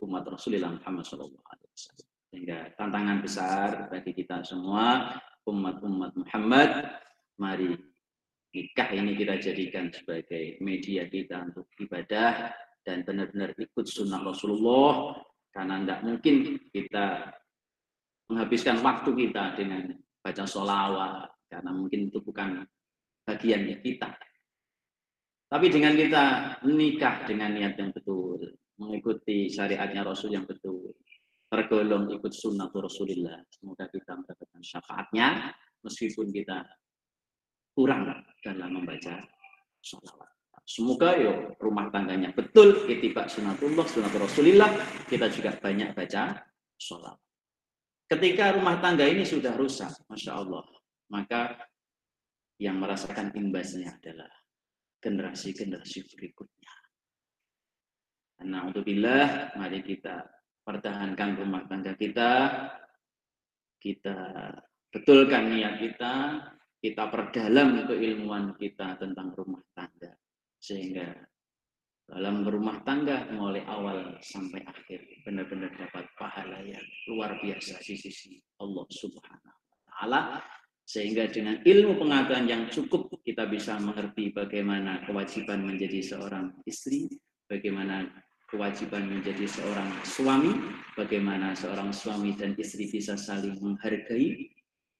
umat 0.00 0.24
Rasulullah 0.24 0.72
Muhammad 0.72 1.04
SAW. 1.04 2.05
Sehingga 2.36 2.68
tantangan 2.76 3.24
besar 3.24 3.88
bagi 3.88 4.12
kita 4.12 4.44
semua, 4.44 5.08
umat-umat 5.48 6.20
Muhammad, 6.20 6.84
mari 7.40 7.72
nikah 8.52 8.92
ini 8.92 9.16
kita 9.16 9.40
jadikan 9.40 9.88
sebagai 9.88 10.60
media 10.60 11.08
kita 11.08 11.48
untuk 11.48 11.64
ibadah 11.80 12.52
dan 12.84 13.08
benar-benar 13.08 13.56
ikut 13.56 13.88
sunnah 13.88 14.20
Rasulullah 14.20 15.16
karena 15.48 15.80
tidak 15.80 16.00
mungkin 16.04 16.60
kita 16.76 17.32
menghabiskan 18.28 18.84
waktu 18.84 19.16
kita 19.16 19.56
dengan 19.56 19.96
baca 20.20 20.44
sholawat 20.44 21.32
karena 21.48 21.72
mungkin 21.72 22.12
itu 22.12 22.20
bukan 22.20 22.68
bagiannya 23.24 23.80
kita. 23.80 24.12
Tapi 25.48 25.72
dengan 25.72 25.96
kita 25.96 26.24
menikah 26.68 27.24
dengan 27.24 27.56
niat 27.56 27.80
yang 27.80 27.96
betul, 27.96 28.60
mengikuti 28.76 29.48
syariatnya 29.48 30.04
Rasul 30.04 30.36
yang 30.36 30.44
betul, 30.44 30.92
tergolong 31.46 32.10
ikut 32.10 32.32
sunnah 32.34 32.68
Rasulullah. 32.70 33.38
Semoga 33.50 33.86
kita 33.90 34.18
mendapatkan 34.18 34.62
syafaatnya, 34.62 35.54
meskipun 35.86 36.34
kita 36.34 36.66
kurang 37.76 38.10
dalam 38.42 38.70
membaca 38.82 39.22
sholawat. 39.84 40.30
Semoga 40.66 41.14
yo 41.14 41.54
rumah 41.62 41.86
tangganya 41.94 42.34
betul, 42.34 42.90
itibak 42.90 43.30
sunnatullah, 43.30 43.86
sunnah 43.86 44.10
Rasulullah, 44.10 44.70
kita 45.06 45.30
juga 45.30 45.54
banyak 45.54 45.94
baca 45.94 46.42
sholawat. 46.74 47.22
Ketika 48.06 48.54
rumah 48.54 48.78
tangga 48.78 49.06
ini 49.06 49.26
sudah 49.26 49.54
rusak, 49.58 49.90
Masya 50.06 50.32
Allah, 50.38 50.62
maka 51.10 51.58
yang 52.62 52.78
merasakan 52.78 53.34
imbasnya 53.34 53.98
adalah 53.98 54.30
generasi-generasi 55.02 56.06
berikutnya. 56.14 56.74
Karena 58.38 58.62
untuk 58.68 58.86
mari 59.58 59.80
kita 59.82 60.35
pertahankan 60.66 61.38
rumah 61.38 61.62
tangga 61.70 61.94
kita, 61.94 62.30
kita 63.78 64.18
betulkan 64.90 65.54
niat 65.54 65.78
kita, 65.78 66.14
kita 66.82 67.06
perdalam 67.06 67.86
keilmuan 67.86 68.58
kita 68.58 68.98
tentang 68.98 69.30
rumah 69.38 69.62
tangga. 69.78 70.10
Sehingga 70.58 71.06
dalam 72.06 72.42
berumah 72.42 72.82
tangga 72.82 73.30
mulai 73.30 73.62
awal 73.66 74.18
sampai 74.22 74.62
akhir 74.66 75.22
benar-benar 75.22 75.70
dapat 75.74 76.06
pahala 76.18 76.58
yang 76.66 76.82
luar 77.10 77.38
biasa 77.38 77.78
di 77.82 77.94
sisi 77.94 78.34
Allah 78.58 78.86
Subhanahu 78.90 79.58
wa 79.70 79.78
taala. 79.86 80.20
Sehingga 80.86 81.26
dengan 81.26 81.62
ilmu 81.66 81.98
pengetahuan 81.98 82.46
yang 82.46 82.62
cukup 82.70 83.10
kita 83.26 83.50
bisa 83.50 83.74
mengerti 83.82 84.30
bagaimana 84.30 85.02
kewajiban 85.02 85.66
menjadi 85.66 85.98
seorang 85.98 86.54
istri, 86.62 87.10
bagaimana 87.50 88.06
kewajiban 88.46 89.10
menjadi 89.10 89.46
seorang 89.46 89.90
suami, 90.06 90.54
bagaimana 90.94 91.52
seorang 91.52 91.90
suami 91.90 92.38
dan 92.38 92.54
istri 92.54 92.86
bisa 92.86 93.18
saling 93.18 93.58
menghargai, 93.58 94.54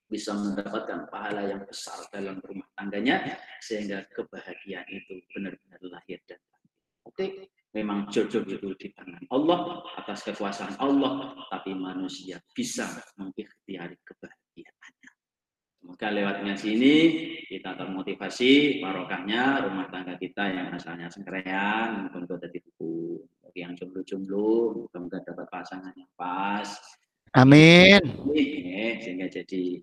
bisa 0.07 0.35
mendapatkan 0.35 1.07
pahala 1.11 1.47
yang 1.47 1.63
besar 1.67 2.07
dalam 2.11 2.39
rumah 2.43 2.67
tangganya, 2.75 3.39
sehingga 3.63 4.07
kebahagiaan 4.15 4.87
itu 4.91 5.23
benar-benar 5.35 5.81
lahir 5.87 6.19
dan 6.27 6.39
batin. 6.51 6.71
Oke, 7.07 7.27
memang 7.75 8.11
jodoh 8.11 8.43
itu 8.47 8.75
di 8.79 8.91
tangan 8.95 9.23
Allah, 9.31 9.83
atas 9.99 10.27
kekuasaan 10.27 10.79
Allah, 10.83 11.35
tapi 11.51 11.75
manusia 11.75 12.43
bisa 12.51 12.87
mengikhtiari 13.19 13.99
kebahagiaannya. 14.03 15.11
Semoga 15.87 16.09
lewat 16.11 16.37
ngaji 16.43 16.69
ini 16.75 16.95
kita 17.47 17.79
termotivasi 17.79 18.83
barokahnya 18.83 19.71
rumah 19.71 19.87
tangga 19.87 20.19
kita 20.19 20.43
yang 20.51 20.75
asalnya 20.75 21.07
sengkerean 21.07 22.11
mungkin 22.11 22.27
kita 22.27 22.43
jadi 22.51 22.59
buku 22.59 23.23
yang 23.57 23.73
jomblo-jomblo 23.73 24.87
mudah-mudahan 24.87 25.25
dapat 25.25 25.47
pasangan 25.49 25.93
yang 25.97 26.13
pas. 26.15 26.69
Amin. 27.33 28.01
eh, 28.37 29.01
sehingga 29.01 29.27
jadi 29.33 29.81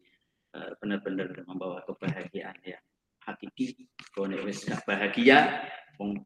eh, 0.54 0.72
benar-benar 0.78 1.34
membawa 1.50 1.82
kebahagiaan 1.86 2.58
yang 2.66 2.84
hakiki. 3.26 3.90
Nek 4.14 4.46
wis 4.46 4.62
gak 4.70 4.86
bahagia 4.86 5.66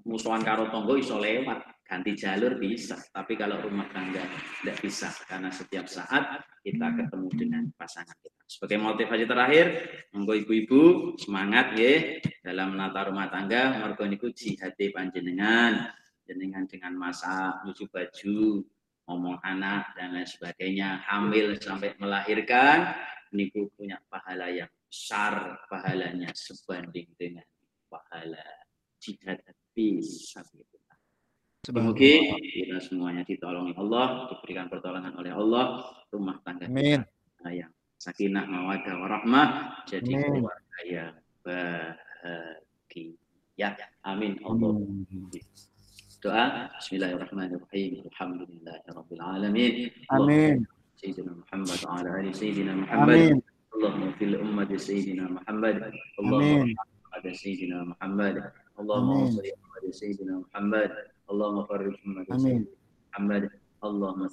musuhan 0.07 0.43
karo 0.43 0.71
tonggo 0.71 0.95
iso 0.95 1.19
lewat 1.19 1.83
ganti 1.87 2.15
jalur 2.15 2.59
bisa. 2.59 2.99
Tapi 3.11 3.35
kalau 3.35 3.63
rumah 3.63 3.87
tangga 3.91 4.23
tidak 4.63 4.77
bisa 4.83 5.11
karena 5.27 5.51
setiap 5.51 5.87
saat 5.87 6.43
kita 6.63 6.87
ketemu 6.99 7.29
dengan 7.35 7.63
pasangan 7.75 8.15
kita. 8.19 8.41
Sebagai 8.47 8.79
motivasi 8.79 9.23
terakhir 9.27 9.65
monggo 10.15 10.35
ibu-ibu 10.35 11.15
semangat 11.19 11.75
ya 11.75 12.19
dalam 12.43 12.75
menata 12.75 13.07
rumah 13.07 13.27
tangga. 13.31 13.79
Mergo 13.83 14.03
niku 14.07 14.31
jihad 14.31 14.75
panjenengan 14.75 15.91
jenengan 16.27 16.67
dengan 16.67 16.93
masak 16.99 17.63
nyuci 17.63 17.87
baju 17.87 18.61
ngomong 19.07 19.39
anak 19.39 19.95
dan 19.95 20.11
lain 20.11 20.27
sebagainya 20.27 20.99
hamil 21.07 21.55
sampai 21.55 21.95
melahirkan 21.95 22.91
niku 23.31 23.71
punya 23.79 23.95
pahala 24.11 24.51
yang 24.51 24.67
besar 24.87 25.63
pahalanya 25.71 26.31
sebanding 26.35 27.07
dengan 27.15 27.47
pahala 27.87 28.43
jihad 28.99 29.39
fisabilillah. 29.71 30.97
Semoga 31.67 31.99
kita 31.99 32.79
semuanya 32.79 33.27
ditolongi 33.27 33.75
Allah, 33.75 34.31
diberikan 34.31 34.71
pertolongan 34.71 35.11
oleh 35.19 35.35
Allah, 35.35 35.83
rumah 36.07 36.39
tangga 36.43 36.67
Amin. 36.71 37.03
kita 37.03 37.49
yang 37.51 37.71
sakinah, 37.99 38.47
mawadah, 38.47 38.95
warahmah, 38.95 39.47
jadi 39.83 40.07
Amin. 40.15 40.39
keluarga 40.39 40.79
yang 40.87 41.13
bahagia. 41.43 43.15
Amin. 44.07 44.39
Allah 44.47 44.79
doa 46.27 46.67
Bismillahirrahmanirrahim. 46.75 48.03
Alhamdulillahirrahmanirrahim 48.11 49.95
Amin. 50.11 50.67
Sayyidina 50.99 51.31
Muhammad 51.39 51.79
wa 51.87 52.03
ala 52.03 52.09
ali 52.19 52.31
Sayyidina 52.35 52.73
Muhammad. 52.75 53.15
Amin. 53.15 53.39
Allahumma 53.71 54.11
Muhammad. 55.31 55.75
Allahumma 56.27 56.83
ala 57.15 57.79
Muhammad. 57.95 58.35
Allahumma 58.75 59.31
salli 59.31 59.55
Muhammad. 60.43 60.91
Allahumma 61.31 61.63
farrij 61.63 61.95
ummati 62.03 62.31
Sayyidina 62.35 62.75
Muhammad. 63.15 63.43
Allahumma 63.79 64.27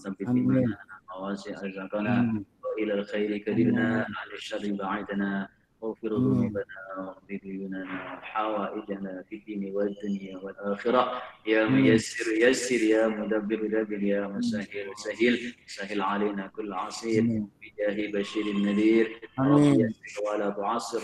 واغفر. 5.85 6.09
ذنوبنا 6.09 6.65
واغفر 6.99 7.37
ديوننا 7.43 7.85
وحوائجنا 8.19 9.25
في 9.29 9.35
الدين 9.37 9.63
والدنيا 9.77 10.37
والآخرة 10.39 11.23
يا 11.47 11.67
ميسر 11.69 12.27
يسر 12.45 12.83
يا 12.95 13.09
مدبر 13.09 13.61
دبر 13.75 14.03
يا 14.03 14.27
مسهل 14.27 14.67
سهل 15.05 15.55
سهل 15.67 16.01
علينا 16.03 16.47
كل 16.57 16.73
عسير. 16.73 17.23
بجاه 17.63 18.13
بشير 18.13 18.47
النذير. 18.47 19.07
يسر 19.39 20.21
ولا 20.33 20.51
تعسر. 20.51 21.03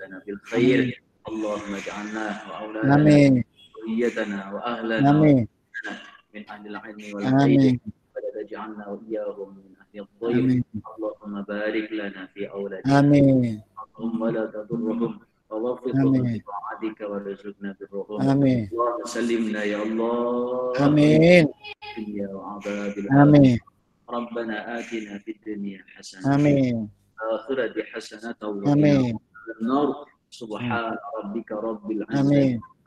لنا 0.00 0.22
بالخير 0.26 1.02
اللهم 1.28 1.74
اجعلنا 1.74 2.26
وأولادنا 2.48 2.96
Amin. 2.96 3.44
وذريتنا 3.76 4.52
وأهلنا 4.52 5.10
Amin. 5.12 5.46
من 6.34 6.42
أهل 6.50 6.66
العلم 6.66 7.14
والخير 7.14 7.60
Amin. 7.60 7.78
ولا 8.16 8.42
تجعلنا 8.42 8.88
وإياهم 8.88 9.48
من 9.56 9.74
أهل 9.89 10.05
الضير 10.05 10.61
Amin. 10.61 10.63
اللهم 10.97 11.41
بارك 11.41 11.87
لنا 11.91 12.25
في 12.33 12.49
أولادنا 12.49 13.01
Amin. 13.01 13.61
اللهم 13.99 14.27
لا 14.27 14.45
تضرهم 14.45 15.19
ووفقهم 15.49 16.15
آمين. 16.15 16.41
لطاعتك 16.41 16.99
وارزقنا 17.01 17.75
برهم 17.91 18.21
Amin. 18.21 18.71
اللهم 18.73 19.05
سلمنا 19.05 19.63
يا 19.63 19.83
الله 19.83 20.73
Amin. 20.77 21.45
في 21.95 22.01
الدنيا 22.01 22.27
وعذاب 22.29 22.93
الآخرة 22.97 23.23
Amin. 23.23 23.59
ربنا 24.09 24.79
آتنا 24.79 25.17
في 25.19 25.31
الدنيا 25.31 25.81
حسنة 25.97 26.23
Amin. 26.35 26.75
الآخرة 27.23 27.83
حسنة 27.93 28.35
وقنا 28.43 28.73
Amin. 28.73 29.05
عذاب 29.15 29.19
النار 29.61 29.87
سبحان 30.29 30.95
ربك 31.23 31.51
رب 31.51 31.91
العزة 31.91 32.21
Amin. 32.21 32.59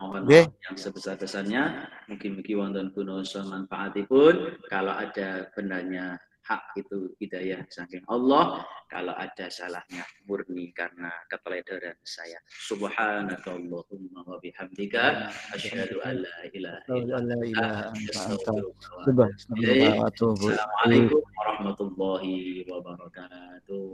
mohon 0.00 0.24
maaf 0.24 0.48
yang 0.48 0.76
sebesar-besarnya. 0.76 1.86
Mungkin-mungkin 2.08 2.56
wonten 2.56 2.88
kunoso 2.96 3.44
manfaatipun. 3.44 4.64
Kalau 4.66 4.96
ada 4.96 5.52
benarnya 5.52 6.16
hak 6.50 6.74
itu 6.74 7.12
hidayah 7.20 7.62
saking 7.68 8.02
Allah 8.10 8.64
kalau 8.90 9.14
ada 9.14 9.46
salahnya 9.52 10.02
murni 10.26 10.74
karena 10.74 11.12
keteledoran 11.30 11.94
saya. 12.02 12.40
Subhanakallahumma 12.66 14.26
wa 14.26 14.40
bihamdika 14.42 15.30
asyhadu 15.54 16.02
an 16.02 16.26
la 16.26 16.36
ilaha 16.50 16.90
illa 16.96 17.16
anta 17.92 18.10
astaghfiruka 18.34 18.88
wa 20.00 20.10
atubu. 20.10 20.46
Assalamualaikum 20.50 21.22
warahmatullahi 21.22 22.66
wabarakatuh. 22.66 23.88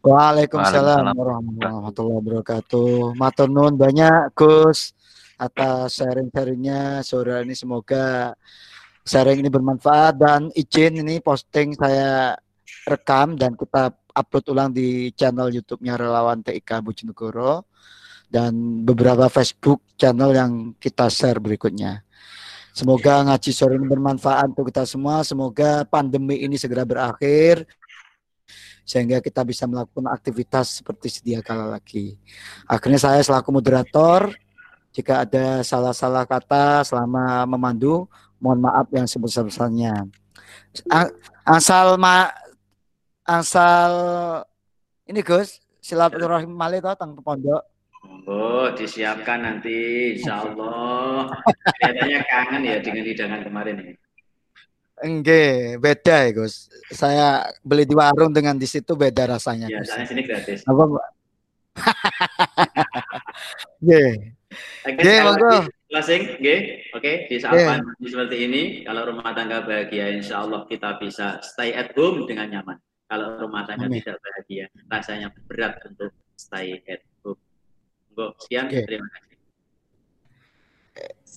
Waalaikumsalam 0.00 1.12
Waalaikumsalam. 1.12 1.14
warahmatullahi 1.14 2.18
wabarakatuh. 2.24 3.14
Matur 3.20 3.48
nuwun 3.52 3.76
banyak 3.76 4.32
Gus 4.32 4.96
atas 5.40 5.96
sharing-sharingnya 5.96 7.00
sore 7.00 7.40
ini 7.40 7.56
semoga 7.56 8.36
sharing 9.00 9.40
ini 9.40 9.48
bermanfaat 9.48 10.20
dan 10.20 10.52
izin 10.52 11.00
ini 11.00 11.24
posting 11.24 11.72
saya 11.72 12.36
rekam 12.84 13.40
dan 13.40 13.56
kita 13.56 13.96
upload 14.12 14.44
ulang 14.52 14.70
di 14.70 15.08
channel 15.16 15.48
YouTube-nya 15.48 15.96
Relawan 15.96 16.44
TIK 16.44 16.84
Bojonegoro 16.84 17.64
dan 18.28 18.84
beberapa 18.84 19.26
Facebook 19.32 19.82
channel 19.96 20.30
yang 20.36 20.52
kita 20.78 21.08
share 21.10 21.42
berikutnya. 21.42 22.04
Semoga 22.70 23.26
ngaji 23.26 23.50
sore 23.50 23.74
ini 23.74 23.86
bermanfaat 23.90 24.54
untuk 24.54 24.70
kita 24.70 24.86
semua. 24.86 25.26
Semoga 25.26 25.82
pandemi 25.82 26.38
ini 26.38 26.54
segera 26.54 26.86
berakhir 26.86 27.66
sehingga 28.86 29.18
kita 29.22 29.42
bisa 29.46 29.66
melakukan 29.66 30.10
aktivitas 30.10 30.82
seperti 30.82 31.10
sedia 31.10 31.42
kala 31.42 31.66
lagi. 31.66 32.18
Akhirnya 32.66 32.98
saya 32.98 33.22
selaku 33.22 33.50
moderator, 33.54 34.30
jika 34.90 35.22
ada 35.22 35.62
salah-salah 35.62 36.26
kata 36.26 36.82
selama 36.82 37.46
memandu, 37.46 38.10
mohon 38.42 38.58
maaf 38.58 38.90
yang 38.90 39.06
sebesar-besarnya. 39.06 40.10
Asal 41.46 41.94
ma 41.94 42.26
asal 43.22 43.92
ini 45.06 45.22
Gus, 45.22 45.62
silaturahim 45.78 46.50
malih 46.50 46.82
to 46.82 46.90
teng 46.98 47.14
pondok. 47.22 47.62
Monggo 48.00 48.72
disiapkan 48.74 49.44
nanti 49.44 49.76
insya 50.18 50.42
Allah. 50.42 51.30
Kelihatannya 51.78 52.20
kangen 52.26 52.62
ya 52.64 52.76
dengan 52.80 53.04
hidangan 53.04 53.40
kemarin 53.44 53.76
ini. 53.76 53.94
Enggak, 55.00 55.80
beda 55.80 56.16
ya 56.28 56.30
Gus. 56.34 56.68
Saya 56.92 57.46
beli 57.62 57.86
di 57.86 57.94
warung 57.94 58.34
dengan 58.34 58.58
di 58.58 58.66
situ 58.66 58.96
beda 58.96 59.36
rasanya. 59.36 59.68
Ya, 59.68 59.80
Gus. 59.80 59.92
sini 60.08 60.22
gratis. 60.26 60.64
Apa, 60.64 60.82
Mbak? 60.88 61.08
Oke, 64.50 64.98
sekali 64.98 65.22
monggo. 65.22 65.70
closing, 65.86 66.22
nggih. 66.42 66.60
Oke, 66.94 67.12
di 67.30 67.36
saat 67.38 67.54
pandemi 67.54 68.06
seperti 68.06 68.36
ini, 68.50 68.62
kalau 68.82 69.02
rumah 69.06 69.30
tangga 69.30 69.62
bahagia, 69.62 70.10
insya 70.10 70.42
Allah 70.42 70.66
kita 70.66 70.98
bisa 70.98 71.38
stay 71.42 71.70
at 71.70 71.94
home 71.94 72.26
dengan 72.26 72.50
nyaman. 72.50 72.78
Kalau 73.10 73.38
rumah 73.38 73.66
tangga 73.66 73.86
Amin. 73.90 74.02
tidak 74.02 74.18
bahagia, 74.22 74.66
rasanya 74.90 75.28
berat 75.46 75.78
untuk 75.86 76.10
stay 76.34 76.82
at 76.90 77.02
home. 77.22 77.38
Monggo, 78.10 78.34
sekian. 78.42 78.66
Oke. 78.66 78.86
Terima 78.86 79.08
kasih. 79.10 79.36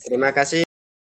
Terima 0.04 0.30
kasih 0.34 0.63